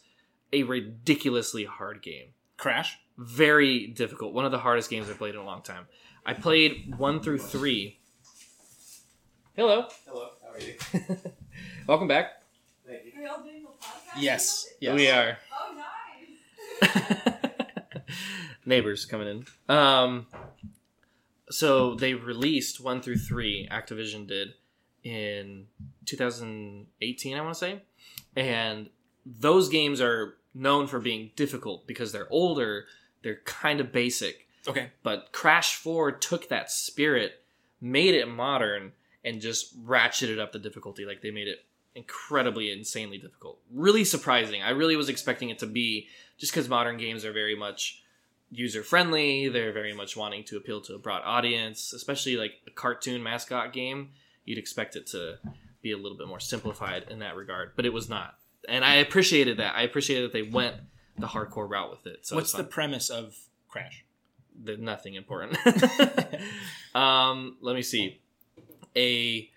a 0.53 0.63
ridiculously 0.63 1.65
hard 1.65 2.03
game. 2.03 2.29
Crash. 2.57 2.99
Very 3.19 3.87
difficult. 3.89 4.35
One 4.35 4.45
of 4.45 4.53
the 4.53 4.59
hardest 4.59 4.91
games 4.91 5.09
I've 5.09 5.19
played 5.19 5.35
in 5.35 5.41
a 5.41 5.45
long 5.45 5.63
time. 5.63 5.87
I 6.25 6.35
played 6.35 6.95
1 6.97 7.21
through 7.21 7.39
3. 7.39 7.99
Hello. 9.55 9.87
Hello, 10.07 10.29
how 10.43 10.53
are 10.53 10.61
you? 10.61 10.75
Welcome 11.87 12.09
back. 12.09 12.43
Thank 12.87 13.07
you. 13.07 13.21
Are 13.21 13.25
y'all 13.25 13.43
doing 13.43 13.65
a 13.65 13.85
podcast? 13.85 14.21
Yes. 14.21 14.67
Yes. 14.81 14.95
We 14.95 15.11
are. 15.11 15.39
Oh, 15.53 15.75
nice. 16.83 17.35
neighbors 18.67 19.07
coming 19.07 19.29
in. 19.29 19.75
Um, 19.75 20.27
so 21.49 21.95
they 21.95 22.15
released 22.15 22.81
one 22.81 23.01
through 23.01 23.19
three. 23.19 23.69
Activision 23.71 24.27
did 24.27 24.55
in 25.07 25.67
2018, 26.05 27.37
I 27.37 27.41
want 27.41 27.55
to 27.55 27.59
say, 27.59 27.83
and 28.35 28.89
those 29.25 29.69
games 29.69 30.01
are 30.01 30.37
known 30.55 30.87
for 30.87 30.99
being 30.99 31.31
difficult 31.37 31.87
because 31.87 32.13
they're 32.13 32.27
older. 32.31 32.87
They're 33.23 33.41
kind 33.45 33.81
of 33.81 33.93
basic, 33.93 34.47
Okay. 34.67 34.91
but 35.03 35.31
Crash 35.33 35.77
Four 35.77 36.13
took 36.13 36.49
that 36.49 36.71
spirit, 36.71 37.43
made 37.81 38.15
it 38.15 38.27
modern, 38.29 38.93
and 39.25 39.41
just 39.41 39.81
ratcheted 39.85 40.39
up 40.41 40.53
the 40.53 40.59
difficulty. 40.59 41.05
Like 41.05 41.23
they 41.23 41.31
made 41.31 41.49
it 41.49 41.65
incredibly, 41.95 42.71
insanely 42.73 43.19
difficult. 43.19 43.59
Really 43.73 44.05
surprising. 44.05 44.63
I 44.63 44.71
really 44.71 44.97
was 44.97 45.09
expecting 45.09 45.51
it 45.51 45.59
to 45.61 45.67
be 45.67 46.09
just 46.39 46.53
because 46.53 46.69
modern 46.69 46.99
games 46.99 47.25
are 47.25 47.33
very 47.33 47.57
much 47.57 48.03
user 48.51 48.83
friendly. 48.83 49.49
They're 49.49 49.73
very 49.73 49.93
much 49.95 50.17
wanting 50.17 50.45
to 50.45 50.57
appeal 50.57 50.81
to 50.83 50.95
a 50.95 50.99
broad 50.99 51.23
audience, 51.25 51.93
especially 51.93 52.37
like 52.37 52.53
a 52.67 52.71
cartoon 52.71 53.23
mascot 53.23 53.73
game. 53.73 54.11
You'd 54.47 54.59
expect 54.59 54.97
it 54.97 55.07
to 55.09 55.39
be 55.83 55.93
a 55.93 55.97
little 55.97 56.17
bit 56.17 56.29
more 56.29 56.41
simplified 56.41 57.07
in 57.11 57.19
that 57.19 57.37
regard, 57.37 57.73
but 57.77 57.85
it 57.85 57.93
was 57.93 58.09
not. 58.09 58.37
And 58.69 58.85
I 58.85 58.97
appreciated 58.97 59.59
that. 59.59 59.75
I 59.77 59.83
appreciated 59.83 60.25
that 60.25 60.33
they 60.33 60.43
went 60.43 60.77
the 61.19 61.27
hardcore 61.27 61.69
route 61.69 61.91
with 61.91 62.07
it. 62.07 62.27
So 62.27 62.37
What's 62.37 62.53
the 62.53 62.65
premise 62.65 63.11
of 63.11 63.37
Crash? 63.69 64.05
There's 64.59 64.79
nothing 64.79 65.15
important. 65.15 65.59
um, 66.95 67.57
let 67.61 67.77
me 67.77 67.83
see. 67.83 68.21
A 68.97 69.51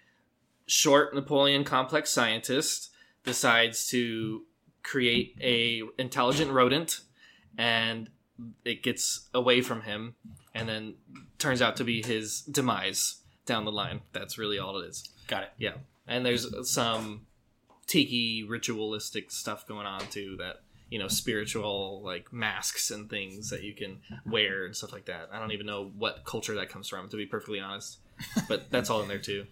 short 0.65 1.15
Napoleon 1.15 1.63
complex 1.63 2.10
scientist 2.10 2.91
decides 3.23 3.88
to 3.89 4.43
create 4.84 5.38
a 5.41 5.82
intelligent 5.97 6.52
rodent, 6.52 7.02
and 7.58 8.10
it 8.65 8.84
gets 8.84 9.30
away 9.34 9.62
from 9.62 9.82
him, 9.82 10.15
and 10.54 10.67
then 10.67 10.95
turns 11.38 11.62
out 11.62 11.78
to 11.78 11.84
be 11.84 12.04
his 12.04 12.41
demise 12.41 13.19
down 13.50 13.66
the 13.66 13.72
line. 13.72 14.02
That's 14.14 14.38
really 14.38 14.60
all 14.60 14.80
it 14.80 14.88
is. 14.88 15.10
Got 15.28 15.44
it. 15.44 15.50
Yeah, 15.58 15.74
and 16.08 16.26
there's 16.26 16.48
some 16.72 17.26
tiki 17.88 18.44
ritualistic 18.44 19.32
stuff 19.32 19.68
going 19.68 19.88
on 19.88 20.00
too 20.12 20.38
that 20.38 20.62
you 20.90 21.00
know 21.00 21.08
spiritual 21.08 22.02
like 22.04 22.32
masks 22.32 22.92
and 22.92 23.10
things 23.10 23.50
that 23.50 23.64
you 23.64 23.74
can 23.74 24.00
wear 24.26 24.66
and 24.66 24.76
stuff 24.76 24.94
like 24.94 25.06
that. 25.06 25.30
I 25.34 25.40
don't 25.40 25.52
even 25.52 25.66
know 25.66 25.92
what 25.98 26.24
culture 26.24 26.56
that 26.56 26.70
comes 26.70 26.88
from 26.88 27.10
to 27.10 27.18
be 27.18 27.26
perfectly 27.26 27.60
honest, 27.60 27.98
but 28.48 28.70
that's 28.70 28.90
all 28.90 29.02
in 29.02 29.10
there 29.10 29.18
too. 29.18 29.46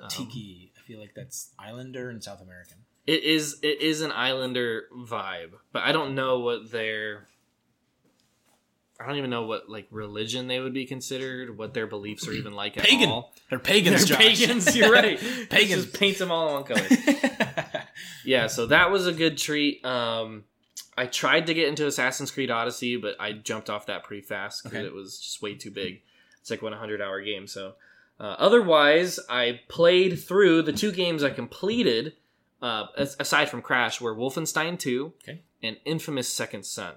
Um, 0.00 0.08
Tiki. 0.10 0.72
I 0.76 0.82
feel 0.86 1.00
like 1.00 1.14
that's 1.14 1.50
Islander 1.58 2.10
and 2.10 2.22
South 2.22 2.42
American. 2.42 2.78
It 3.06 3.22
is 3.22 3.58
it 3.62 3.80
is 3.80 4.02
an 4.02 4.12
islander 4.12 4.84
vibe, 4.94 5.52
but 5.72 5.82
I 5.84 5.92
don't 5.92 6.14
know 6.14 6.40
what 6.40 6.70
their 6.70 7.28
I 9.00 9.06
don't 9.06 9.16
even 9.16 9.30
know 9.30 9.44
what 9.46 9.68
like 9.70 9.86
religion 9.90 10.46
they 10.46 10.60
would 10.60 10.74
be 10.74 10.84
considered, 10.84 11.56
what 11.56 11.72
their 11.74 11.86
beliefs 11.86 12.28
are 12.28 12.32
even 12.32 12.52
like 12.52 12.76
at 12.76 12.84
Pagan. 12.84 13.08
all. 13.08 13.32
They're 13.48 13.58
pagans. 13.58 14.06
They're 14.06 14.18
Josh. 14.18 14.38
pagans. 14.38 14.76
You're 14.76 14.92
right. 14.92 15.18
Pagans. 15.50 15.86
Just 15.86 15.98
paint 15.98 16.18
them 16.18 16.30
all 16.30 16.48
in 16.48 16.54
one 16.54 16.64
color. 16.64 16.86
yeah, 18.24 18.46
so 18.46 18.66
that 18.66 18.90
was 18.90 19.06
a 19.06 19.12
good 19.12 19.38
treat. 19.38 19.84
Um, 19.84 20.44
I 20.96 21.06
tried 21.06 21.46
to 21.46 21.54
get 21.54 21.68
into 21.68 21.86
Assassin's 21.86 22.30
Creed 22.30 22.50
Odyssey, 22.50 22.96
but 22.96 23.16
I 23.18 23.32
jumped 23.32 23.70
off 23.70 23.86
that 23.86 24.04
pretty 24.04 24.22
fast 24.22 24.64
because 24.64 24.78
Okay. 24.78 24.86
it 24.86 24.92
was 24.94 25.18
just 25.18 25.40
way 25.40 25.54
too 25.54 25.70
big. 25.70 26.02
It's 26.40 26.50
like 26.50 26.62
one 26.62 26.72
100 26.72 27.00
hour 27.00 27.20
game. 27.22 27.46
So, 27.46 27.74
uh, 28.18 28.36
otherwise, 28.38 29.18
I 29.28 29.60
played 29.68 30.18
through 30.20 30.62
the 30.62 30.72
two 30.72 30.92
games 30.92 31.22
I 31.22 31.30
completed, 31.30 32.14
uh, 32.60 32.86
aside 32.96 33.48
from 33.48 33.62
Crash, 33.62 34.00
were 34.00 34.14
Wolfenstein 34.14 34.78
2 34.78 35.12
Okay. 35.22 35.40
and 35.62 35.76
Infamous 35.84 36.28
Second 36.28 36.64
Son. 36.66 36.94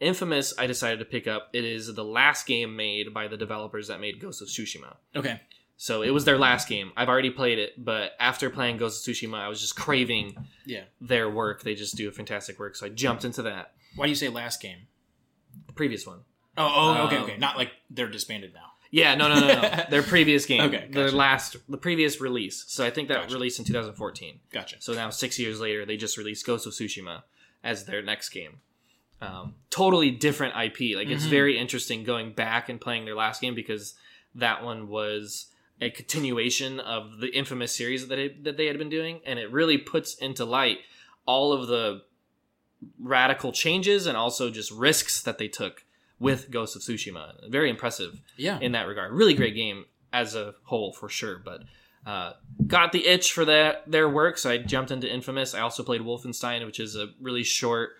Infamous, 0.00 0.54
I 0.58 0.66
decided 0.66 0.98
to 1.00 1.04
pick 1.04 1.26
up. 1.26 1.48
It 1.52 1.64
is 1.64 1.92
the 1.94 2.04
last 2.04 2.46
game 2.46 2.76
made 2.76 3.12
by 3.12 3.26
the 3.28 3.36
developers 3.36 3.88
that 3.88 4.00
made 4.00 4.20
Ghost 4.20 4.40
of 4.42 4.48
Tsushima. 4.48 4.96
okay. 5.16 5.40
So 5.80 6.02
it 6.02 6.10
was 6.10 6.24
their 6.24 6.38
last 6.38 6.68
game. 6.68 6.90
I've 6.96 7.08
already 7.08 7.30
played 7.30 7.60
it, 7.60 7.72
but 7.84 8.10
after 8.18 8.50
playing 8.50 8.78
Ghost 8.78 9.06
of 9.06 9.14
Tsushima, 9.14 9.38
I 9.38 9.46
was 9.48 9.60
just 9.60 9.76
craving 9.76 10.36
Yeah. 10.66 10.82
their 11.00 11.30
work. 11.30 11.62
They 11.62 11.76
just 11.76 11.96
do 11.96 12.08
a 12.08 12.12
fantastic 12.12 12.58
work. 12.58 12.74
So 12.74 12.86
I 12.86 12.88
jumped 12.88 13.24
into 13.24 13.42
that. 13.42 13.74
Why 13.94 14.06
do 14.06 14.10
you 14.10 14.16
say 14.16 14.28
last 14.28 14.60
game? 14.60 14.88
The 15.68 15.72
previous 15.72 16.04
one. 16.04 16.20
Oh, 16.56 16.68
oh, 16.98 17.06
okay, 17.06 17.16
Um, 17.18 17.22
okay. 17.22 17.36
Not 17.36 17.56
like 17.56 17.70
they're 17.90 18.08
disbanded 18.08 18.54
now. 18.54 18.72
Yeah, 18.90 19.14
no, 19.14 19.28
no, 19.28 19.38
no, 19.38 19.60
no. 19.60 19.84
their 19.90 20.02
previous 20.02 20.46
game. 20.46 20.62
Okay, 20.62 20.88
Their 20.90 21.12
last, 21.12 21.56
the 21.68 21.78
previous 21.78 22.20
release. 22.20 22.64
So 22.66 22.84
I 22.84 22.90
think 22.90 23.06
that 23.08 23.20
Gotcha. 23.22 23.34
released 23.34 23.60
in 23.60 23.64
2014. 23.64 24.40
Gotcha. 24.50 24.76
So 24.80 24.94
now, 24.94 25.10
six 25.10 25.38
years 25.38 25.60
later, 25.60 25.86
they 25.86 25.96
just 25.96 26.16
released 26.16 26.44
Ghost 26.44 26.66
of 26.66 26.72
Tsushima 26.72 27.22
as 27.62 27.84
their 27.84 28.02
next 28.02 28.30
game. 28.30 28.62
Um, 29.20 29.54
totally 29.70 30.10
different 30.10 30.54
IP. 30.56 30.94
Like 30.96 31.08
it's 31.08 31.26
Mhm. 31.26 31.30
very 31.30 31.58
interesting 31.58 32.04
going 32.04 32.32
back 32.32 32.68
and 32.68 32.80
playing 32.80 33.04
their 33.04 33.16
last 33.16 33.40
game 33.40 33.54
because 33.54 33.94
that 34.34 34.62
one 34.62 34.88
was 34.88 35.46
a 35.80 35.90
continuation 35.90 36.80
of 36.80 37.18
the 37.18 37.28
infamous 37.28 37.74
series 37.74 38.06
that 38.08 38.16
they, 38.16 38.28
that 38.28 38.56
they 38.56 38.66
had 38.66 38.78
been 38.78 38.88
doing, 38.88 39.20
and 39.24 39.38
it 39.38 39.50
really 39.50 39.78
puts 39.78 40.14
into 40.16 40.44
light 40.44 40.78
all 41.26 41.52
of 41.52 41.66
the 41.68 42.02
radical 43.00 43.52
changes 43.52 44.06
and 44.06 44.16
also 44.16 44.50
just 44.50 44.70
risks 44.70 45.22
that 45.22 45.38
they 45.38 45.48
took 45.48 45.84
with 46.18 46.50
Ghost 46.50 46.76
of 46.76 46.82
Tsushima. 46.82 47.48
Very 47.50 47.70
impressive 47.70 48.20
Yeah. 48.36 48.58
in 48.60 48.72
that 48.72 48.86
regard. 48.86 49.12
Really 49.12 49.34
great 49.34 49.54
game 49.54 49.86
as 50.12 50.34
a 50.34 50.54
whole 50.64 50.92
for 50.92 51.08
sure, 51.08 51.38
but 51.38 51.62
uh, 52.06 52.32
got 52.66 52.92
the 52.92 53.06
itch 53.06 53.32
for 53.32 53.44
that 53.44 53.82
their 53.90 54.08
work, 54.08 54.38
so 54.38 54.50
I 54.50 54.58
jumped 54.58 54.90
into 54.90 55.12
Infamous. 55.12 55.54
I 55.54 55.60
also 55.60 55.82
played 55.82 56.00
Wolfenstein, 56.00 56.64
which 56.64 56.80
is 56.80 56.96
a 56.96 57.08
really 57.20 57.42
short 57.44 57.90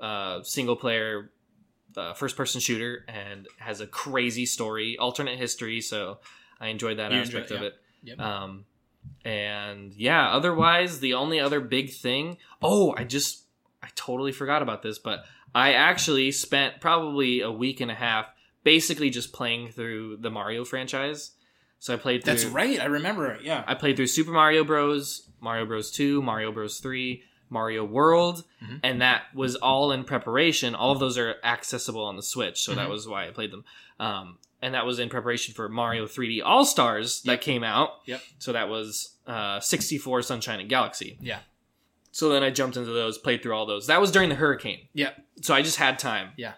uh, 0.00 0.42
single 0.42 0.76
player 0.76 1.30
uh, 1.96 2.12
first 2.14 2.36
person 2.36 2.60
shooter 2.60 3.04
and 3.08 3.48
has 3.58 3.80
a 3.80 3.86
crazy 3.86 4.46
story, 4.46 4.96
alternate 4.98 5.38
history. 5.38 5.80
So 5.80 6.18
I 6.60 6.68
enjoyed 6.68 6.98
that 6.98 7.12
You 7.12 7.18
aspect 7.18 7.50
enjoy- 7.50 7.56
of 7.66 7.72
it. 7.72 7.74
Yep. 8.04 8.20
Um, 8.20 8.64
and 9.24 9.92
yeah, 9.94 10.28
otherwise, 10.30 11.00
the 11.00 11.14
only 11.14 11.40
other 11.40 11.60
big 11.60 11.92
thing. 11.92 12.36
Oh, 12.62 12.94
I 12.96 13.04
just 13.04 13.44
I 13.82 13.88
totally 13.94 14.32
forgot 14.32 14.62
about 14.62 14.82
this, 14.82 14.98
but 14.98 15.24
I 15.54 15.72
actually 15.72 16.30
spent 16.32 16.80
probably 16.80 17.40
a 17.40 17.50
week 17.50 17.80
and 17.80 17.90
a 17.90 17.94
half 17.94 18.26
basically 18.64 19.10
just 19.10 19.32
playing 19.32 19.70
through 19.70 20.18
the 20.18 20.30
Mario 20.30 20.64
franchise. 20.64 21.32
So 21.80 21.94
I 21.94 21.96
played 21.96 22.24
through. 22.24 22.34
That's 22.34 22.44
right. 22.44 22.80
I 22.80 22.86
remember 22.86 23.26
it. 23.30 23.42
Yeah. 23.42 23.64
I 23.66 23.74
played 23.74 23.96
through 23.96 24.08
Super 24.08 24.32
Mario 24.32 24.64
Bros, 24.64 25.28
Mario 25.40 25.64
Bros 25.64 25.90
2, 25.92 26.20
Mario 26.22 26.50
Bros 26.52 26.80
3, 26.80 27.22
Mario 27.50 27.84
World, 27.84 28.44
Mhm. 28.62 28.80
and 28.82 29.00
that 29.02 29.34
was 29.34 29.56
all 29.56 29.90
in 29.92 30.04
preparation. 30.04 30.74
All 30.74 30.92
of 30.92 30.98
those 31.00 31.16
are 31.18 31.36
accessible 31.44 32.04
on 32.04 32.16
the 32.16 32.22
Switch, 32.22 32.60
so 32.62 32.74
that 32.74 32.86
Mhm. 32.88 32.90
was 32.90 33.08
why 33.08 33.26
I 33.26 33.30
played 33.30 33.50
them. 33.50 33.64
Um, 34.00 34.38
and 34.60 34.74
that 34.74 34.84
was 34.86 34.98
in 34.98 35.08
preparation 35.08 35.54
for 35.54 35.68
Mario 35.68 36.06
3D 36.06 36.42
All 36.42 36.64
Stars 36.64 37.22
that 37.22 37.32
Yep. 37.32 37.40
came 37.42 37.64
out. 37.64 38.00
Yep. 38.06 38.22
So 38.38 38.52
that 38.52 38.68
was 38.68 39.14
uh, 39.26 39.60
64 39.60 40.22
Sunshine 40.22 40.58
and 40.58 40.68
Galaxy. 40.70 41.18
Yeah. 41.20 41.40
So 42.12 42.30
then 42.30 42.42
I 42.42 42.48
jumped 42.50 42.76
into 42.78 42.90
those, 42.92 43.18
played 43.18 43.42
through 43.42 43.54
all 43.54 43.66
those. 43.66 43.86
That 43.86 44.00
was 44.00 44.10
during 44.10 44.30
the 44.30 44.34
hurricane. 44.36 44.88
Yeah. 44.94 45.10
So 45.42 45.54
I 45.54 45.60
just 45.60 45.76
had 45.76 45.98
time. 45.98 46.32
Yeah. 46.38 46.54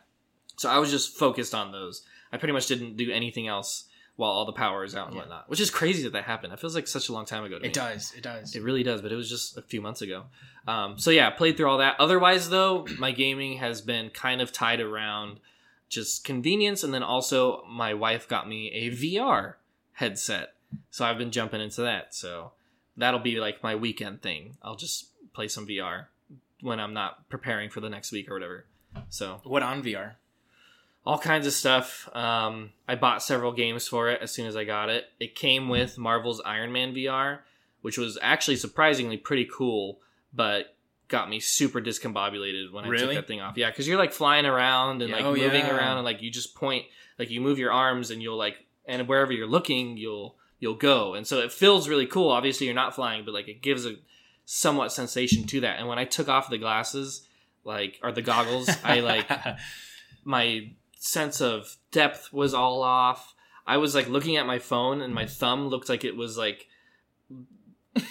So 0.56 0.70
I 0.70 0.78
was 0.78 0.90
just 0.92 1.16
focused 1.18 1.52
on 1.54 1.72
those. 1.72 2.02
I 2.32 2.36
pretty 2.36 2.52
much 2.52 2.68
didn't 2.68 2.96
do 2.96 3.10
anything 3.10 3.48
else 3.48 3.86
while 4.20 4.32
all 4.32 4.44
the 4.44 4.52
power 4.52 4.84
is 4.84 4.94
out 4.94 5.06
and 5.06 5.14
Yeah. 5.16 5.22
whatnot, 5.22 5.48
which 5.48 5.60
is 5.60 5.70
crazy 5.70 6.02
that 6.02 6.12
that 6.12 6.24
happened. 6.24 6.52
It 6.52 6.60
feels 6.60 6.74
like 6.74 6.86
such 6.86 7.08
a 7.08 7.12
long 7.14 7.24
time 7.24 7.42
ago 7.42 7.56
to 7.56 7.62
me. 7.62 7.68
It 7.68 7.72
does. 7.72 8.12
It 8.14 8.22
does. 8.22 8.54
It 8.54 8.62
really 8.62 8.82
does, 8.82 9.00
but 9.00 9.10
it 9.12 9.16
was 9.16 9.30
just 9.30 9.56
a 9.56 9.62
few 9.62 9.80
months 9.80 10.02
ago. 10.02 10.24
Um, 10.68 10.98
so 10.98 11.10
yeah, 11.10 11.30
played 11.30 11.56
through 11.56 11.70
all 11.70 11.78
that. 11.78 11.96
Otherwise, 11.98 12.50
though, 12.50 12.86
my 12.98 13.12
gaming 13.12 13.56
has 13.58 13.80
been 13.80 14.10
kind 14.10 14.42
of 14.42 14.52
tied 14.52 14.80
around 14.80 15.40
just 15.88 16.22
convenience, 16.22 16.84
and 16.84 16.92
then 16.92 17.02
also 17.02 17.64
my 17.64 17.94
wife 17.94 18.28
got 18.28 18.46
me 18.46 18.70
a 18.72 18.90
VR 18.90 19.54
headset, 19.94 20.54
so 20.90 21.04
I've 21.06 21.16
been 21.18 21.30
jumping 21.30 21.62
into 21.62 21.80
that. 21.80 22.14
So 22.14 22.52
that'll 22.98 23.20
be 23.20 23.40
like 23.40 23.62
my 23.62 23.74
weekend 23.74 24.20
thing. 24.20 24.58
I'll 24.62 24.76
just 24.76 25.08
play 25.32 25.48
some 25.48 25.66
VR 25.66 26.08
when 26.60 26.78
I'm 26.78 26.92
not 26.92 27.26
preparing 27.30 27.70
for 27.70 27.80
the 27.80 27.88
next 27.88 28.12
week 28.12 28.30
or 28.30 28.34
whatever. 28.34 28.66
So 29.08 29.40
What 29.44 29.62
on 29.62 29.82
VR? 29.82 30.16
All 31.06 31.18
kinds 31.18 31.46
of 31.46 31.52
stuff. 31.52 32.08
Um, 32.14 32.70
I 32.86 32.94
bought 32.94 33.22
several 33.22 33.52
games 33.52 33.88
for 33.88 34.10
it 34.10 34.20
as 34.22 34.30
soon 34.30 34.46
as 34.46 34.56
I 34.56 34.64
got 34.64 34.88
it. 34.90 35.06
It 35.18 35.34
came 35.34 35.68
with 35.68 35.96
Marvel's 35.98 36.40
Iron 36.44 36.72
Man 36.72 36.94
VR, 36.94 37.38
which 37.80 37.96
was 37.98 38.18
actually 38.20 38.56
surprisingly 38.56 39.16
pretty 39.16 39.46
cool, 39.52 40.00
but 40.32 40.76
got 41.08 41.28
me 41.28 41.40
super 41.40 41.80
discombobulated 41.80 42.72
when 42.72 42.84
I 42.84 42.88
Really? 42.88 43.14
took 43.16 43.24
that 43.24 43.28
thing 43.28 43.40
off. 43.40 43.56
Yeah, 43.56 43.70
because 43.70 43.88
you're 43.88 43.98
like 43.98 44.12
flying 44.12 44.46
around 44.46 45.02
and 45.02 45.10
Yeah, 45.10 45.16
like 45.16 45.24
oh, 45.24 45.34
moving 45.34 45.66
yeah. 45.66 45.76
around 45.76 45.96
and 45.96 46.04
like 46.04 46.22
you 46.22 46.30
just 46.30 46.54
point, 46.54 46.84
like 47.18 47.30
you 47.30 47.40
move 47.40 47.58
your 47.58 47.72
arms 47.72 48.10
and 48.10 48.22
you'll 48.22 48.36
like, 48.38 48.64
and 48.86 49.08
wherever 49.08 49.32
you're 49.32 49.46
looking, 49.48 49.96
you'll 49.96 50.36
you'll 50.58 50.74
go. 50.74 51.14
And 51.14 51.26
so 51.26 51.38
it 51.40 51.50
feels 51.52 51.88
really 51.88 52.06
cool. 52.06 52.28
Obviously, 52.30 52.66
you're 52.66 52.74
not 52.74 52.94
flying, 52.94 53.24
but 53.24 53.32
like 53.34 53.48
it 53.48 53.62
gives 53.62 53.86
a 53.86 53.94
somewhat 54.44 54.92
sensation 54.92 55.44
to 55.46 55.60
that. 55.62 55.78
And 55.78 55.88
when 55.88 55.98
I 55.98 56.04
took 56.04 56.28
off 56.28 56.50
the 56.50 56.58
glasses, 56.58 57.26
like 57.64 57.98
or 58.02 58.12
the 58.12 58.22
goggles, 58.22 58.68
I 58.84 59.00
like 59.00 59.26
my 60.24 60.70
sense 61.00 61.40
of 61.40 61.76
depth 61.90 62.32
was 62.32 62.54
all 62.54 62.82
off. 62.82 63.34
I 63.66 63.78
was 63.78 63.94
like 63.94 64.08
looking 64.08 64.36
at 64.36 64.46
my 64.46 64.58
phone 64.58 65.00
and 65.00 65.14
my 65.14 65.26
thumb 65.26 65.68
looked 65.68 65.88
like 65.88 66.04
it 66.04 66.16
was 66.16 66.38
like 66.38 66.68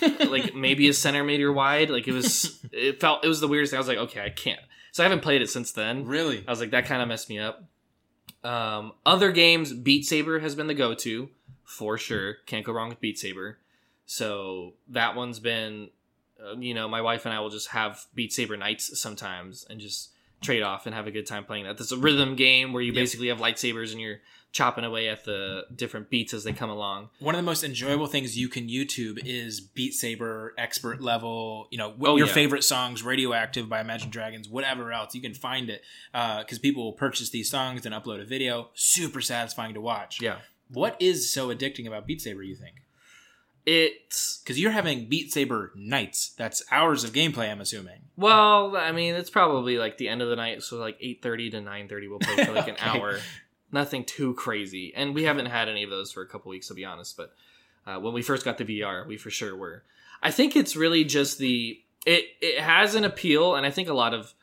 like 0.01 0.53
maybe 0.55 0.89
a 0.89 0.93
centimeter 0.93 1.53
wide. 1.53 1.89
Like 1.89 2.07
it 2.07 2.11
was 2.13 2.59
it 2.71 2.99
felt 2.99 3.23
it 3.23 3.27
was 3.27 3.39
the 3.39 3.47
weirdest 3.47 3.71
thing. 3.71 3.77
I 3.77 3.79
was 3.79 3.87
like, 3.87 3.97
okay, 3.97 4.21
I 4.21 4.29
can't. 4.29 4.59
So 4.91 5.03
I 5.03 5.05
haven't 5.05 5.21
played 5.21 5.41
it 5.41 5.49
since 5.49 5.71
then. 5.71 6.05
really. 6.05 6.43
I 6.47 6.51
was 6.51 6.59
like, 6.59 6.71
that 6.71 6.85
kind 6.85 7.01
of 7.01 7.07
messed 7.07 7.29
me 7.29 7.39
up. 7.39 7.63
Um, 8.43 8.93
other 9.05 9.31
games, 9.31 9.71
Beat 9.71 10.05
Saber 10.05 10.39
has 10.39 10.55
been 10.55 10.67
the 10.67 10.73
go 10.73 10.95
to 10.95 11.29
for 11.63 11.97
sure. 11.97 12.37
Can't 12.47 12.65
go 12.65 12.73
wrong 12.73 12.89
with 12.89 12.99
Beat 12.99 13.19
Saber. 13.19 13.59
So 14.07 14.73
that 14.87 15.15
one's 15.15 15.39
been, 15.39 15.89
uh, 16.43 16.55
you 16.57 16.73
know, 16.73 16.87
my 16.87 17.01
wife 17.01 17.25
and 17.25 17.33
I 17.33 17.39
will 17.41 17.51
just 17.51 17.69
have 17.69 18.05
Beat 18.15 18.33
Saber 18.33 18.57
nights 18.57 18.99
sometimes 18.99 19.67
and 19.69 19.79
just 19.79 20.09
trade 20.41 20.61
off 20.63 20.85
and 20.85 20.95
have 20.95 21.07
a 21.07 21.11
good 21.11 21.25
time 21.27 21.43
playing 21.45 21.65
that. 21.65 21.77
That's 21.77 21.91
a 21.91 21.97
rhythm 21.97 22.35
game 22.35 22.73
where 22.73 22.81
you 22.81 22.91
Yep. 22.93 22.95
basically 23.01 23.27
have 23.27 23.39
lightsabers 23.39 23.91
and 23.91 23.99
you're 24.01 24.21
chopping 24.51 24.83
away 24.83 25.07
at 25.09 25.25
the 25.25 25.63
different 25.75 26.09
beats 26.09 26.33
as 26.33 26.43
they 26.43 26.53
come 26.53 26.71
along. 26.71 27.09
One 27.19 27.35
of 27.35 27.39
the 27.39 27.43
most 27.45 27.63
enjoyable 27.63 28.07
things 28.07 28.35
you 28.35 28.49
can 28.49 28.67
YouTube 28.67 29.19
is 29.23 29.59
Beat 29.61 29.93
Saber 29.93 30.55
expert 30.57 31.01
level. 31.01 31.67
You 31.69 31.77
know, 31.77 31.93
Oh, 32.01 32.15
your 32.15 32.25
yeah. 32.27 32.33
favorite 32.33 32.63
songs, 32.63 33.03
"Radioactive" 33.03 33.69
by 33.69 33.79
Imagine 33.79 34.09
Dragons, 34.09 34.49
whatever 34.49 34.91
else 34.91 35.13
you 35.13 35.21
can 35.21 35.35
find 35.35 35.69
it, 35.69 35.83
uh, 36.15 36.39
because 36.39 36.57
people 36.57 36.83
will 36.83 36.93
purchase 36.93 37.29
these 37.29 37.47
songs 37.49 37.85
and 37.85 37.93
upload 37.93 38.21
a 38.21 38.25
video. 38.25 38.71
Super 38.73 39.21
satisfying 39.21 39.75
to 39.75 39.81
watch. 39.81 40.19
Yeah. 40.19 40.39
What 40.71 40.95
is 40.99 41.31
so 41.31 41.49
addicting 41.53 41.85
about 41.85 42.07
Beat 42.07 42.21
Saber? 42.21 42.41
You 42.41 42.55
think? 42.55 42.77
It's 43.65 44.39
Because 44.43 44.59
you're 44.59 44.71
having 44.71 45.07
Beat 45.09 45.31
Saber 45.31 45.71
nights. 45.75 46.33
That's 46.37 46.63
hours 46.71 47.03
of 47.03 47.11
gameplay. 47.11 47.51
I'm 47.51 47.61
assuming. 47.61 48.01
well, 48.17 48.75
I 48.75 48.91
mean, 48.91 49.15
it's 49.15 49.29
probably 49.29 49.77
like 49.77 49.97
the 49.97 50.07
end 50.09 50.21
of 50.21 50.29
the 50.29 50.35
night, 50.35 50.63
so 50.63 50.77
like 50.77 50.97
eight 51.01 51.21
thirty 51.21 51.49
to 51.51 51.61
nine 51.61 51.87
thirty. 51.87 52.07
We'll 52.07 52.19
play 52.19 52.43
for 52.43 52.53
like 52.53 52.67
an 52.67 52.77
hour. 52.81 53.19
Nothing 53.71 54.03
too 54.03 54.33
crazy, 54.33 54.93
and 54.95 55.13
we 55.13 55.23
haven't 55.25 55.45
had 55.45 55.69
any 55.69 55.83
of 55.83 55.91
those 55.91 56.11
for 56.11 56.21
a 56.23 56.27
couple 56.27 56.49
weeks, 56.49 56.69
to 56.69 56.73
be 56.73 56.85
honest. 56.85 57.15
But 57.15 57.33
uh, 57.85 57.99
when 57.99 58.13
we 58.13 58.21
first 58.23 58.43
got 58.43 58.57
the 58.57 58.65
VR, 58.65 59.05
we 59.05 59.17
for 59.17 59.29
sure 59.29 59.55
were. 59.55 59.83
I 60.23 60.31
think 60.31 60.55
it's 60.55 60.75
really 60.75 61.03
just 61.03 61.37
the 61.37 61.79
it. 62.05 62.25
It 62.41 62.59
has 62.61 62.95
an 62.95 63.03
appeal, 63.03 63.55
and 63.55 63.65
I 63.65 63.71
think 63.71 63.87
a 63.87 63.93
lot 63.93 64.13
of 64.15 64.33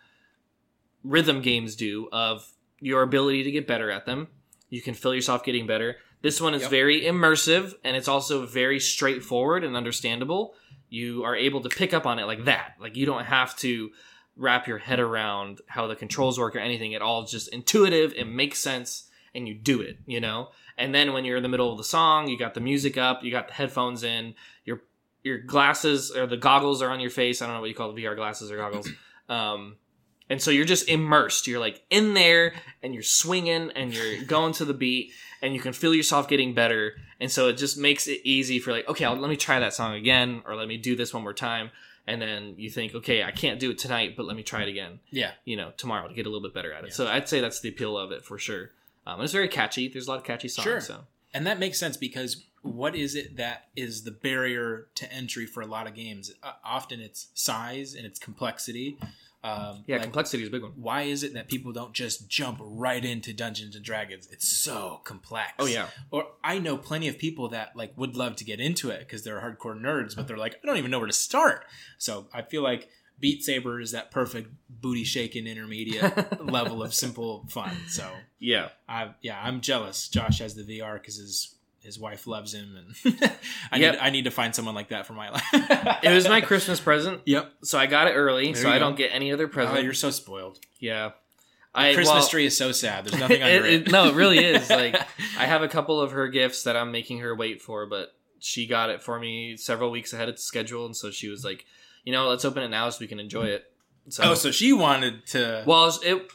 rhythm 1.03 1.41
games 1.41 1.75
do 1.77 2.09
of 2.13 2.49
your 2.81 3.03
ability 3.03 3.43
to 3.45 3.51
get 3.51 3.67
better 3.67 3.91
at 3.91 4.07
them. 4.07 4.29
You 4.69 4.83
can 4.83 4.95
feel 4.95 5.15
yourself 5.15 5.45
getting 5.45 5.67
better. 5.67 5.97
This 6.27 6.41
one 6.41 6.55
is 6.55 6.63
Yep. 6.63 6.71
very 6.73 7.03
immersive 7.03 7.75
and 7.85 7.97
it's 7.97 8.09
also 8.09 8.45
very 8.47 8.81
straightforward 8.81 9.63
and 9.63 9.77
understandable. 9.77 10.55
You 10.89 11.23
are 11.23 11.37
able 11.37 11.61
to 11.61 11.69
pick 11.69 11.95
up 11.95 12.05
on 12.05 12.19
it 12.19 12.25
like 12.25 12.47
that. 12.47 12.75
Like 12.81 12.97
you 12.97 13.07
don't 13.07 13.27
have 13.27 13.57
to 13.59 13.91
wrap 14.37 14.67
your 14.67 14.79
head 14.79 14.99
around 14.99 15.61
how 15.69 15.87
the 15.87 15.95
controls 15.95 16.37
work 16.37 16.57
or 16.57 16.59
anything. 16.59 16.95
at 16.97 17.03
all 17.03 17.23
It's 17.23 17.31
just 17.31 17.49
intuitive, 17.55 18.13
it 18.17 18.25
makes 18.25 18.59
sense, 18.59 19.09
and 19.37 19.47
you 19.47 19.55
do 19.55 19.81
it, 19.81 19.99
you 20.07 20.21
know? 20.21 20.49
And 20.77 20.93
then 20.93 21.13
when 21.13 21.25
you're 21.25 21.37
in 21.37 21.45
the 21.45 21.49
middle 21.49 21.71
of 21.71 21.79
the 21.79 21.85
song, 21.85 22.27
you 22.29 22.37
got 22.37 22.55
the 22.55 22.61
music 22.61 22.99
up, 22.99 23.23
you 23.23 23.31
got 23.31 23.47
the 23.47 23.55
headphones 23.55 24.03
in, 24.03 24.35
your 24.65 24.83
your 25.23 25.39
glasses 25.39 26.11
or 26.11 26.27
the 26.27 26.37
goggles 26.37 26.83
are 26.83 26.91
on 26.91 26.99
your 27.01 27.11
face. 27.11 27.41
I 27.41 27.47
don't 27.47 27.55
know 27.55 27.61
what 27.61 27.71
you 27.71 27.75
call 27.77 27.93
the 27.93 28.03
VR 28.03 28.17
glasses 28.17 28.51
or 28.51 28.57
goggles. 28.57 28.89
Um, 29.29 29.77
and 30.29 30.41
so 30.43 30.51
you're 30.51 30.65
just 30.65 30.89
immersed. 30.89 31.47
You're 31.47 31.61
like 31.61 31.83
in 31.91 32.15
there 32.15 32.55
and 32.83 32.93
you're 32.95 33.03
swinging 33.03 33.71
and 33.75 33.93
you're 33.95 34.23
going 34.27 34.53
to 34.55 34.65
the 34.65 34.75
beat 34.75 35.13
and 35.43 35.55
you 35.55 35.61
can 35.61 35.73
feel 35.73 35.95
yourself 35.95 36.29
getting 36.29 36.55
better. 36.55 36.95
And 37.21 37.31
so 37.31 37.49
it 37.49 37.55
just 37.55 37.79
makes 37.79 38.07
it 38.09 38.21
easy 38.25 38.59
for 38.59 38.73
like, 38.73 38.89
okay, 38.89 39.05
I'll, 39.05 39.17
let 39.17 39.31
me 39.31 39.37
try 39.37 39.61
that 39.61 39.75
song 39.75 39.95
again 39.95 40.43
or 40.47 40.57
let 40.57 40.69
me 40.69 40.77
do 40.77 40.97
this 40.97 41.15
one 41.15 41.23
more 41.23 41.33
time. 41.35 41.71
And 42.09 42.21
then 42.23 42.55
you 42.57 42.71
think, 42.71 42.95
okay, 42.95 43.23
I 43.25 43.31
can't 43.33 43.59
do 43.59 43.71
it 43.71 43.79
tonight, 43.79 44.15
but 44.17 44.27
let 44.27 44.37
me 44.37 44.43
try 44.45 44.63
it 44.63 44.69
again, 44.69 45.01
Yeah. 45.11 45.33
you 45.45 45.57
know, 45.57 45.73
tomorrow 45.77 46.07
to 46.09 46.15
get 46.15 46.25
a 46.27 46.29
little 46.29 46.43
bit 46.47 46.55
better 46.55 46.73
at 46.73 46.85
it. 46.85 46.89
Yeah. 46.89 46.95
So 46.95 47.07
I'd 47.09 47.29
say 47.29 47.41
that's 47.41 47.61
the 47.61 47.69
appeal 47.71 47.99
of 47.99 48.13
it 48.13 48.25
for 48.25 48.39
sure. 48.39 48.71
Um, 49.07 49.15
and 49.15 49.25
it's 49.25 49.33
very 49.33 49.49
catchy. 49.49 49.89
There's 49.89 50.07
a 50.07 50.11
lot 50.11 50.19
of 50.19 50.25
catchy 50.25 50.49
songs. 50.49 50.65
Sure. 50.65 50.81
So 50.81 51.01
And 51.35 51.47
that 51.47 51.59
makes 51.59 51.79
sense 51.81 51.97
because 51.97 52.45
what 52.63 52.95
is 52.97 53.15
it 53.15 53.37
that 53.37 53.69
is 53.77 54.03
the 54.05 54.11
barrier 54.11 54.87
to 54.97 55.13
entry 55.13 55.47
for 55.47 55.63
a 55.63 55.67
lot 55.67 55.87
of 55.87 55.95
games? 55.95 56.33
Uh, 56.43 56.53
often 56.65 57.01
it's 57.01 57.29
size 57.35 57.95
and 57.95 58.05
it's 58.07 58.19
complexity. 58.19 58.99
Um, 59.47 59.85
yeah, 59.87 59.97
like, 59.97 60.05
complexity 60.05 60.43
is 60.43 60.49
a 60.49 60.53
big 60.53 60.63
one. 60.63 60.73
why 60.77 61.03
is 61.03 61.23
it 61.23 61.35
that 61.35 61.49
people 61.49 61.73
don't 61.73 61.93
just 61.93 62.29
jump 62.29 62.59
right 62.61 63.05
into 63.05 63.33
Dungeons 63.33 63.77
and 63.77 63.85
Dragons? 63.85 64.29
It's 64.33 64.49
so 64.49 65.01
complex. 65.05 65.53
Oh 65.59 65.67
yeah. 65.67 65.89
Or 66.11 66.27
I 66.43 66.59
know 66.59 66.77
plenty 66.77 67.09
of 67.09 67.19
people 67.19 67.49
that 67.51 67.77
like 67.77 67.93
would 67.97 68.17
love 68.17 68.37
to 68.37 68.45
get 68.45 68.61
into 68.61 68.91
it 68.91 69.01
because 69.01 69.23
they're 69.25 69.41
hardcore 69.41 69.81
nerds, 69.81 70.17
but 70.17 70.27
they're 70.27 70.37
like, 70.37 70.55
I 70.63 70.67
don't 70.67 70.79
even 70.79 70.91
know 70.91 70.99
where 70.99 71.07
to 71.07 71.13
start. 71.13 71.65
So 71.99 72.27
I 72.33 72.43
feel 72.43 72.63
like 72.63 72.89
Beat 73.19 73.43
Saber 73.43 73.81
is 73.81 73.93
that 73.93 74.11
perfect 74.11 74.51
booty 74.69 75.05
shaking 75.05 75.47
intermediate 75.47 76.45
level 76.45 76.83
of 76.83 76.93
simple 76.93 77.47
fun. 77.49 77.75
So 77.89 78.11
Yeah. 78.39 78.69
I 78.89 79.11
yeah, 79.23 79.41
I'm 79.43 79.61
jealous. 79.61 80.09
Josh 80.09 80.41
has 80.41 80.55
the 80.55 80.63
VR 80.65 80.95
because 80.95 81.17
his 81.17 81.55
his 81.87 81.99
wife 81.99 82.27
loves 82.27 82.53
him, 82.53 82.77
and 83.05 83.19
I 83.73 83.79
Yep. 83.79 83.93
need 83.95 84.01
I 84.01 84.11
need 84.11 84.25
to 84.25 84.31
find 84.31 84.55
someone 84.55 84.75
like 84.75 84.89
that 84.91 85.07
for 85.07 85.15
my 85.15 85.31
life. 85.31 85.43
It 86.03 86.13
was 86.13 86.29
my 86.29 86.41
Christmas 86.43 86.81
present. 86.81 87.23
Yep. 87.25 87.51
So 87.63 87.79
I 87.79 87.87
got 87.87 88.09
it 88.09 88.13
early, 88.13 88.53
There 88.53 88.63
so 88.63 88.69
I 88.69 88.75
go. 88.75 88.81
don't 88.81 88.97
get 88.97 89.11
any 89.15 89.33
other 89.33 89.49
present. 89.49 89.79
Oh, 89.79 89.81
you're 89.81 89.95
so 89.95 90.11
spoiled. 90.11 90.59
Yeah. 90.81 91.13
I 91.75 91.95
Christmas 91.95 92.15
well, 92.23 92.29
tree 92.29 92.47
is 92.47 92.57
so 92.57 92.73
sad. 92.73 93.05
There's 93.07 93.21
nothing 93.21 93.43
under 93.43 93.65
it. 93.67 93.87
it- 93.87 93.91
no, 93.93 94.09
it 94.09 94.15
really 94.15 94.39
is. 94.45 94.69
Like 94.69 94.95
I 95.39 95.47
have 95.47 95.63
a 95.63 95.69
couple 95.69 96.01
of 96.01 96.13
her 96.13 96.29
gifts 96.29 96.65
that 96.65 96.77
I'm 96.77 96.91
making 96.93 97.21
her 97.21 97.35
wait 97.35 97.63
for, 97.63 97.87
but 97.87 98.15
she 98.39 98.67
got 98.67 98.91
it 98.91 99.03
for 99.03 99.19
me 99.19 99.57
several 99.57 99.91
weeks 99.91 100.13
ahead 100.13 100.29
of 100.29 100.39
schedule, 100.39 100.85
and 100.87 100.97
so 100.97 101.11
she 101.11 101.29
was 101.29 101.45
like, 101.45 101.65
you 102.05 102.13
know, 102.13 102.29
let's 102.29 102.45
open 102.45 102.63
it 102.63 102.69
now 102.69 102.89
so 102.91 102.99
we 103.01 103.07
can 103.07 103.21
enjoy 103.21 103.45
it. 103.47 103.65
So, 104.09 104.23
oh, 104.25 104.35
so 104.35 104.51
she 104.51 104.73
wanted 104.73 105.27
to. 105.29 105.65
well, 105.67 105.93
it 106.03 106.31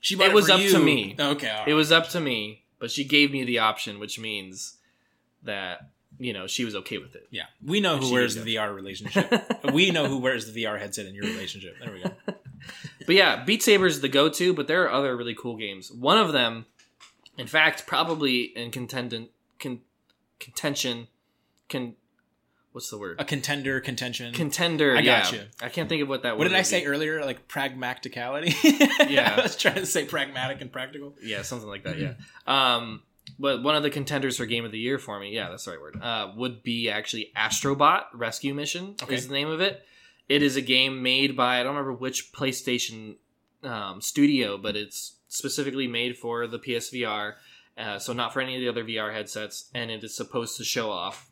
she 0.00 0.20
it 0.22 0.32
was 0.32 0.48
up 0.50 0.60
to 0.60 0.78
me. 0.78 1.16
Okay, 1.18 1.48
right. 1.48 1.68
it 1.68 1.74
was 1.74 1.90
up 1.92 2.08
to 2.10 2.20
me, 2.20 2.63
but 2.84 2.90
she 2.90 3.02
gave 3.02 3.32
me 3.32 3.44
the 3.44 3.60
option, 3.60 3.98
which 3.98 4.18
means 4.18 4.76
that 5.42 5.88
you 6.18 6.34
know 6.34 6.46
she 6.46 6.66
was 6.66 6.74
okay 6.74 6.98
with 6.98 7.14
it. 7.14 7.26
Yeah, 7.30 7.44
we 7.64 7.80
know 7.80 7.96
who 7.96 8.12
wears 8.12 8.34
the 8.34 8.56
VR 8.56 8.74
relationship. 8.74 9.32
we 9.72 9.90
know 9.90 10.04
who 10.04 10.18
wears 10.18 10.52
the 10.52 10.62
VR 10.62 10.78
headset 10.78 11.06
in 11.06 11.14
your 11.14 11.24
relationship. 11.24 11.76
There 11.80 11.90
we 11.90 12.02
go. 12.02 12.10
But 13.06 13.14
yeah, 13.14 13.42
Beat 13.42 13.62
Saber 13.62 13.86
is 13.86 14.02
the 14.02 14.08
go-to, 14.08 14.52
but 14.52 14.68
there 14.68 14.84
are 14.84 14.90
other 14.90 15.16
really 15.16 15.34
cool 15.34 15.56
games. 15.56 15.90
One 15.90 16.18
of 16.18 16.32
them, 16.32 16.66
in 17.38 17.46
fact, 17.46 17.86
probably 17.86 18.42
in 18.42 18.70
contendant 18.70 19.30
con, 19.58 19.80
contention, 20.40 21.08
can 21.70 21.96
what's 22.74 22.90
the 22.90 22.98
word? 22.98 23.20
A 23.20 23.24
contender, 23.24 23.80
contention. 23.80 24.34
Contender. 24.34 24.96
I 24.96 25.00
yeah, 25.00 25.22
got 25.22 25.32
you. 25.32 25.40
I 25.62 25.68
can't 25.68 25.88
think 25.88 26.02
of 26.02 26.08
what 26.08 26.24
that. 26.24 26.36
what 26.36 26.46
word 26.46 26.48
did 26.50 26.58
I 26.58 26.62
say 26.62 26.80
be. 26.80 26.86
earlier? 26.88 27.24
Like 27.24 27.46
pragmaticality. 27.48 28.52
Yeah. 29.08 29.34
I 29.38 29.42
was 29.42 29.56
trying 29.56 29.76
to 29.76 29.86
say 29.86 30.04
pragmatic 30.04 30.60
and 30.60 30.70
practical. 30.72 31.14
Yeah, 31.22 31.42
something 31.42 31.68
like 31.68 31.84
that. 31.84 31.96
Yeah. 31.98 32.14
Um, 32.46 33.02
but 33.38 33.62
one 33.62 33.74
of 33.76 33.82
the 33.82 33.90
contenders 33.90 34.36
for 34.36 34.44
Game 34.46 34.64
of 34.64 34.72
the 34.72 34.78
Year 34.78 34.98
for 34.98 35.18
me, 35.18 35.34
yeah, 35.34 35.48
that's 35.48 35.64
the 35.64 35.70
right 35.70 35.80
word. 35.80 35.98
Uh, 36.02 36.32
would 36.36 36.62
be 36.62 36.90
actually 36.90 37.30
Astrobot 37.36 38.04
Rescue 38.12 38.52
Mission 38.52 38.96
Okay. 39.02 39.14
is 39.14 39.28
the 39.28 39.34
name 39.34 39.48
of 39.48 39.60
it. 39.60 39.82
It 40.28 40.42
is 40.42 40.56
a 40.56 40.60
game 40.60 41.02
made 41.02 41.36
by 41.36 41.60
I 41.60 41.62
don't 41.62 41.74
remember 41.74 41.92
which 41.94 42.32
PlayStation 42.32 43.16
um, 43.62 44.00
studio, 44.00 44.58
but 44.58 44.74
it's 44.76 45.16
specifically 45.28 45.86
made 45.86 46.16
for 46.18 46.46
the 46.46 46.58
PSVR, 46.58 47.34
uh, 47.78 47.98
so 47.98 48.12
not 48.12 48.32
for 48.32 48.40
any 48.40 48.56
of 48.56 48.60
the 48.60 48.68
other 48.68 48.84
VR 48.84 49.12
headsets, 49.14 49.70
and 49.74 49.90
it 49.90 50.02
is 50.04 50.14
supposed 50.16 50.56
to 50.58 50.64
show 50.64 50.90
off 50.90 51.30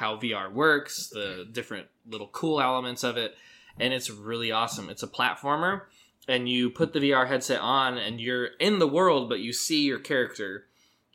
how 0.00 0.16
VR 0.16 0.50
works, 0.50 1.08
the 1.08 1.46
different 1.52 1.86
little 2.08 2.28
cool 2.28 2.58
elements 2.58 3.04
of 3.04 3.18
it, 3.18 3.36
and 3.78 3.92
it's 3.92 4.08
really 4.08 4.50
awesome. 4.50 4.88
It's 4.88 5.02
a 5.02 5.06
platformer, 5.06 5.82
and 6.26 6.48
you 6.48 6.70
put 6.70 6.94
the 6.94 7.00
VR 7.00 7.28
headset 7.28 7.60
on, 7.60 7.98
and 7.98 8.18
you're 8.18 8.46
in 8.58 8.78
the 8.78 8.88
world, 8.88 9.28
but 9.28 9.40
you 9.40 9.52
see 9.52 9.82
your 9.84 9.98
character. 9.98 10.64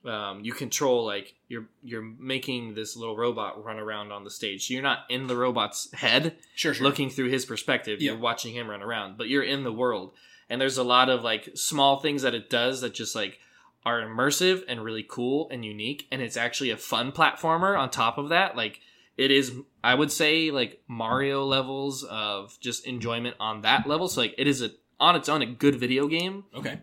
Um, 0.05 0.41
you 0.45 0.53
control 0.53 1.03
like 1.03 1.33
you're 1.47 1.65
you're 1.83 2.03
making 2.19 2.75
this 2.75 2.95
little 2.95 3.17
robot 3.17 3.63
run 3.65 3.79
around 3.79 4.11
on 4.11 4.23
the 4.23 4.29
stage. 4.29 4.67
So 4.67 4.75
you're 4.75 4.83
not 4.83 4.99
in 5.09 5.25
the 5.25 5.35
robot's 5.35 5.91
head 5.93 6.35
Sure, 6.53 6.75
sure. 6.75 6.85
looking 6.85 7.09
through 7.09 7.29
his 7.29 7.43
perspective. 7.43 7.99
Yeah. 7.99 8.11
You're 8.11 8.21
watching 8.21 8.53
him 8.53 8.69
run 8.69 8.83
around, 8.83 9.17
but 9.17 9.29
you're 9.29 9.41
in 9.41 9.63
the 9.63 9.73
world. 9.73 10.11
And 10.47 10.61
there's 10.61 10.77
a 10.77 10.83
lot 10.83 11.09
of 11.09 11.23
like 11.23 11.49
small 11.55 11.99
things 12.01 12.21
that 12.21 12.35
it 12.35 12.51
does 12.51 12.81
that 12.81 12.93
just 12.93 13.15
like 13.15 13.39
are 13.85 14.01
immersive 14.01 14.63
and 14.67 14.83
really 14.83 15.05
cool 15.07 15.47
and 15.51 15.63
unique. 15.63 16.07
And 16.11 16.21
it's 16.21 16.37
actually 16.37 16.71
a 16.71 16.77
fun 16.77 17.11
platformer 17.11 17.77
on 17.77 17.89
top 17.89 18.17
of 18.17 18.29
that. 18.29 18.55
Like 18.55 18.81
it 19.17 19.31
is, 19.31 19.53
I 19.83 19.95
would 19.95 20.11
say, 20.11 20.51
like 20.51 20.81
Mario 20.87 21.45
levels 21.45 22.03
of 22.03 22.57
just 22.59 22.85
enjoyment 22.85 23.35
on 23.39 23.61
that 23.61 23.87
level. 23.87 24.07
So 24.07 24.21
like 24.21 24.35
it 24.37 24.47
is 24.47 24.61
a 24.61 24.71
on 24.99 25.15
its 25.15 25.29
own 25.29 25.41
a 25.41 25.45
good 25.45 25.75
video 25.75 26.07
game. 26.07 26.45
Okay. 26.55 26.79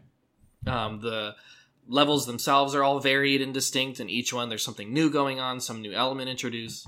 Um, 0.67 1.01
the 1.01 1.35
levels 1.89 2.27
themselves 2.27 2.75
are 2.75 2.85
all 2.85 3.01
varied 3.01 3.43
and 3.43 3.53
distinct, 3.53 4.01
and 4.01 4.09
each 4.09 4.33
one 4.33 4.49
there's 4.49 4.63
something 4.63 4.93
new 4.93 5.11
going 5.11 5.41
on, 5.41 5.61
some 5.61 5.83
new 5.83 5.93
element 5.93 6.29
introduced. 6.29 6.87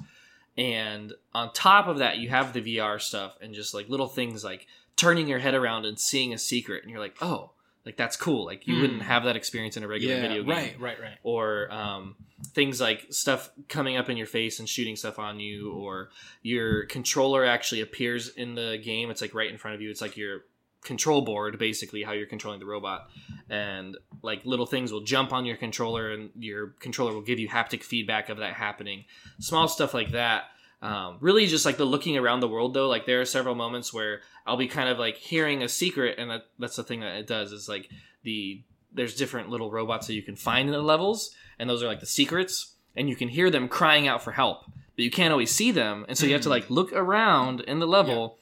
And 0.56 1.12
on 1.32 1.52
top 1.52 1.88
of 1.88 1.98
that, 1.98 2.18
you 2.18 2.28
have 2.28 2.52
the 2.52 2.62
VR 2.62 3.00
stuff 3.00 3.36
and 3.40 3.54
just 3.54 3.74
like 3.74 3.88
little 3.88 4.06
things 4.06 4.44
like 4.44 4.66
turning 4.96 5.26
your 5.26 5.40
head 5.40 5.54
around 5.54 5.86
and 5.86 5.98
seeing 5.98 6.32
a 6.32 6.38
secret, 6.38 6.82
and 6.82 6.90
you're 6.90 7.00
like, 7.00 7.16
oh, 7.20 7.50
like 7.86 7.96
that's 7.96 8.16
cool. 8.16 8.44
Like 8.44 8.66
you 8.66 8.74
Hmm. 8.76 8.80
wouldn't 8.82 9.02
have 9.02 9.24
that 9.24 9.36
experience 9.36 9.76
in 9.76 9.82
a 9.84 9.88
regular 9.88 10.14
yeah. 10.16 10.22
video 10.22 10.42
game 10.42 10.50
Right. 10.50 10.80
Right. 10.80 11.00
Right. 11.00 11.18
or 11.22 11.70
um, 11.72 12.16
things 12.54 12.80
like 12.80 13.06
stuff 13.10 13.50
coming 13.68 13.96
up 13.96 14.08
in 14.08 14.16
your 14.16 14.26
face 14.26 14.58
and 14.58 14.68
shooting 14.68 14.96
stuff 14.96 15.18
on 15.18 15.40
you, 15.40 15.72
or 15.72 16.10
your 16.42 16.86
controller 16.86 17.44
actually 17.44 17.80
appears 17.80 18.28
in 18.28 18.54
the 18.54 18.78
game. 18.82 19.10
It's 19.10 19.20
like 19.20 19.34
right 19.34 19.50
in 19.50 19.58
front 19.58 19.74
of 19.74 19.80
you. 19.82 19.90
It's 19.90 20.00
like 20.00 20.16
your 20.16 20.40
control 20.82 21.22
board, 21.22 21.58
basically, 21.58 22.02
how 22.02 22.12
you're 22.12 22.26
controlling 22.26 22.60
the 22.60 22.66
robot. 22.66 23.08
And 23.48 23.96
like 24.22 24.44
little 24.44 24.66
things 24.66 24.92
will 24.92 25.00
jump 25.02 25.32
on 25.32 25.44
your 25.46 25.56
controller, 25.56 26.10
and 26.12 26.30
your 26.38 26.68
controller 26.80 27.12
will 27.12 27.22
give 27.22 27.38
you 27.38 27.48
haptic 27.48 27.82
feedback 27.82 28.28
of 28.28 28.38
that 28.38 28.52
happening. 28.54 29.04
Small 29.40 29.66
stuff 29.68 29.94
like 29.94 30.12
that. 30.12 30.44
Um, 30.84 31.16
really, 31.20 31.46
just 31.46 31.64
like 31.64 31.78
the 31.78 31.86
looking 31.86 32.18
around 32.18 32.40
the 32.40 32.48
world, 32.48 32.74
though. 32.74 32.88
Like 32.88 33.06
there 33.06 33.20
are 33.20 33.24
several 33.24 33.54
moments 33.54 33.92
where 33.92 34.20
I'll 34.46 34.58
be 34.58 34.68
kind 34.68 34.88
of 34.88 34.98
like 34.98 35.16
hearing 35.16 35.62
a 35.62 35.68
secret, 35.68 36.18
and 36.18 36.30
that, 36.30 36.42
that's 36.58 36.76
the 36.76 36.84
thing 36.84 37.00
that 37.00 37.16
it 37.16 37.26
does 37.26 37.52
is 37.52 37.68
like 37.68 37.88
the 38.22 38.62
there's 38.92 39.16
different 39.16 39.48
little 39.48 39.70
robots 39.70 40.06
that 40.06 40.14
you 40.14 40.22
can 40.22 40.36
find 40.36 40.68
in 40.68 40.74
the 40.74 40.82
levels, 40.82 41.34
and 41.58 41.68
those 41.68 41.82
are 41.82 41.86
like 41.86 42.00
the 42.00 42.06
secrets, 42.06 42.74
and 42.94 43.08
you 43.08 43.16
can 43.16 43.28
hear 43.28 43.50
them 43.50 43.66
crying 43.66 44.06
out 44.06 44.22
for 44.22 44.32
help, 44.32 44.64
but 44.66 45.04
you 45.04 45.10
can't 45.10 45.32
always 45.32 45.50
see 45.50 45.70
them, 45.70 46.04
and 46.06 46.18
so 46.18 46.26
you 46.26 46.32
have 46.34 46.42
to 46.42 46.50
like 46.50 46.68
look 46.70 46.92
around 46.92 47.60
in 47.62 47.78
the 47.80 47.86
level, 47.86 48.38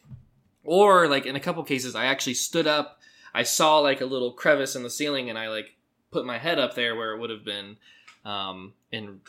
or 0.65 1.09
like 1.09 1.27
in 1.27 1.37
a 1.37 1.41
couple 1.41 1.63
cases, 1.63 1.95
I 1.95 2.07
actually 2.07 2.35
stood 2.35 2.67
up, 2.67 3.01
I 3.33 3.45
saw 3.45 3.79
like 3.79 4.01
a 4.01 4.07
little 4.07 4.33
crevice 4.33 4.75
in 4.75 4.83
the 4.83 4.91
ceiling, 4.91 5.31
and 5.31 5.39
I 5.39 5.49
like 5.49 5.77
put 6.11 6.27
my 6.27 6.39
head 6.39 6.59
up 6.59 6.75
there 6.75 6.97
where 6.97 7.13
it 7.13 7.21
would 7.21 7.31
have 7.31 7.45
been, 7.45 7.77
um, 8.25 8.75
in 8.91 9.21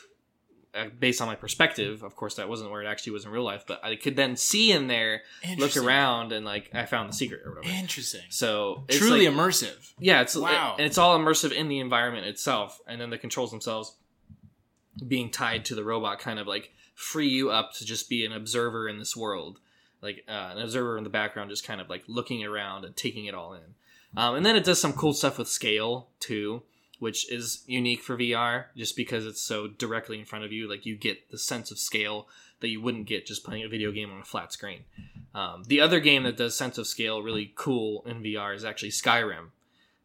based 0.98 1.20
on 1.20 1.28
my 1.28 1.34
perspective. 1.34 2.02
Of 2.02 2.16
course, 2.16 2.34
that 2.36 2.48
wasn't 2.48 2.70
where 2.70 2.82
it 2.82 2.86
actually 2.86 3.12
was 3.12 3.24
in 3.24 3.30
real 3.30 3.44
life, 3.44 3.64
but 3.66 3.84
I 3.84 3.96
could 3.96 4.16
then 4.16 4.36
see 4.36 4.72
in 4.72 4.86
there, 4.88 5.22
look 5.58 5.76
around, 5.76 6.32
and 6.32 6.44
like 6.44 6.70
I 6.74 6.86
found 6.86 7.08
the 7.08 7.14
secret 7.14 7.42
or 7.44 7.54
whatever. 7.54 7.74
Interesting. 7.74 8.22
So 8.30 8.84
it's 8.88 8.98
Truly 8.98 9.28
like- 9.28 9.34
immersive. 9.36 9.92
yeah, 9.98 10.20
it's 10.22 10.36
Wow. 10.36 10.76
and 10.78 10.86
it's 10.86 10.98
all 10.98 11.18
immersive 11.18 11.52
in 11.52 11.68
the 11.68 11.78
environment 11.80 12.26
itself, 12.26 12.80
and 12.86 13.00
then 13.00 13.10
the 13.10 13.18
controls 13.18 13.50
themselves 13.50 13.94
being 15.06 15.30
tied 15.30 15.64
to 15.66 15.74
the 15.74 15.84
robot 15.84 16.18
kind 16.20 16.38
of 16.38 16.46
like 16.46 16.72
free 16.94 17.28
you 17.28 17.50
up 17.50 17.72
to 17.74 17.84
just 17.84 18.08
be 18.08 18.24
an 18.24 18.32
observer 18.32 18.88
in 18.88 18.98
this 18.98 19.16
world, 19.16 19.58
like 20.00 20.24
uh, 20.28 20.50
an 20.54 20.58
observer 20.58 20.96
in 20.96 21.04
the 21.04 21.10
background, 21.10 21.50
just 21.50 21.66
kind 21.66 21.80
of 21.80 21.88
like 21.90 22.04
looking 22.06 22.44
around 22.44 22.84
and 22.84 22.96
taking 22.96 23.24
it 23.26 23.34
all 23.34 23.52
in. 23.54 23.74
Um, 24.16 24.36
and 24.36 24.46
then 24.46 24.54
it 24.54 24.62
does 24.64 24.80
some 24.80 24.92
cool 24.92 25.12
stuff 25.12 25.38
with 25.38 25.48
scale 25.48 26.08
too, 26.20 26.62
which 27.04 27.30
is 27.30 27.62
unique 27.66 28.00
for 28.00 28.16
VR, 28.16 28.64
just 28.74 28.96
because 28.96 29.26
it's 29.26 29.42
so 29.42 29.66
directly 29.66 30.18
in 30.18 30.24
front 30.24 30.42
of 30.42 30.52
you. 30.52 30.66
Like 30.66 30.86
you 30.86 30.96
get 30.96 31.30
the 31.30 31.36
sense 31.36 31.70
of 31.70 31.78
scale 31.78 32.28
that 32.60 32.68
you 32.68 32.80
wouldn't 32.80 33.06
get 33.06 33.26
just 33.26 33.44
playing 33.44 33.62
a 33.62 33.68
video 33.68 33.92
game 33.92 34.10
on 34.10 34.22
a 34.22 34.24
flat 34.24 34.54
screen. 34.54 34.84
Um, 35.34 35.64
the 35.66 35.82
other 35.82 36.00
game 36.00 36.22
that 36.22 36.38
does 36.38 36.56
sense 36.56 36.78
of 36.78 36.86
scale 36.86 37.22
really 37.22 37.52
cool 37.56 38.02
in 38.06 38.22
VR 38.22 38.54
is 38.56 38.64
actually 38.64 38.88
Skyrim. 38.88 39.48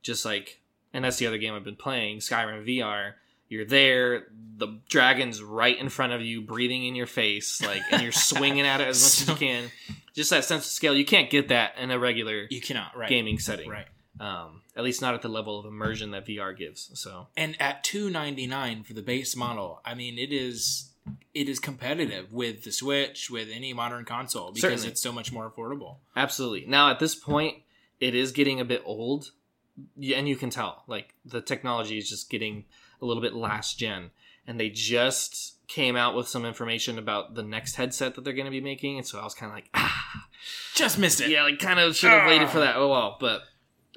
Just 0.01 0.25
like, 0.25 0.59
and 0.93 1.05
that's 1.05 1.15
the 1.15 1.25
other 1.25 1.37
game 1.37 1.53
I've 1.53 1.63
been 1.63 1.77
playing, 1.77 2.17
Skyrim 2.17 2.67
VR. 2.67 3.13
You're 3.47 3.63
there, 3.63 4.27
the 4.57 4.79
dragon's 4.89 5.41
right 5.41 5.79
in 5.79 5.87
front 5.87 6.11
of 6.11 6.21
you, 6.21 6.41
breathing 6.41 6.85
in 6.85 6.95
your 6.95 7.07
face, 7.07 7.61
like, 7.61 7.81
and 7.91 8.01
you're 8.01 8.11
swinging 8.31 8.65
at 8.65 8.81
it 8.81 8.89
as 8.89 9.01
much 9.01 9.21
as 9.21 9.29
you 9.29 9.47
can. 9.47 9.71
Just 10.13 10.31
that 10.31 10.43
sense 10.43 10.65
of 10.65 10.71
scale. 10.71 10.93
You 10.93 11.05
can't 11.05 11.29
get 11.29 11.47
that 11.47 11.77
in 11.77 11.91
a 11.91 11.97
regular 11.97 12.45
You 12.49 12.59
cannot. 12.59 12.97
Right. 12.97 13.07
gaming 13.07 13.39
setting. 13.39 13.69
Right. 13.69 13.87
Um, 14.19 14.63
at 14.75 14.83
least 14.83 15.01
not 15.01 15.13
at 15.13 15.21
the 15.21 15.29
level 15.29 15.57
of 15.57 15.65
immersion 15.65 16.11
that 16.11 16.27
VR 16.27 16.57
gives. 16.57 16.91
So 16.99 17.27
and 17.37 17.55
at 17.61 17.83
299 17.85 18.83
for 18.83 18.93
the 18.93 19.01
base 19.01 19.35
model 19.35 19.81
i 19.85 19.93
mean 19.93 20.17
it 20.17 20.33
is 20.33 20.89
it 21.33 21.47
is 21.47 21.59
competitive 21.59 22.31
with 22.33 22.63
the 22.63 22.71
switch 22.71 23.29
with 23.31 23.47
any 23.51 23.73
modern 23.73 24.05
console 24.05 24.51
because 24.51 24.61
Certainly. 24.61 24.87
it's 24.89 25.01
so 25.01 25.11
much 25.11 25.31
more 25.31 25.49
affordable 25.49 25.97
Absolutely. 26.15 26.65
Now 26.67 26.91
at 26.91 26.99
this 26.99 27.15
point, 27.15 27.59
it 27.99 28.13
is 28.15 28.31
getting 28.31 28.59
a 28.59 28.65
bit 28.65 28.81
old, 28.85 29.31
and 29.77 30.27
you 30.27 30.35
can 30.35 30.49
tell. 30.49 30.83
Like 30.87 31.13
the 31.25 31.41
technology 31.41 31.97
is 31.97 32.09
just 32.09 32.29
getting 32.29 32.65
a 33.01 33.05
little 33.05 33.21
bit 33.21 33.33
last 33.33 33.79
gen, 33.79 34.11
and 34.45 34.59
they 34.59 34.69
just 34.69 35.55
came 35.67 35.95
out 35.95 36.15
with 36.15 36.27
some 36.27 36.45
information 36.45 36.97
about 36.97 37.35
the 37.35 37.43
next 37.43 37.75
headset 37.75 38.15
that 38.15 38.23
they're 38.23 38.33
going 38.33 38.45
to 38.45 38.51
be 38.51 38.61
making, 38.61 38.97
and 38.97 39.07
so 39.07 39.19
I 39.19 39.23
was 39.23 39.33
kind 39.33 39.51
of 39.51 39.55
like, 39.55 39.69
ah, 39.73 40.27
just 40.75 40.97
missed 40.97 41.21
it 41.21 41.29
yeah, 41.29 41.43
like 41.43 41.59
kind 41.59 41.79
of 41.79 41.95
should 41.95 42.11
have 42.11 42.27
waited 42.27 42.49
for 42.49 42.59
that. 42.59 42.75
Oh 42.75 42.89
well, 42.89 43.17
but 43.19 43.41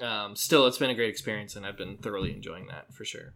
um, 0.03 0.35
still, 0.35 0.67
it's 0.67 0.77
been 0.77 0.89
a 0.89 0.95
great 0.95 1.09
experience, 1.09 1.55
and 1.55 1.65
I've 1.65 1.77
been 1.77 1.97
thoroughly 1.97 2.31
enjoying 2.33 2.67
that 2.67 2.93
for 2.93 3.05
sure. 3.05 3.33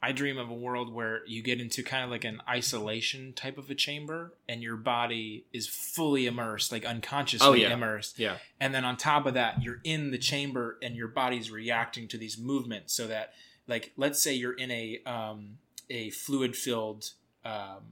i 0.00 0.12
dream 0.12 0.38
of 0.38 0.48
a 0.48 0.54
world 0.54 0.92
where 0.94 1.22
you 1.26 1.42
get 1.42 1.60
into 1.60 1.82
kind 1.82 2.04
of 2.04 2.10
like 2.10 2.22
an 2.24 2.40
isolation 2.48 3.32
type 3.32 3.58
of 3.58 3.68
a 3.68 3.74
chamber 3.74 4.32
and 4.48 4.62
your 4.62 4.76
body 4.76 5.44
is 5.52 5.66
fully 5.66 6.26
immersed 6.26 6.70
like 6.70 6.84
unconsciously 6.84 7.48
Oh, 7.48 7.52
yeah. 7.54 7.72
immersed 7.72 8.18
Yeah, 8.18 8.36
and 8.60 8.72
then 8.72 8.84
on 8.84 8.96
top 8.96 9.26
of 9.26 9.34
that 9.34 9.62
you're 9.62 9.80
in 9.82 10.12
the 10.12 10.18
chamber 10.18 10.78
and 10.82 10.94
your 10.94 11.08
body's 11.08 11.50
reacting 11.50 12.06
to 12.08 12.16
these 12.18 12.38
movements 12.38 12.94
so 12.94 13.08
that 13.08 13.32
like 13.66 13.90
let's 13.96 14.22
say 14.22 14.32
you're 14.34 14.52
in 14.64 14.70
a 14.70 15.00
um, 15.04 15.58
a 15.90 16.10
fluid 16.10 16.54
filled 16.54 17.10
um, 17.44 17.82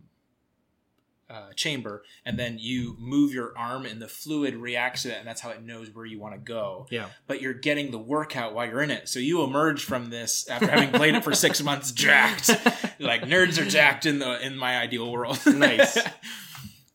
uh, 1.28 1.52
chamber 1.54 2.04
and 2.24 2.38
then 2.38 2.56
you 2.60 2.94
move 3.00 3.32
your 3.34 3.52
arm 3.58 3.84
and 3.84 4.00
the 4.00 4.06
fluid 4.08 4.54
reacts 4.54 5.02
to 5.02 5.08
that 5.08 5.18
and 5.18 5.26
that's 5.26 5.40
how 5.40 5.50
it 5.50 5.62
knows 5.62 5.90
where 5.92 6.06
you 6.06 6.20
want 6.20 6.34
to 6.34 6.38
go 6.40 6.86
yeah, 6.90 7.06
but 7.26 7.42
you're 7.42 7.52
getting 7.52 7.90
the 7.90 7.98
workout 7.98 8.54
while 8.54 8.64
you're 8.66 8.80
in 8.82 8.90
it 8.92 9.08
so 9.08 9.18
you 9.18 9.42
emerge 9.42 9.82
from 9.82 10.10
this 10.10 10.48
after 10.48 10.68
having 10.70 10.90
played 10.92 11.14
it 11.16 11.24
for 11.24 11.34
six 11.34 11.60
months 11.64 11.90
jacked 11.90 12.48
like 13.00 13.22
nerds 13.22 13.60
are 13.60 13.68
jacked 13.68 14.06
in 14.06 14.20
the 14.20 14.44
in 14.46 14.56
my 14.56 14.78
ideal 14.78 15.10
world 15.10 15.38
Nice. 15.46 15.98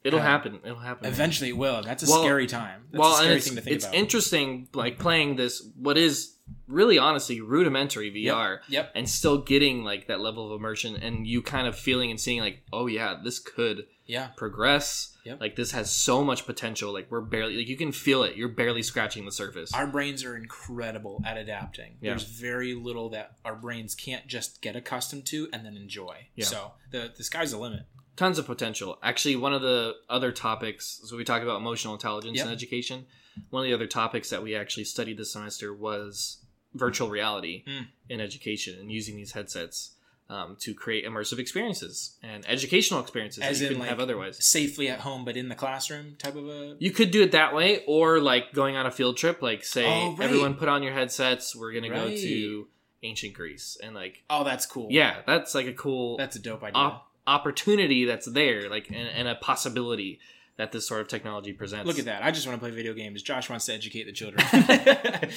It'll 0.04 0.20
Um, 0.20 0.26
happen. 0.26 0.60
It'll 0.64 0.80
happen. 0.80 1.06
Eventually, 1.08 1.50
it 1.50 1.58
will. 1.58 1.84
That's 1.84 2.02
a 2.02 2.10
Well- 2.10 2.24
scary 2.24 2.48
time. 2.48 2.86
That's 2.92 3.00
well, 3.00 3.14
a 3.14 3.18
scary 3.18 3.28
and 3.30 3.38
it's, 3.38 3.46
thing 3.48 3.56
to 3.58 3.62
think 3.62 3.76
it's 3.76 3.86
about. 3.86 3.96
interesting, 3.96 4.68
like 4.74 4.98
playing 4.98 5.36
this. 5.36 5.62
What 5.76 5.96
is 5.96 6.38
really 6.72 6.98
honestly 6.98 7.42
rudimentary 7.42 8.10
VR 8.12 8.60
Yep. 8.70 8.92
and 8.96 9.10
still 9.10 9.38
getting 9.40 9.84
like 9.84 10.08
that 10.08 10.20
level 10.20 10.52
of 10.52 10.60
immersion 10.60 10.96
and 10.96 11.28
you 11.28 11.42
kind 11.42 11.68
of 11.68 11.78
feeling 11.78 12.10
and 12.12 12.20
seeing 12.20 12.40
like, 12.40 12.64
oh 12.72 12.88
yeah, 12.88 13.20
this 13.24 13.40
could 13.40 13.86
Yeah. 14.06 14.28
progress. 14.38 15.16
Yep. 15.26 15.40
Like 15.40 15.56
this 15.56 15.72
has 15.72 15.92
so 15.92 16.24
much 16.24 16.46
potential. 16.46 16.92
Like 16.92 17.12
we're 17.12 17.22
barely 17.22 17.58
like 17.58 17.68
you 17.68 17.78
can 17.78 17.92
feel 17.92 18.24
it. 18.24 18.36
You're 18.36 18.50
barely 18.50 18.82
scratching 18.82 19.26
the 19.26 19.32
surface. 19.32 19.74
Our 19.74 19.86
brains 19.88 20.24
are 20.24 20.36
incredible 20.36 21.22
at 21.26 21.38
adapting. 21.38 21.98
Yeah. 22.02 22.12
There's 22.12 22.24
very 22.24 22.74
little 22.74 23.10
that 23.12 23.38
our 23.46 23.56
brains 23.56 23.94
can't 23.96 24.26
just 24.28 24.62
get 24.62 24.76
accustomed 24.76 25.26
to 25.28 25.48
and 25.54 25.66
then 25.66 25.76
enjoy. 25.78 26.28
Yeah. 26.36 26.46
So 26.46 26.72
the 26.92 27.12
the 27.16 27.24
sky's 27.24 27.52
the 27.52 27.58
limit. 27.58 27.82
Tons 28.18 28.38
of 28.38 28.46
potential. 28.46 29.00
Actually, 29.02 29.38
one 29.38 29.54
of 29.54 29.62
the 29.62 29.96
other 30.10 30.32
topics, 30.32 31.00
so 31.06 31.16
we 31.16 31.24
talk 31.24 31.42
about 31.42 31.58
emotional 31.58 31.94
intelligence 31.94 32.38
Yep. 32.38 32.46
in 32.48 32.52
education. 32.52 33.06
One 33.50 33.64
of 33.64 33.70
the 33.70 33.74
other 33.74 33.88
topics 33.88 34.30
that 34.32 34.44
we 34.44 34.54
actually 34.54 34.84
studied 34.84 35.18
this 35.18 35.32
semester 35.32 35.74
was 35.74 36.41
virtual 36.74 37.10
reality 37.10 37.64
Mm. 37.68 37.88
in 38.10 38.22
education 38.22 38.78
and 38.80 38.92
using 38.92 39.16
these 39.16 39.32
headsets 39.34 39.92
um, 40.30 40.56
to 40.62 40.74
create 40.74 41.06
immersive 41.06 41.40
experiences 41.40 42.16
and 42.24 42.46
educational 42.48 43.02
experiences 43.02 43.44
As 43.44 43.60
that 43.60 43.64
you 43.66 43.68
couldn't 43.72 43.82
like, 43.82 43.90
have 43.90 44.00
otherwise. 44.00 44.42
Safely 44.42 44.88
at 44.88 45.02
home, 45.02 45.26
but 45.26 45.36
in 45.36 45.50
the 45.50 45.56
classroom 45.56 46.16
type 46.18 46.36
of 46.38 46.48
a. 46.48 46.78
You 46.80 46.92
could 46.92 47.12
do 47.12 47.22
it 47.22 47.34
that 47.34 47.54
way, 47.54 47.84
or 47.86 48.20
like 48.22 48.54
going 48.54 48.78
on 48.78 48.86
a 48.86 48.92
field 48.92 49.18
trip. 49.18 49.42
Like, 49.42 49.66
say, 49.66 49.86
Oh, 49.86 50.12
right. 50.16 50.22
everyone 50.22 50.54
put 50.56 50.70
on 50.70 50.84
your 50.84 50.94
headsets. 50.94 51.54
We're 51.54 51.74
gonna 51.74 51.90
go 51.90 52.08
to 52.10 52.68
ancient 53.04 53.34
Greece, 53.34 53.78
and 53.84 53.94
like, 53.94 54.24
Oh, 54.30 54.46
that's 54.46 54.66
cool. 54.66 54.88
yeah, 54.90 55.18
that's 55.28 55.54
like 55.54 55.68
a 55.68 55.74
cool 55.74 56.16
That's 56.16 56.38
a 56.38 56.40
dope 56.40 56.64
idea. 56.64 56.78
op- 56.78 57.12
opportunity 57.28 58.06
that's 58.06 58.28
there, 58.32 58.70
like, 58.70 58.88
and, 58.88 59.10
and 59.10 59.28
a 59.28 59.36
possibility 59.36 60.20
that 60.62 60.72
this 60.72 60.88
sort 60.88 61.02
of 61.02 61.08
technology 61.08 61.54
presents. 61.54 61.88
Look 61.88 61.98
at 61.98 62.06
that. 62.06 62.22
I 62.24 62.30
just 62.30 62.46
want 62.46 62.60
to 62.60 62.64
play 62.64 62.70
video 62.70 62.94
games. 62.94 63.24
Josh 63.24 63.50
wants 63.50 63.66
to 63.66 63.74
educate 63.74 64.04
the 64.04 64.12
children. 64.12 64.46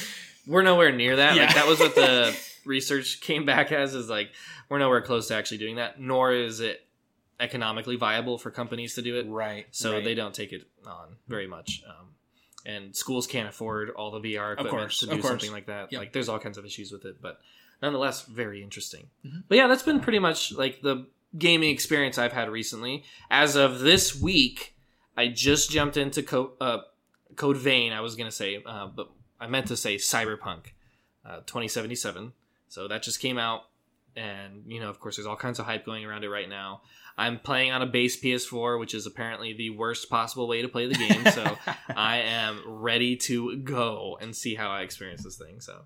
We're 0.47 0.61
nowhere 0.61 0.93
near 0.93 1.17
that. 1.17 1.35
Yeah. 1.35 1.47
Like, 1.47 1.55
that 1.55 1.67
was 1.67 1.81
what 1.81 1.95
the 1.95 2.39
research 2.67 3.23
came 3.23 3.47
back 3.47 3.73
as. 3.73 3.95
Is 3.95 4.11
like, 4.11 4.33
we're 4.69 4.77
nowhere 4.79 5.01
close 5.01 5.29
to 5.29 5.35
actually 5.35 5.57
doing 5.57 5.77
that. 5.77 5.99
Nor 5.99 6.35
is 6.35 6.61
it 6.61 6.87
economically 7.41 7.97
viable 7.97 8.37
for 8.37 8.51
companies 8.51 8.97
to 8.97 9.03
do 9.03 9.19
it. 9.19 9.27
right. 9.27 9.65
so 9.71 9.95
right. 9.95 10.05
they 10.05 10.15
don't 10.15 10.35
take 10.35 10.53
it 10.53 10.69
on 10.87 11.17
very 11.27 11.47
much. 11.47 11.83
Um, 11.89 12.09
and 12.67 12.95
schools 12.95 13.27
can't 13.27 13.49
afford 13.49 13.91
all 13.91 14.11
the 14.11 14.21
VR 14.21 14.53
equipment 14.53 14.77
course, 14.77 15.01
to 15.01 15.07
do 15.07 15.23
something 15.23 15.53
like 15.53 15.69
that. 15.69 15.91
Yep. 15.91 15.99
Like 15.99 16.13
there's 16.13 16.29
all 16.29 16.39
kinds 16.39 16.59
of 16.59 16.67
issues 16.67 16.93
with 16.93 17.07
it, 17.07 17.23
but 17.23 17.41
nonetheless, 17.81 18.27
very 18.27 18.63
interesting. 18.63 19.09
Mhm. 19.27 19.45
But 19.49 19.57
yeah, 19.57 19.69
that's 19.69 19.83
been 19.83 20.01
pretty 20.01 20.19
much 20.19 20.53
like 20.53 20.83
the 20.83 21.07
gaming 21.39 21.71
experience 21.71 22.19
I've 22.19 22.35
had 22.35 22.51
recently. 22.51 23.05
As 23.31 23.57
of 23.57 23.81
this 23.81 24.21
week, 24.21 24.74
I 25.17 25.29
just 25.29 25.71
jumped 25.71 25.97
into 25.97 26.23
Code, 26.23 26.51
uh, 26.61 26.79
Code 27.37 27.57
Vein. 27.57 27.93
I 27.93 28.01
was 28.01 28.17
gonna 28.17 28.31
say, 28.33 28.63
uh, 28.65 28.87
but 28.87 29.11
I 29.41 29.47
meant 29.47 29.69
to 29.69 29.77
say 29.77 29.97
Cyberpunk 29.97 30.67
uh, 31.25 31.37
2077. 31.47 32.33
So 32.69 32.89
that 32.89 33.03
just 33.03 33.21
came 33.21 33.39
out, 33.39 33.63
and 34.17 34.65
you 34.67 34.81
know, 34.81 34.91
of 34.91 34.99
course, 35.01 35.17
there's 35.17 35.27
all 35.27 35.37
kinds 35.37 35.59
of 35.59 35.67
hype 35.67 35.87
going 35.87 36.05
around 36.05 36.25
it 36.25 36.29
right 36.29 36.49
now. 36.49 36.83
I'm 37.17 37.39
playing 37.39 37.71
on 37.71 37.81
a 37.81 37.87
base 37.87 38.21
PS4, 38.21 38.81
which 38.81 38.93
is 38.93 39.07
apparently 39.07 39.53
the 39.53 39.71
worst 39.71 40.11
possible 40.11 40.49
way 40.49 40.63
to 40.63 40.69
play 40.69 40.89
the 40.89 40.95
game. 40.95 41.25
So 41.27 41.57
I 41.97 42.19
am 42.19 42.63
ready 42.67 43.17
to 43.19 43.57
go 43.59 44.19
and 44.21 44.35
see 44.35 44.57
how 44.57 44.71
I 44.71 44.81
experience 44.81 45.23
this 45.23 45.37
thing. 45.37 45.61
So 45.61 45.83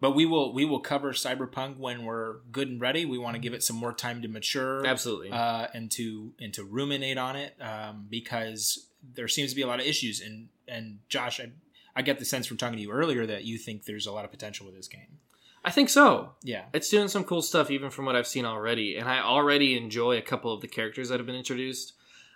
But 0.00 0.12
we 0.12 0.24
will 0.24 0.54
we 0.54 0.64
will 0.64 0.80
cover 0.80 1.12
Cyberpunk 1.12 1.78
when 1.78 2.04
we're 2.04 2.38
good 2.50 2.68
and 2.68 2.80
ready. 2.80 3.04
We 3.04 3.18
want 3.18 3.34
to 3.34 3.40
give 3.40 3.52
it 3.52 3.62
some 3.62 3.76
more 3.76 3.92
time 3.92 4.22
to 4.22 4.28
mature, 4.28 4.86
absolutely, 4.86 5.30
uh, 5.30 5.66
and 5.74 5.90
to 5.92 6.32
and 6.40 6.54
to 6.54 6.64
ruminate 6.64 7.18
on 7.18 7.36
it 7.36 7.54
um, 7.60 8.06
because 8.08 8.86
there 9.14 9.28
seems 9.28 9.50
to 9.50 9.56
be 9.56 9.62
a 9.62 9.66
lot 9.66 9.78
of 9.80 9.86
issues. 9.86 10.20
And 10.20 10.48
and 10.66 11.00
Josh, 11.08 11.38
I 11.38 11.50
I 11.94 12.02
get 12.02 12.18
the 12.18 12.24
sense 12.24 12.46
from 12.46 12.56
talking 12.56 12.76
to 12.76 12.82
you 12.82 12.90
earlier 12.92 13.26
that 13.26 13.44
you 13.44 13.58
think 13.58 13.84
there's 13.84 14.06
a 14.06 14.12
lot 14.12 14.24
of 14.24 14.30
potential 14.30 14.64
with 14.64 14.74
this 14.74 14.88
game. 14.88 15.18
I 15.62 15.70
think 15.70 15.90
so. 15.90 16.30
Yeah, 16.42 16.64
It's 16.72 16.88
doing 16.88 17.08
some 17.08 17.24
cool 17.24 17.42
stuff, 17.42 17.70
even 17.70 17.90
from 17.90 18.06
what 18.06 18.16
I've 18.16 18.26
seen 18.26 18.46
already, 18.46 18.96
and 18.96 19.06
I 19.06 19.20
already 19.20 19.76
enjoy 19.76 20.16
a 20.16 20.22
couple 20.22 20.54
of 20.54 20.62
the 20.62 20.68
characters 20.68 21.10
that 21.10 21.20
have 21.20 21.26
been 21.26 21.36
introduced. 21.36 21.92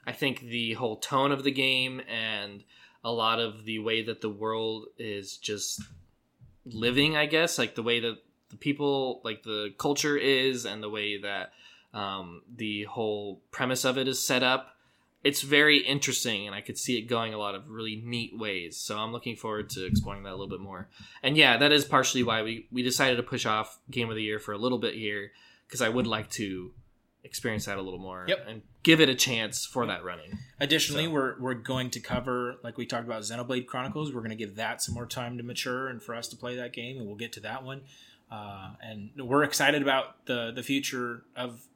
I 0.06 0.12
think 0.12 0.40
the 0.40 0.74
whole 0.74 0.96
tone 0.96 1.32
of 1.32 1.44
the 1.44 1.50
game 1.50 2.02
and 2.06 2.62
a 3.02 3.10
lot 3.10 3.40
of 3.40 3.64
the 3.64 3.78
way 3.78 4.02
that 4.02 4.20
the 4.20 4.28
world 4.28 4.86
is 4.98 5.38
just 5.38 5.80
living, 6.66 7.16
I 7.16 7.26
guess, 7.26 7.58
like 7.58 7.74
the 7.74 7.82
way 7.82 8.00
that 8.00 8.16
the 8.50 8.56
people, 8.56 9.20
like 9.24 9.42
the 9.42 9.74
culture 9.78 10.16
is, 10.16 10.64
and 10.64 10.82
the 10.82 10.90
way 10.90 11.18
that 11.18 11.52
um, 11.92 12.42
the 12.54 12.84
whole 12.84 13.42
premise 13.50 13.84
of 13.84 13.98
it 13.98 14.08
is 14.08 14.20
set 14.20 14.42
up. 14.42 14.70
It's 15.22 15.40
very 15.40 15.78
interesting, 15.78 16.46
and 16.46 16.54
I 16.54 16.60
could 16.60 16.76
see 16.76 16.98
it 16.98 17.08
going 17.08 17.32
a 17.32 17.38
lot 17.38 17.54
of 17.54 17.70
really 17.70 17.96
neat 18.04 18.38
ways. 18.38 18.76
So 18.76 18.98
I'm 18.98 19.10
looking 19.12 19.36
forward 19.36 19.70
to 19.70 19.86
exploring 19.86 20.24
that 20.24 20.30
a 20.30 20.36
little 20.36 20.48
bit 20.48 20.60
more. 20.60 20.90
And 21.22 21.36
yeah, 21.36 21.56
that 21.56 21.72
is 21.72 21.86
partially 21.86 22.22
why 22.22 22.42
we, 22.42 22.68
we 22.70 22.82
decided 22.82 23.16
to 23.16 23.22
push 23.22 23.46
off 23.46 23.78
Game 23.90 24.10
of 24.10 24.16
the 24.16 24.22
Year 24.22 24.38
for 24.38 24.52
a 24.52 24.58
little 24.58 24.78
bit 24.78 24.94
here, 24.94 25.32
because 25.66 25.80
I 25.80 25.88
would 25.88 26.06
like 26.06 26.28
to 26.32 26.72
experience 27.24 27.64
that 27.66 27.78
a 27.78 27.82
little 27.82 27.98
more 27.98 28.26
Yep. 28.28 28.44
and 28.48 28.62
give 28.82 29.00
it 29.00 29.08
a 29.08 29.14
chance 29.14 29.64
for 29.66 29.86
that 29.86 30.04
running. 30.04 30.38
Additionally, 30.60 31.04
So- 31.04 31.10
we're 31.10 31.40
we're 31.40 31.54
going 31.54 31.90
to 31.90 32.00
cover 32.00 32.56
like 32.62 32.76
we 32.78 32.86
talked 32.86 33.06
about 33.06 33.22
Xenoblade 33.22 33.66
Chronicles. 33.66 34.12
We're 34.12 34.20
going 34.20 34.30
to 34.30 34.36
give 34.36 34.56
that 34.56 34.82
some 34.82 34.94
more 34.94 35.06
time 35.06 35.36
to 35.38 35.42
mature 35.42 35.88
and 35.88 36.02
for 36.02 36.14
us 36.14 36.28
to 36.28 36.36
play 36.36 36.54
that 36.56 36.72
game, 36.72 36.98
and 36.98 37.06
we'll 37.06 37.16
get 37.16 37.32
to 37.32 37.40
that 37.40 37.64
one. 37.64 37.82
Uh, 38.30 38.70
and 38.82 39.10
we're 39.18 39.42
excited 39.44 39.82
about 39.82 40.24
the 40.26 40.52
the 40.54 40.62
future 40.62 41.24
of 41.36 41.66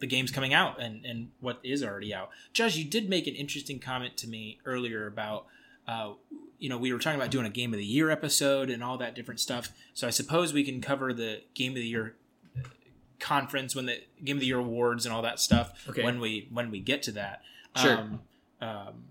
the 0.00 0.06
games 0.06 0.30
coming 0.30 0.52
out 0.52 0.80
and 0.80 1.04
and 1.04 1.30
what 1.40 1.60
is 1.62 1.82
already 1.82 2.12
out. 2.12 2.30
Josh, 2.52 2.76
you 2.76 2.84
did 2.84 3.08
make 3.08 3.26
an 3.26 3.34
interesting 3.34 3.78
comment 3.78 4.16
to 4.18 4.28
me 4.28 4.58
earlier 4.64 5.06
about. 5.06 5.46
Uh, 5.86 6.14
you 6.58 6.68
know, 6.70 6.78
we 6.78 6.92
were 6.94 6.98
talking 6.98 7.20
about 7.20 7.30
doing 7.30 7.44
a 7.44 7.50
game 7.50 7.74
of 7.74 7.78
the 7.78 7.84
year 7.84 8.08
episode 8.10 8.70
and 8.70 8.82
all 8.82 8.96
that 8.96 9.14
different 9.14 9.38
stuff. 9.38 9.68
So 9.92 10.06
I 10.06 10.10
suppose 10.10 10.54
we 10.54 10.64
can 10.64 10.80
cover 10.80 11.12
the 11.12 11.42
game 11.52 11.72
of 11.72 11.76
the 11.76 11.86
year 11.86 12.14
conference 13.20 13.74
when 13.74 13.86
the 13.86 13.98
game 14.22 14.36
of 14.36 14.40
the 14.40 14.46
year 14.46 14.58
awards 14.58 15.06
and 15.06 15.14
all 15.14 15.22
that 15.22 15.40
stuff 15.40 15.86
Okay. 15.88 16.02
when 16.02 16.20
we 16.20 16.48
when 16.50 16.70
we 16.70 16.80
get 16.80 17.02
to 17.04 17.12
that. 17.12 17.42
Sure. 17.76 17.98
Um, 17.98 18.20
um, 18.60 19.04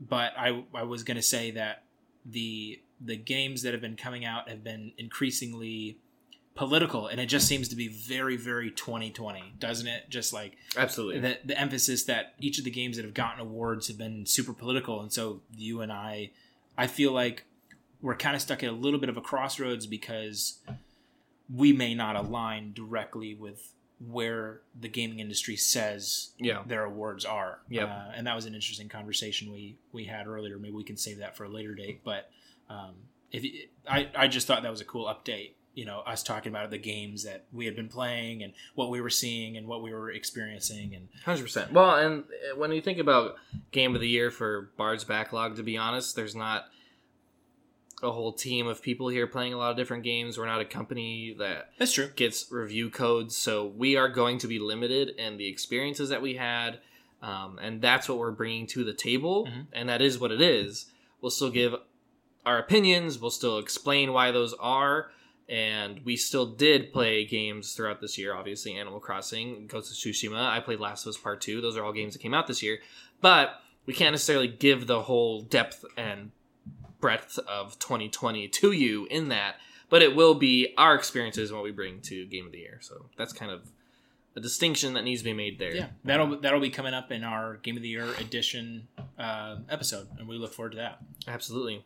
but 0.00 0.32
I 0.36 0.64
I 0.74 0.82
was 0.82 1.02
going 1.02 1.16
to 1.16 1.22
say 1.22 1.50
that 1.52 1.84
the 2.24 2.80
the 3.00 3.16
games 3.16 3.62
that 3.62 3.72
have 3.72 3.80
been 3.80 3.96
coming 3.96 4.24
out 4.24 4.48
have 4.48 4.62
been 4.64 4.92
increasingly 4.98 5.98
political, 6.54 7.08
and 7.08 7.20
it 7.20 7.26
just 7.26 7.48
seems 7.48 7.68
to 7.68 7.76
be 7.76 7.88
very 7.88 8.36
very 8.36 8.70
2020, 8.70 9.54
doesn't 9.58 9.86
it? 9.86 10.08
Just 10.08 10.32
like 10.32 10.56
Absolutely. 10.76 11.20
the 11.20 11.38
the 11.44 11.58
emphasis 11.58 12.04
that 12.04 12.34
each 12.38 12.58
of 12.58 12.64
the 12.64 12.70
games 12.70 12.96
that 12.96 13.04
have 13.04 13.14
gotten 13.14 13.40
awards 13.40 13.88
have 13.88 13.98
been 13.98 14.26
super 14.26 14.52
political, 14.52 15.00
and 15.00 15.12
so 15.12 15.40
you 15.56 15.80
and 15.80 15.92
I, 15.92 16.30
I 16.78 16.86
feel 16.86 17.12
like 17.12 17.44
we're 18.00 18.16
kind 18.16 18.36
of 18.36 18.42
stuck 18.42 18.62
at 18.62 18.68
a 18.68 18.72
little 18.72 19.00
bit 19.00 19.08
of 19.08 19.16
a 19.16 19.20
crossroads 19.22 19.86
because 19.86 20.58
we 21.52 21.72
may 21.72 21.94
not 21.94 22.16
align 22.16 22.72
directly 22.72 23.34
with 23.34 23.74
where 24.00 24.60
the 24.78 24.88
gaming 24.88 25.20
industry 25.20 25.56
says 25.56 26.30
yeah. 26.38 26.62
their 26.66 26.84
awards 26.84 27.24
are. 27.24 27.60
Yep. 27.68 27.88
Uh, 27.88 28.10
and 28.14 28.26
that 28.26 28.34
was 28.34 28.46
an 28.46 28.54
interesting 28.54 28.88
conversation 28.88 29.52
we 29.52 29.76
we 29.92 30.04
had 30.04 30.26
earlier. 30.26 30.58
Maybe 30.58 30.74
we 30.74 30.84
can 30.84 30.96
save 30.96 31.18
that 31.18 31.36
for 31.36 31.44
a 31.44 31.48
later 31.48 31.74
date. 31.74 32.02
But 32.04 32.30
um, 32.68 32.94
if 33.30 33.44
I 33.88 34.08
I 34.16 34.28
just 34.28 34.46
thought 34.46 34.62
that 34.62 34.70
was 34.70 34.80
a 34.80 34.86
cool 34.86 35.06
update. 35.06 35.52
You 35.74 35.84
know, 35.84 36.00
us 36.06 36.22
talking 36.22 36.52
about 36.52 36.70
the 36.70 36.78
games 36.78 37.24
that 37.24 37.46
we 37.52 37.64
had 37.64 37.74
been 37.74 37.88
playing 37.88 38.44
and 38.44 38.52
what 38.76 38.90
we 38.90 39.00
were 39.00 39.10
seeing 39.10 39.56
and 39.56 39.66
what 39.66 39.82
we 39.82 39.92
were 39.92 40.08
experiencing 40.08 40.94
and 40.94 41.08
Hundred 41.24 41.42
percent. 41.42 41.72
Well, 41.72 41.96
and 41.96 42.22
uh, 42.22 42.56
when 42.56 42.70
you 42.70 42.80
think 42.80 43.00
about 43.00 43.34
game 43.72 43.96
of 43.96 44.00
the 44.00 44.08
year 44.08 44.30
for 44.30 44.70
Bard's 44.76 45.02
Backlog, 45.02 45.56
to 45.56 45.64
be 45.64 45.76
honest, 45.76 46.14
there's 46.14 46.36
not 46.36 46.66
a 48.04 48.12
whole 48.12 48.32
team 48.32 48.66
of 48.66 48.82
people 48.82 49.08
here 49.08 49.26
playing 49.26 49.52
a 49.52 49.56
lot 49.56 49.70
of 49.70 49.76
different 49.76 50.04
games. 50.04 50.38
We're 50.38 50.46
not 50.46 50.60
a 50.60 50.64
company 50.64 51.34
that 51.38 51.70
that's 51.78 51.92
true. 51.92 52.10
gets 52.14 52.50
review 52.52 52.90
codes, 52.90 53.36
so 53.36 53.66
we 53.66 53.96
are 53.96 54.08
going 54.08 54.38
to 54.38 54.46
be 54.46 54.58
limited 54.58 55.10
in 55.10 55.36
the 55.36 55.48
experiences 55.48 56.10
that 56.10 56.22
we 56.22 56.34
had, 56.36 56.78
um, 57.22 57.58
and 57.60 57.80
that's 57.82 58.08
what 58.08 58.18
we're 58.18 58.30
bringing 58.32 58.66
to 58.68 58.84
the 58.84 58.94
table, 58.94 59.46
Mhm. 59.46 59.66
and 59.72 59.88
that 59.88 60.02
is 60.02 60.18
what 60.18 60.30
it 60.30 60.40
is. 60.40 60.86
We'll 61.20 61.30
still 61.30 61.50
give 61.50 61.74
our 62.44 62.58
opinions. 62.58 63.18
We'll 63.18 63.30
still 63.30 63.58
explain 63.58 64.12
why 64.12 64.30
those 64.30 64.52
are. 64.54 65.10
And 65.46 66.00
we 66.06 66.16
still 66.16 66.46
did 66.46 66.90
play 66.90 67.26
games 67.26 67.74
throughout 67.74 68.00
this 68.00 68.16
year. 68.16 68.34
Obviously, 68.34 68.74
Animal 68.76 68.98
Crossing, 68.98 69.66
Ghost 69.66 69.90
of 69.90 69.96
Tsushima. 69.98 70.40
I 70.48 70.60
played 70.60 70.80
Last 70.80 71.04
of 71.04 71.10
Us 71.10 71.18
Part 71.18 71.42
Two. 71.42 71.60
Those 71.60 71.76
are 71.76 71.84
all 71.84 71.92
games 71.92 72.14
that 72.14 72.20
came 72.20 72.32
out 72.32 72.46
this 72.46 72.62
year. 72.62 72.80
But 73.20 73.60
we 73.84 73.92
can't 73.92 74.12
necessarily 74.14 74.48
give 74.48 74.86
the 74.86 75.02
whole 75.02 75.42
depth 75.42 75.84
and 75.98 76.30
breadth 77.04 77.38
of 77.46 77.78
2020 77.80 78.48
to 78.48 78.72
you 78.72 79.06
in 79.10 79.28
that. 79.28 79.56
But 79.90 80.00
it 80.00 80.16
will 80.16 80.32
be 80.32 80.72
our 80.78 80.94
experiences 80.94 81.50
and 81.50 81.58
what 81.58 81.62
we 81.62 81.70
bring 81.70 82.00
to 82.00 82.24
Game 82.24 82.46
of 82.46 82.52
the 82.52 82.60
Year. 82.60 82.78
So 82.80 83.04
that's 83.18 83.34
kind 83.34 83.52
of 83.52 83.70
a 84.34 84.40
distinction 84.40 84.94
that 84.94 85.04
needs 85.04 85.20
to 85.20 85.26
be 85.26 85.34
made 85.34 85.58
there. 85.58 85.76
Yeah, 85.76 85.88
that'll 86.02 86.40
that'll 86.40 86.60
be 86.60 86.70
coming 86.70 86.94
up 86.94 87.12
in 87.12 87.22
our 87.22 87.58
Game 87.58 87.76
of 87.76 87.82
the 87.82 87.90
Year 87.90 88.08
edition 88.18 88.88
uh, 89.18 89.56
episode, 89.68 90.08
and 90.18 90.26
we 90.26 90.38
look 90.38 90.54
forward 90.54 90.70
to 90.70 90.78
that. 90.78 91.00
Absolutely. 91.28 91.84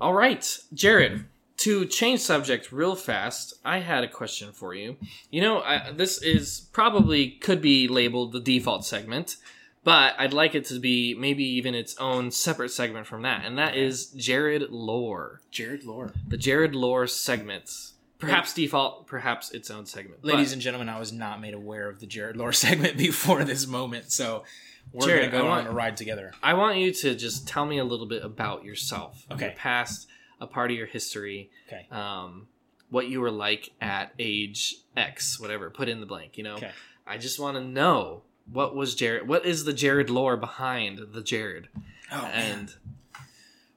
All 0.00 0.14
right, 0.14 0.58
Jared. 0.74 1.26
To 1.58 1.86
change 1.86 2.20
subject 2.20 2.72
real 2.72 2.96
fast, 2.96 3.54
I 3.64 3.78
had 3.78 4.02
a 4.02 4.08
question 4.08 4.50
for 4.50 4.74
you. 4.74 4.96
You 5.30 5.42
know, 5.42 5.60
I, 5.60 5.92
this 5.92 6.20
is 6.20 6.68
probably 6.72 7.30
could 7.30 7.62
be 7.62 7.86
labeled 7.86 8.32
the 8.32 8.40
default 8.40 8.84
segment, 8.84 9.36
But 9.82 10.14
I'd 10.18 10.34
like 10.34 10.54
it 10.54 10.66
to 10.66 10.78
be 10.78 11.14
maybe 11.14 11.42
even 11.44 11.74
its 11.74 11.96
own 11.96 12.30
separate 12.30 12.68
segment 12.70 13.06
from 13.06 13.22
that, 13.22 13.44
and 13.46 13.58
that 13.58 13.76
is 13.76 14.06
Jared 14.08 14.70
Lore. 14.70 15.40
Jared 15.50 15.84
Lore. 15.84 16.12
The 16.28 16.36
Jared 16.36 16.74
Lore 16.74 17.06
segments. 17.06 17.94
Perhaps 18.18 18.52
default, 18.52 19.06
perhaps 19.06 19.50
its 19.52 19.70
own 19.70 19.86
segment. 19.86 20.22
Ladies 20.22 20.48
But 20.48 20.52
and 20.54 20.62
gentlemen, 20.62 20.90
I 20.90 20.98
was 20.98 21.10
not 21.10 21.40
made 21.40 21.54
aware 21.54 21.88
of 21.88 22.00
the 22.00 22.06
Jared 22.06 22.36
Lore 22.36 22.52
segment 22.66 22.98
before 22.98 23.44
this 23.44 23.66
moment, 23.66 24.12
so 24.12 24.44
we're 24.92 25.06
Jared, 25.06 25.30
gonna 25.30 25.42
go 25.44 25.48
want- 25.48 25.66
on 25.66 25.72
a 25.72 25.74
ride 25.74 25.96
together. 25.96 26.32
I 26.42 26.52
want 26.52 26.76
you 26.76 26.92
to 26.92 27.14
just 27.14 27.48
tell 27.48 27.64
me 27.64 27.78
a 27.78 27.84
little 27.84 28.06
bit 28.06 28.22
about 28.22 28.62
yourself. 28.64 29.24
Okay. 29.30 29.46
Your 29.46 29.54
past, 29.54 30.06
a 30.38 30.46
part 30.46 30.70
of 30.70 30.76
your 30.76 30.86
history, 30.86 31.50
Okay. 31.68 31.86
um, 31.90 32.48
what 32.90 33.08
you 33.08 33.22
were 33.22 33.30
like 33.30 33.70
at 33.80 34.12
age 34.18 34.74
X, 34.94 35.40
whatever. 35.40 35.70
Put 35.70 35.88
in 35.88 36.00
the 36.00 36.06
blank, 36.06 36.36
you 36.36 36.44
know? 36.44 36.56
Okay. 36.56 36.72
I 37.06 37.16
just 37.16 37.40
want 37.40 37.56
to 37.56 37.64
know 37.64 38.24
what 38.52 38.74
was 38.74 38.94
Jared, 38.94 39.26
what 39.28 39.44
is 39.46 39.64
the 39.64 39.72
Jared 39.72 40.10
lore 40.10 40.36
behind 40.36 41.00
the 41.12 41.22
Jared? 41.22 41.68
Oh, 42.12 42.24
and 42.32 42.74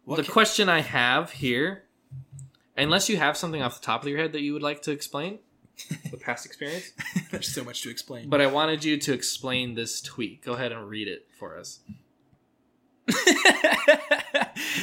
the 0.08 0.24
can- 0.24 0.26
question 0.32 0.70
I 0.70 0.82
have 0.82 1.32
here, 1.32 1.84
unless 2.78 3.10
you 3.10 3.18
have 3.18 3.38
something 3.38 3.62
off 3.62 3.80
the 3.80 3.86
top 3.86 4.02
of 4.02 4.08
your 4.08 4.18
head 4.18 4.34
that 4.34 4.42
you 4.42 4.54
would 4.54 4.64
like 4.64 4.82
to 4.84 4.92
explain, 4.92 5.40
the 6.12 6.18
past 6.22 6.46
experience, 6.46 6.92
There's 7.32 7.54
so 7.54 7.64
much 7.64 7.82
to 7.84 7.90
explain. 7.90 8.30
but 8.30 8.42
I 8.42 8.48
wanted 8.48 8.84
you 8.84 8.98
to 8.98 9.14
explain 9.14 9.76
this 9.76 10.02
tweet. 10.02 10.44
Go 10.44 10.54
ahead 10.54 10.72
and 10.72 10.88
read 10.90 11.08
it 11.08 11.28
for 11.38 11.58
us. 11.58 11.80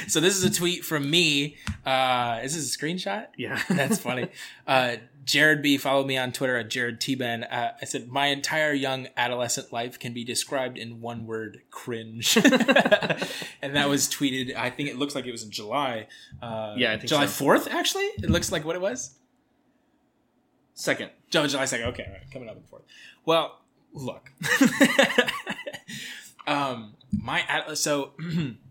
so 0.08 0.20
this 0.20 0.36
is 0.36 0.44
a 0.44 0.50
tweet 0.52 0.84
from 0.84 1.08
me. 1.10 1.56
Uh, 1.86 2.40
is 2.42 2.54
this 2.54 2.74
a 2.74 2.78
screenshot? 2.78 3.26
Yeah. 3.36 3.60
That's 3.68 3.98
funny. 3.98 4.28
Uh, 4.66 4.96
Jared 5.30 5.62
B 5.62 5.78
followed 5.78 6.08
me 6.08 6.16
on 6.18 6.32
Twitter 6.32 6.56
at 6.56 6.68
Jared 6.70 7.00
T 7.00 7.14
Ben. 7.14 7.44
Uh, 7.44 7.72
I 7.80 7.84
said 7.84 8.08
my 8.08 8.26
entire 8.26 8.72
young 8.72 9.06
adolescent 9.16 9.72
life 9.72 9.96
can 9.98 10.12
be 10.12 10.24
described 10.24 10.76
in 10.76 11.00
one 11.00 11.24
word: 11.24 11.60
cringe. 11.70 12.36
and 13.62 13.76
that 13.76 13.88
was 13.88 14.08
tweeted. 14.08 14.56
I 14.56 14.70
think 14.70 14.88
it 14.88 14.96
looks 14.98 15.14
like 15.14 15.26
it 15.26 15.30
was 15.30 15.44
in 15.44 15.52
July. 15.52 16.08
Uh, 16.42 16.74
Yeah, 16.76 16.92
I 16.92 16.96
think 16.96 17.08
July 17.10 17.26
so. 17.26 17.32
fourth. 17.44 17.68
Actually, 17.70 18.06
it 18.06 18.28
looks 18.28 18.50
like 18.50 18.64
what 18.64 18.74
it 18.74 18.82
was. 18.82 19.14
Second. 20.74 21.10
Oh, 21.34 21.46
July 21.46 21.64
second. 21.66 21.86
Okay, 21.90 22.04
all 22.06 22.12
right, 22.12 22.30
coming 22.32 22.48
up 22.48 22.60
the 22.60 22.66
fourth. 22.68 22.82
Well, 23.24 23.60
look. 23.92 24.32
um, 26.48 26.94
my 27.12 27.40
ad- 27.48 27.78
so 27.78 28.12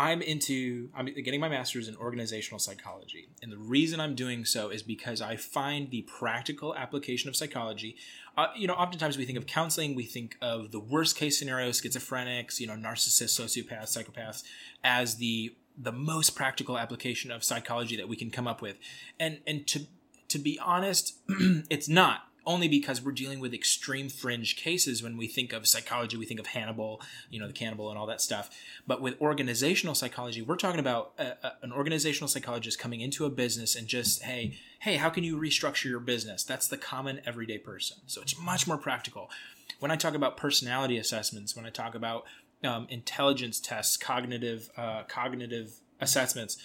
I'm 0.00 0.22
into 0.22 0.88
I'm 0.94 1.04
getting 1.04 1.40
my 1.40 1.50
master's 1.50 1.86
in 1.86 1.94
organizational 1.94 2.58
psychology, 2.58 3.28
and 3.42 3.52
the 3.52 3.58
reason 3.58 4.00
I'm 4.00 4.14
doing 4.14 4.46
so 4.46 4.70
is 4.70 4.82
because 4.82 5.20
I 5.20 5.36
find 5.36 5.90
the 5.90 6.00
practical 6.02 6.74
application 6.74 7.28
of 7.28 7.36
psychology. 7.36 7.96
Uh, 8.34 8.46
you 8.56 8.66
know, 8.66 8.72
oftentimes 8.72 9.18
we 9.18 9.26
think 9.26 9.36
of 9.36 9.44
counseling, 9.44 9.94
we 9.94 10.04
think 10.04 10.38
of 10.40 10.70
the 10.70 10.80
worst 10.80 11.16
case 11.16 11.38
scenario, 11.38 11.68
schizophrenics, 11.68 12.58
you 12.58 12.66
know, 12.66 12.76
narcissists, 12.76 13.38
sociopaths, 13.38 13.94
psychopaths, 13.94 14.42
as 14.82 15.16
the 15.16 15.54
the 15.76 15.92
most 15.92 16.30
practical 16.30 16.78
application 16.78 17.30
of 17.30 17.44
psychology 17.44 17.94
that 17.98 18.08
we 18.08 18.16
can 18.16 18.30
come 18.30 18.46
up 18.46 18.62
with, 18.62 18.78
and 19.18 19.40
and 19.46 19.66
to 19.66 19.80
to 20.28 20.38
be 20.38 20.58
honest, 20.60 21.18
it's 21.28 21.90
not. 21.90 22.29
Only 22.50 22.66
because 22.66 23.00
we're 23.00 23.12
dealing 23.12 23.38
with 23.38 23.54
extreme 23.54 24.08
fringe 24.08 24.56
cases 24.56 25.04
when 25.04 25.16
we 25.16 25.28
think 25.28 25.52
of 25.52 25.68
psychology, 25.68 26.16
we 26.16 26.26
think 26.26 26.40
of 26.40 26.48
Hannibal, 26.48 27.00
you 27.30 27.38
know, 27.38 27.46
the 27.46 27.52
cannibal 27.52 27.90
and 27.90 27.96
all 27.96 28.06
that 28.06 28.20
stuff. 28.20 28.50
But 28.88 29.00
with 29.00 29.20
organizational 29.20 29.94
psychology, 29.94 30.42
we're 30.42 30.56
talking 30.56 30.80
about 30.80 31.12
a, 31.16 31.46
a, 31.46 31.52
an 31.62 31.72
organizational 31.72 32.26
psychologist 32.26 32.76
coming 32.76 33.02
into 33.02 33.24
a 33.24 33.30
business 33.30 33.76
and 33.76 33.86
just, 33.86 34.24
hey, 34.24 34.58
hey, 34.80 34.96
how 34.96 35.10
can 35.10 35.22
you 35.22 35.36
restructure 35.36 35.84
your 35.84 36.00
business? 36.00 36.42
That's 36.42 36.66
the 36.66 36.76
common 36.76 37.20
everyday 37.24 37.58
person. 37.58 37.98
So 38.06 38.20
it's 38.20 38.36
much 38.36 38.66
more 38.66 38.78
practical. 38.78 39.30
When 39.78 39.92
I 39.92 39.96
talk 39.96 40.14
about 40.14 40.36
personality 40.36 40.98
assessments, 40.98 41.54
when 41.54 41.66
I 41.66 41.70
talk 41.70 41.94
about 41.94 42.24
um, 42.64 42.88
intelligence 42.90 43.60
tests, 43.60 43.96
cognitive 43.96 44.70
uh, 44.76 45.04
cognitive 45.04 45.78
assessments, 46.00 46.56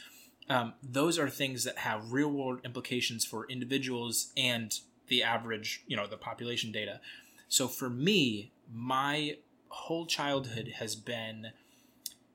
um, 0.50 0.74
those 0.82 1.20
are 1.20 1.30
things 1.30 1.64
that 1.64 1.78
have 1.78 2.12
real 2.12 2.32
world 2.32 2.62
implications 2.66 3.24
for 3.24 3.46
individuals 3.48 4.32
and 4.36 4.80
the 5.08 5.24
average, 5.24 5.84
you 5.88 5.96
know, 5.96 6.08
the 6.08 6.18
population 6.18 6.72
data. 6.72 7.00
So 7.48 7.68
for 7.68 7.90
me, 7.90 8.52
my 8.74 9.38
whole 9.70 10.06
childhood 10.06 10.74
has 10.80 10.96
been 10.96 11.52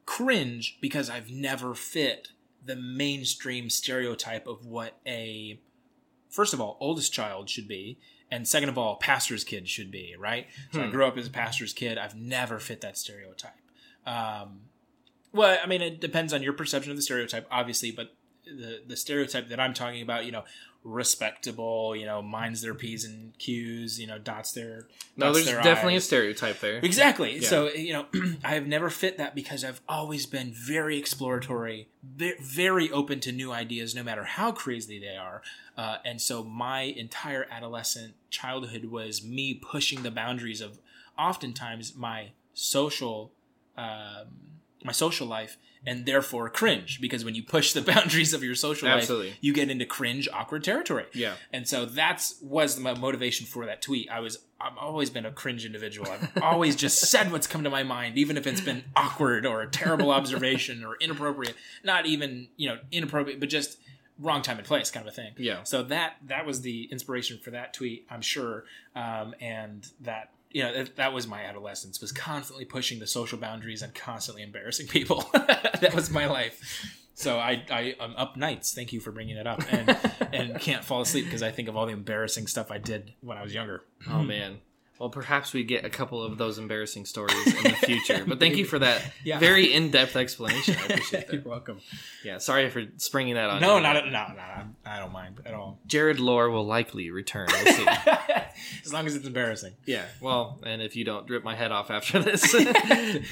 cringe 0.06 0.78
because 0.80 1.08
I've 1.08 1.30
never 1.30 1.74
fit 1.74 2.28
the 2.64 2.76
mainstream 2.76 3.70
stereotype 3.70 4.46
of 4.46 4.66
what 4.66 4.98
a 5.06 5.58
first 6.28 6.52
of 6.52 6.60
all 6.60 6.76
oldest 6.80 7.12
child 7.12 7.48
should 7.48 7.66
be 7.66 7.98
and 8.30 8.46
second 8.46 8.68
of 8.68 8.76
all 8.76 8.96
pastor's 8.96 9.42
kid 9.44 9.66
should 9.66 9.90
be 9.90 10.14
right 10.18 10.46
so 10.72 10.80
i 10.82 10.84
Hmm. 10.84 10.90
grew 10.90 11.06
up 11.06 11.16
as 11.16 11.26
a 11.26 11.30
pastor's 11.30 11.72
kid 11.72 11.96
i've 11.96 12.14
never 12.14 12.58
fit 12.58 12.82
that 12.82 12.98
stereotype 12.98 13.54
um, 14.06 14.60
well 15.32 15.58
i 15.62 15.66
mean 15.66 15.80
it 15.80 16.00
depends 16.00 16.32
on 16.34 16.42
your 16.42 16.52
perception 16.52 16.90
of 16.90 16.96
the 16.98 17.02
stereotype 17.02 17.46
obviously 17.50 17.90
but 17.90 18.14
the 18.44 18.82
the 18.86 18.96
stereotype 18.96 19.48
that 19.48 19.58
i'm 19.58 19.72
talking 19.74 20.02
about 20.02 20.26
you 20.26 20.32
know 20.32 20.44
respectable 20.82 21.94
you 21.94 22.06
know 22.06 22.22
minds 22.22 22.62
their 22.62 22.74
p's 22.74 23.04
and 23.04 23.36
q's 23.38 24.00
you 24.00 24.06
know 24.06 24.18
dots 24.18 24.52
their 24.52 24.86
No, 25.16 25.26
dots 25.26 25.38
there's 25.38 25.46
their 25.46 25.62
definitely 25.62 25.96
a 25.96 26.00
stereotype 26.00 26.60
there. 26.60 26.80
Exactly. 26.82 27.38
Yeah. 27.38 27.48
So, 27.48 27.68
you 27.70 27.92
know, 27.92 28.06
I 28.44 28.54
have 28.54 28.66
never 28.66 28.88
fit 28.88 29.18
that 29.18 29.34
because 29.34 29.62
I've 29.64 29.80
always 29.88 30.24
been 30.24 30.52
very 30.54 30.98
exploratory, 30.98 31.88
very 32.40 32.90
open 32.90 33.20
to 33.20 33.32
new 33.32 33.52
ideas, 33.52 33.94
no 33.94 34.02
matter 34.02 34.24
how 34.24 34.52
crazy 34.52 34.98
they 34.98 35.16
are. 35.16 35.42
Uh, 35.76 35.98
and 36.04 36.20
so, 36.20 36.42
my 36.44 36.80
entire 36.82 37.46
adolescent 37.50 38.14
childhood 38.30 38.86
was 38.86 39.22
me 39.24 39.52
pushing 39.54 40.02
the 40.02 40.10
boundaries 40.10 40.60
of 40.62 40.78
oftentimes 41.18 41.94
my 41.94 42.30
social, 42.54 43.32
um, 43.76 44.28
my 44.84 44.92
social 44.92 45.26
life, 45.26 45.56
and 45.86 46.06
therefore 46.06 46.48
cringe. 46.50 47.00
Because 47.00 47.24
when 47.24 47.34
you 47.34 47.42
push 47.42 47.72
the 47.72 47.82
boundaries 47.92 48.32
of 48.34 48.42
your 48.42 48.54
social 48.54 48.88
Absolutely. 48.88 49.28
life, 49.28 49.38
you 49.40 49.52
get 49.52 49.70
into 49.70 49.86
cringe, 49.86 50.28
awkward 50.32 50.64
territory. 50.64 51.06
Yeah. 51.12 51.34
And 51.52 51.66
so 51.66 51.84
that's 51.84 52.36
was 52.42 52.78
my 52.78 52.94
motivation 52.94 53.46
for 53.46 53.66
that 53.66 53.82
tweet. 53.82 54.10
I 54.10 54.20
was 54.20 54.38
I've 54.60 54.76
always 54.76 55.08
been 55.08 55.24
a 55.24 55.32
cringe 55.32 55.64
individual. 55.64 56.10
I've 56.10 56.42
always 56.42 56.76
just 56.76 56.98
said 57.10 57.32
what's 57.32 57.46
come 57.46 57.64
to 57.64 57.70
my 57.70 57.82
mind, 57.82 58.18
even 58.18 58.36
if 58.36 58.46
it's 58.46 58.60
been 58.60 58.84
awkward 58.94 59.46
or 59.46 59.62
a 59.62 59.70
terrible 59.70 60.10
observation 60.10 60.84
or 60.84 60.96
inappropriate. 61.00 61.56
Not 61.82 62.06
even, 62.06 62.48
you 62.56 62.68
know, 62.68 62.78
inappropriate, 62.92 63.40
but 63.40 63.48
just 63.48 63.78
wrong 64.18 64.42
time 64.42 64.58
and 64.58 64.66
place 64.66 64.90
kind 64.90 65.06
of 65.06 65.12
a 65.12 65.16
thing. 65.16 65.32
Yeah. 65.38 65.62
So 65.62 65.82
that 65.84 66.16
that 66.26 66.44
was 66.44 66.60
the 66.60 66.88
inspiration 66.92 67.38
for 67.38 67.50
that 67.52 67.72
tweet, 67.72 68.06
I'm 68.10 68.22
sure. 68.22 68.64
Um, 68.94 69.34
and 69.40 69.86
that 70.00 70.30
you 70.50 70.62
know 70.62 70.84
that, 70.96 71.12
was 71.12 71.26
my 71.26 71.44
adolescence 71.44 72.00
was 72.00 72.12
constantly 72.12 72.64
pushing 72.64 72.98
the 72.98 73.06
social 73.06 73.38
boundaries 73.38 73.82
and 73.82 73.94
constantly 73.94 74.42
embarrassing 74.42 74.88
people. 74.88 75.28
that 75.32 75.92
was 75.94 76.10
my 76.10 76.26
life. 76.26 76.86
So 77.14 77.38
I, 77.38 77.64
I 77.70 77.94
I'm 78.00 78.16
up 78.16 78.36
nights. 78.36 78.74
Thank 78.74 78.92
you 78.92 79.00
for 79.00 79.12
bringing 79.12 79.36
that 79.36 79.46
up, 79.46 79.62
and 79.70 79.96
and 80.32 80.60
can't 80.60 80.84
fall 80.84 81.02
asleep 81.02 81.26
because 81.26 81.42
I 81.42 81.50
think 81.50 81.68
of 81.68 81.76
all 81.76 81.86
the 81.86 81.92
embarrassing 81.92 82.46
stuff 82.46 82.70
I 82.70 82.78
did 82.78 83.12
when 83.20 83.36
I 83.38 83.42
was 83.42 83.54
younger. 83.54 83.82
Oh 84.08 84.22
man. 84.22 84.58
Well, 85.00 85.08
perhaps 85.08 85.54
we 85.54 85.64
get 85.64 85.86
a 85.86 85.88
couple 85.90 86.22
of 86.22 86.36
those 86.36 86.58
embarrassing 86.58 87.06
stories 87.06 87.46
in 87.56 87.62
the 87.64 87.70
future. 87.70 88.22
But 88.26 88.38
thank 88.38 88.56
you 88.56 88.66
for 88.66 88.78
that 88.80 89.02
Yeah. 89.24 89.38
very 89.38 89.72
in-depth 89.72 90.14
explanation. 90.14 90.76
I 90.78 90.84
appreciate 90.84 91.26
that. 91.28 91.32
You're 91.32 91.42
welcome. 91.42 91.80
Yeah, 92.22 92.36
sorry 92.36 92.68
for 92.68 92.84
springing 92.98 93.34
that 93.34 93.48
on. 93.48 93.62
No, 93.62 93.76
you. 93.78 93.82
not 93.82 93.94
no, 93.94 94.10
no, 94.10 94.26
no. 94.36 94.64
I 94.84 94.98
don't 94.98 95.10
mind 95.12 95.40
at 95.46 95.54
all. 95.54 95.80
Jared 95.86 96.20
Lore 96.20 96.50
will 96.50 96.66
likely 96.66 97.10
return. 97.10 97.48
We'll 97.50 97.72
see. 97.74 97.86
as 98.84 98.92
long 98.92 99.06
as 99.06 99.14
it's 99.16 99.26
embarrassing. 99.26 99.72
yeah. 99.86 100.04
Well, 100.20 100.60
and 100.64 100.82
if 100.82 100.94
you 100.96 101.04
don't 101.06 101.28
rip 101.30 101.42
my 101.44 101.54
head 101.56 101.72
off 101.72 101.90
after 101.90 102.18
this 102.22 102.44
for 102.44 102.58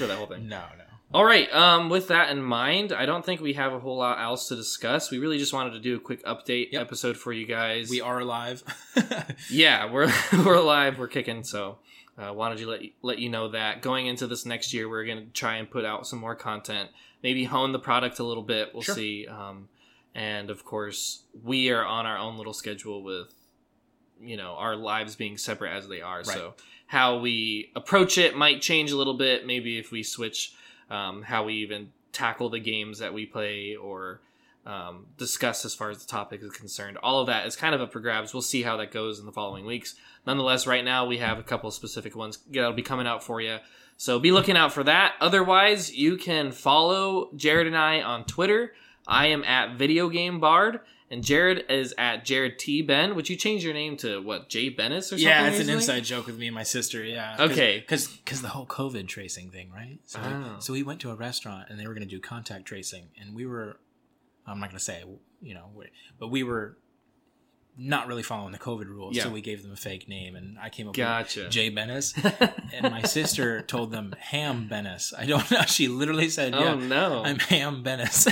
that 0.06 0.16
whole 0.16 0.26
thing. 0.26 0.48
No, 0.48 0.62
no. 0.78 0.84
All 1.12 1.24
right. 1.24 1.50
Um, 1.54 1.88
with 1.88 2.08
that 2.08 2.30
in 2.30 2.42
mind, 2.42 2.92
I 2.92 3.06
don't 3.06 3.24
think 3.24 3.40
we 3.40 3.54
have 3.54 3.72
a 3.72 3.78
whole 3.78 3.96
lot 3.96 4.20
else 4.20 4.48
to 4.48 4.56
discuss. 4.56 5.10
We 5.10 5.18
really 5.18 5.38
just 5.38 5.54
wanted 5.54 5.72
to 5.72 5.80
do 5.80 5.96
a 5.96 6.00
quick 6.00 6.22
update 6.24 6.72
Yep. 6.72 6.82
episode 6.82 7.16
for 7.16 7.32
you 7.32 7.46
guys. 7.46 7.88
We 7.88 8.02
are 8.02 8.18
alive. 8.20 8.62
yeah, 9.50 9.90
we're 9.90 10.12
we're 10.44 10.54
alive, 10.56 10.98
we're 10.98 11.08
kicking. 11.08 11.44
So, 11.44 11.78
uh, 12.18 12.32
wanted 12.34 12.58
to 12.58 12.66
let 12.66 12.82
you, 12.82 12.90
let 13.00 13.18
you 13.18 13.30
know 13.30 13.48
that 13.48 13.80
going 13.80 14.06
into 14.06 14.26
this 14.26 14.44
next 14.44 14.74
year, 14.74 14.86
we're 14.86 15.06
gonna 15.06 15.26
try 15.32 15.56
and 15.56 15.70
put 15.70 15.86
out 15.86 16.06
some 16.06 16.18
more 16.18 16.34
content. 16.34 16.90
Maybe 17.22 17.44
hone 17.44 17.72
the 17.72 17.78
product 17.78 18.18
a 18.18 18.24
little 18.24 18.42
bit. 18.42 18.74
We'll 18.74 18.82
Sure. 18.82 18.94
see. 18.94 19.26
Um, 19.26 19.70
and 20.14 20.50
of 20.50 20.64
course, 20.66 21.22
we 21.42 21.70
are 21.70 21.84
on 21.86 22.04
our 22.04 22.18
own 22.18 22.36
little 22.36 22.52
schedule 22.52 23.02
with, 23.02 23.32
you 24.20 24.36
know, 24.36 24.56
our 24.58 24.76
lives 24.76 25.16
being 25.16 25.38
separate 25.38 25.72
as 25.72 25.88
they 25.88 26.02
are. 26.02 26.22
So 26.22 26.54
how 26.86 27.18
we 27.18 27.70
approach 27.74 28.18
it 28.18 28.36
might 28.36 28.60
change 28.60 28.90
a 28.90 28.96
little 28.96 29.14
bit. 29.14 29.46
Maybe 29.46 29.78
if 29.78 29.90
we 29.90 30.02
switch 30.02 30.52
um, 30.90 31.22
how 31.22 31.44
we 31.44 31.54
even 31.54 31.92
tackle 32.12 32.50
the 32.50 32.60
games 32.60 32.98
that 32.98 33.14
we 33.14 33.26
play 33.26 33.76
or 33.76 34.20
um, 34.66 35.06
discuss 35.16 35.64
as 35.64 35.74
far 35.74 35.90
as 35.90 35.98
the 35.98 36.06
topic 36.06 36.42
is 36.42 36.52
concerned. 36.52 36.98
All 37.02 37.20
of 37.20 37.26
that 37.28 37.46
is 37.46 37.56
kind 37.56 37.74
of 37.74 37.80
up 37.80 37.92
for 37.92 38.00
grabs. 38.00 38.34
We'll 38.34 38.42
see 38.42 38.62
how 38.62 38.76
that 38.76 38.92
goes 38.92 39.18
in 39.18 39.26
the 39.26 39.32
following 39.32 39.64
weeks. 39.64 39.94
Nonetheless, 40.26 40.66
right 40.66 40.84
now 40.84 41.06
we 41.06 41.18
have 41.18 41.38
a 41.38 41.42
couple 41.42 41.70
specific 41.70 42.14
ones 42.14 42.38
that'll 42.50 42.72
be 42.72 42.82
coming 42.82 43.06
out 43.06 43.24
for 43.24 43.40
you. 43.40 43.58
So 43.96 44.18
be 44.18 44.30
looking 44.30 44.56
out 44.56 44.72
for 44.72 44.84
that. 44.84 45.14
Otherwise, 45.20 45.94
you 45.94 46.16
can 46.16 46.52
follow 46.52 47.30
Jared 47.34 47.66
and 47.66 47.76
I 47.76 48.02
on 48.02 48.24
Twitter. 48.24 48.74
I 49.06 49.28
am 49.28 49.42
at 49.44 49.78
Video 49.78 50.08
Game 50.08 50.38
Bard, 50.38 50.80
And 51.10 51.24
Jared 51.24 51.64
is 51.70 51.94
at 51.96 52.24
Jared 52.26 52.58
T 52.58 52.82
Ben. 52.82 53.14
Would 53.14 53.30
you 53.30 53.36
change 53.36 53.64
your 53.64 53.72
name 53.72 53.96
to 53.98 54.20
what 54.20 54.50
Jay 54.50 54.70
Bennis 54.70 54.98
or 54.98 55.02
something? 55.02 55.26
Yeah, 55.26 55.48
it's 55.48 55.58
an 55.66 55.70
inside 55.70 56.04
joke 56.04 56.26
with 56.26 56.38
me 56.38 56.48
and 56.48 56.54
my 56.54 56.64
sister. 56.64 57.02
Yeah. 57.02 57.36
Okay. 57.40 57.78
Because 57.80 58.08
because 58.08 58.42
the 58.42 58.48
whole 58.48 58.66
COVID 58.66 59.08
tracing 59.08 59.50
thing, 59.50 59.70
right? 59.74 59.98
So, 60.04 60.20
Oh. 60.22 60.28
we, 60.28 60.34
ah. 60.34 60.58
so 60.58 60.72
we 60.74 60.82
went 60.82 61.00
to 61.00 61.10
a 61.10 61.14
restaurant 61.14 61.70
and 61.70 61.80
they 61.80 61.86
were 61.86 61.94
going 61.94 62.06
to 62.06 62.14
do 62.14 62.20
contact 62.20 62.66
tracing, 62.66 63.08
and 63.18 63.34
we 63.34 63.46
were, 63.46 63.78
I'm 64.46 64.60
not 64.60 64.68
going 64.68 64.78
to 64.78 64.84
say, 64.84 65.02
you 65.40 65.54
know, 65.54 65.70
but 66.18 66.28
we 66.28 66.42
were 66.42 66.76
not 67.80 68.06
really 68.08 68.24
following 68.24 68.50
the 68.52 68.58
COVID 68.58 68.86
rules, 68.86 69.16
Yeah. 69.16 69.22
so 69.22 69.30
we 69.30 69.40
gave 69.40 69.62
them 69.62 69.72
a 69.72 69.76
fake 69.76 70.08
name, 70.08 70.34
and 70.36 70.58
I 70.58 70.68
came 70.68 70.88
up 70.88 70.94
Gotcha. 70.94 71.44
with 71.44 71.50
Jay 71.52 71.70
Bennis, 71.70 72.12
and 72.74 72.90
my 72.92 73.02
sister 73.02 73.62
told 73.62 73.92
them 73.92 74.14
Ham 74.18 74.68
Bennis. 74.70 75.14
I 75.16 75.24
don't 75.26 75.48
know. 75.50 75.62
She 75.62 75.86
literally 75.88 76.28
said, 76.28 76.54
oh 76.54 76.60
"Yeah, 76.60 76.74
no. 76.74 77.22
I'm 77.24 77.38
Ham 77.38 77.82
Bennis." 77.84 78.26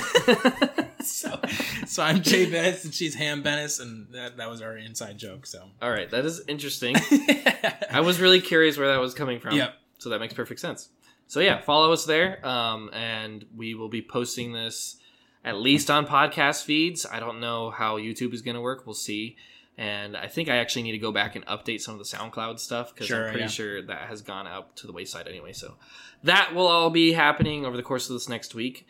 so, 1.17 1.39
so 1.85 2.03
I'm 2.03 2.21
Jay 2.21 2.49
Bennis 2.49 2.83
and 2.83 2.93
she's 2.93 3.15
Ham 3.15 3.43
Bennis, 3.43 3.81
and 3.81 4.07
that, 4.13 4.37
that 4.37 4.49
was 4.49 4.61
our 4.61 4.77
inside 4.77 5.17
joke. 5.17 5.45
So, 5.45 5.63
All 5.81 5.89
right, 5.91 6.09
that 6.11 6.25
is 6.25 6.41
interesting. 6.47 6.95
I 7.91 8.01
was 8.01 8.19
really 8.19 8.41
curious 8.41 8.77
where 8.77 8.87
that 8.89 8.99
was 8.99 9.13
coming 9.13 9.39
from. 9.39 9.55
Yep. 9.55 9.73
So 9.99 10.09
that 10.09 10.19
makes 10.19 10.33
perfect 10.33 10.59
sense. 10.59 10.89
So 11.27 11.39
yeah, 11.39 11.61
follow 11.61 11.91
us 11.91 12.05
there, 12.05 12.45
um, 12.45 12.89
and 12.93 13.45
we 13.55 13.73
will 13.73 13.89
be 13.89 14.01
posting 14.01 14.53
this 14.53 14.97
at 15.43 15.57
least 15.57 15.89
on 15.89 16.05
podcast 16.05 16.63
feeds. 16.63 17.05
I 17.05 17.19
don't 17.19 17.39
know 17.39 17.69
how 17.69 17.97
YouTube 17.97 18.33
is 18.33 18.41
going 18.41 18.55
to 18.55 18.61
work. 18.61 18.85
We'll 18.85 18.93
see. 18.93 19.37
And 19.77 20.17
I 20.17 20.27
think 20.27 20.49
I 20.49 20.57
actually 20.57 20.83
need 20.83 20.93
to 20.93 20.97
go 20.97 21.11
back 21.11 21.35
and 21.35 21.45
update 21.45 21.81
some 21.81 21.93
of 21.93 21.99
the 21.99 22.17
SoundCloud 22.17 22.59
stuff 22.59 22.93
because 22.93 23.07
Sure, 23.07 23.25
I'm 23.25 23.31
pretty 23.31 23.41
yeah. 23.41 23.47
sure 23.47 23.81
that 23.83 24.09
has 24.09 24.21
gone 24.21 24.47
out 24.47 24.75
to 24.77 24.87
the 24.87 24.93
wayside 24.93 25.27
anyway. 25.27 25.53
So 25.53 25.75
that 26.23 26.55
will 26.55 26.65
all 26.65 26.89
be 26.89 27.13
happening 27.13 27.65
over 27.65 27.77
the 27.77 27.83
course 27.83 28.09
of 28.09 28.15
this 28.15 28.27
next 28.27 28.55
week. 28.55 28.87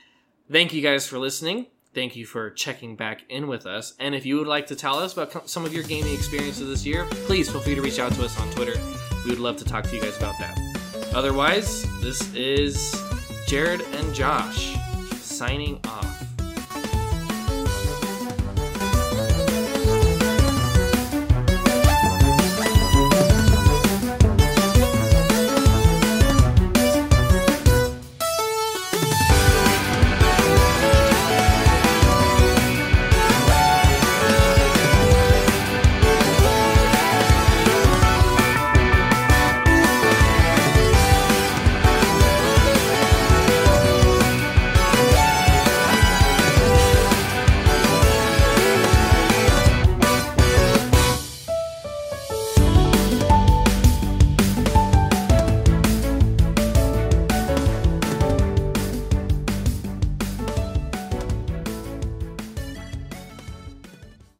Thank 0.50 0.74
you 0.74 0.82
guys 0.82 1.06
for 1.06 1.20
listening. 1.20 1.68
Thank 1.98 2.16
you 2.16 2.28
for 2.28 2.52
checking 2.52 2.96
back 2.96 3.24
in 3.28 3.48
with 3.48 3.66
us. 3.66 3.96
And 4.00 4.14
if 4.14 4.24
you 4.24 4.38
would 4.38 4.46
like 4.46 4.68
to 4.68 4.76
tell 4.76 5.00
us 5.00 5.14
about 5.14 5.50
some 5.50 5.66
of 5.66 5.74
your 5.74 5.82
gaming 5.82 6.14
experiences 6.14 6.70
this 6.70 6.86
year, 6.86 7.08
please 7.26 7.50
feel 7.50 7.60
free 7.60 7.74
to 7.74 7.82
reach 7.82 7.98
out 7.98 8.12
to 8.12 8.24
us 8.24 8.40
on 8.40 8.52
Twitter. 8.52 8.80
We 9.26 9.32
would 9.32 9.40
love 9.40 9.58
to 9.58 9.66
talk 9.66 9.84
to 9.86 9.96
you 9.96 10.02
guys 10.04 10.16
about 10.16 10.36
that. 10.38 10.60
Otherwise, 11.16 11.88
this 12.00 12.32
is 12.36 12.96
Jared 13.48 13.82
and 13.82 14.14
Josh 14.14 14.78
signing 15.16 15.80
off. 15.86 16.17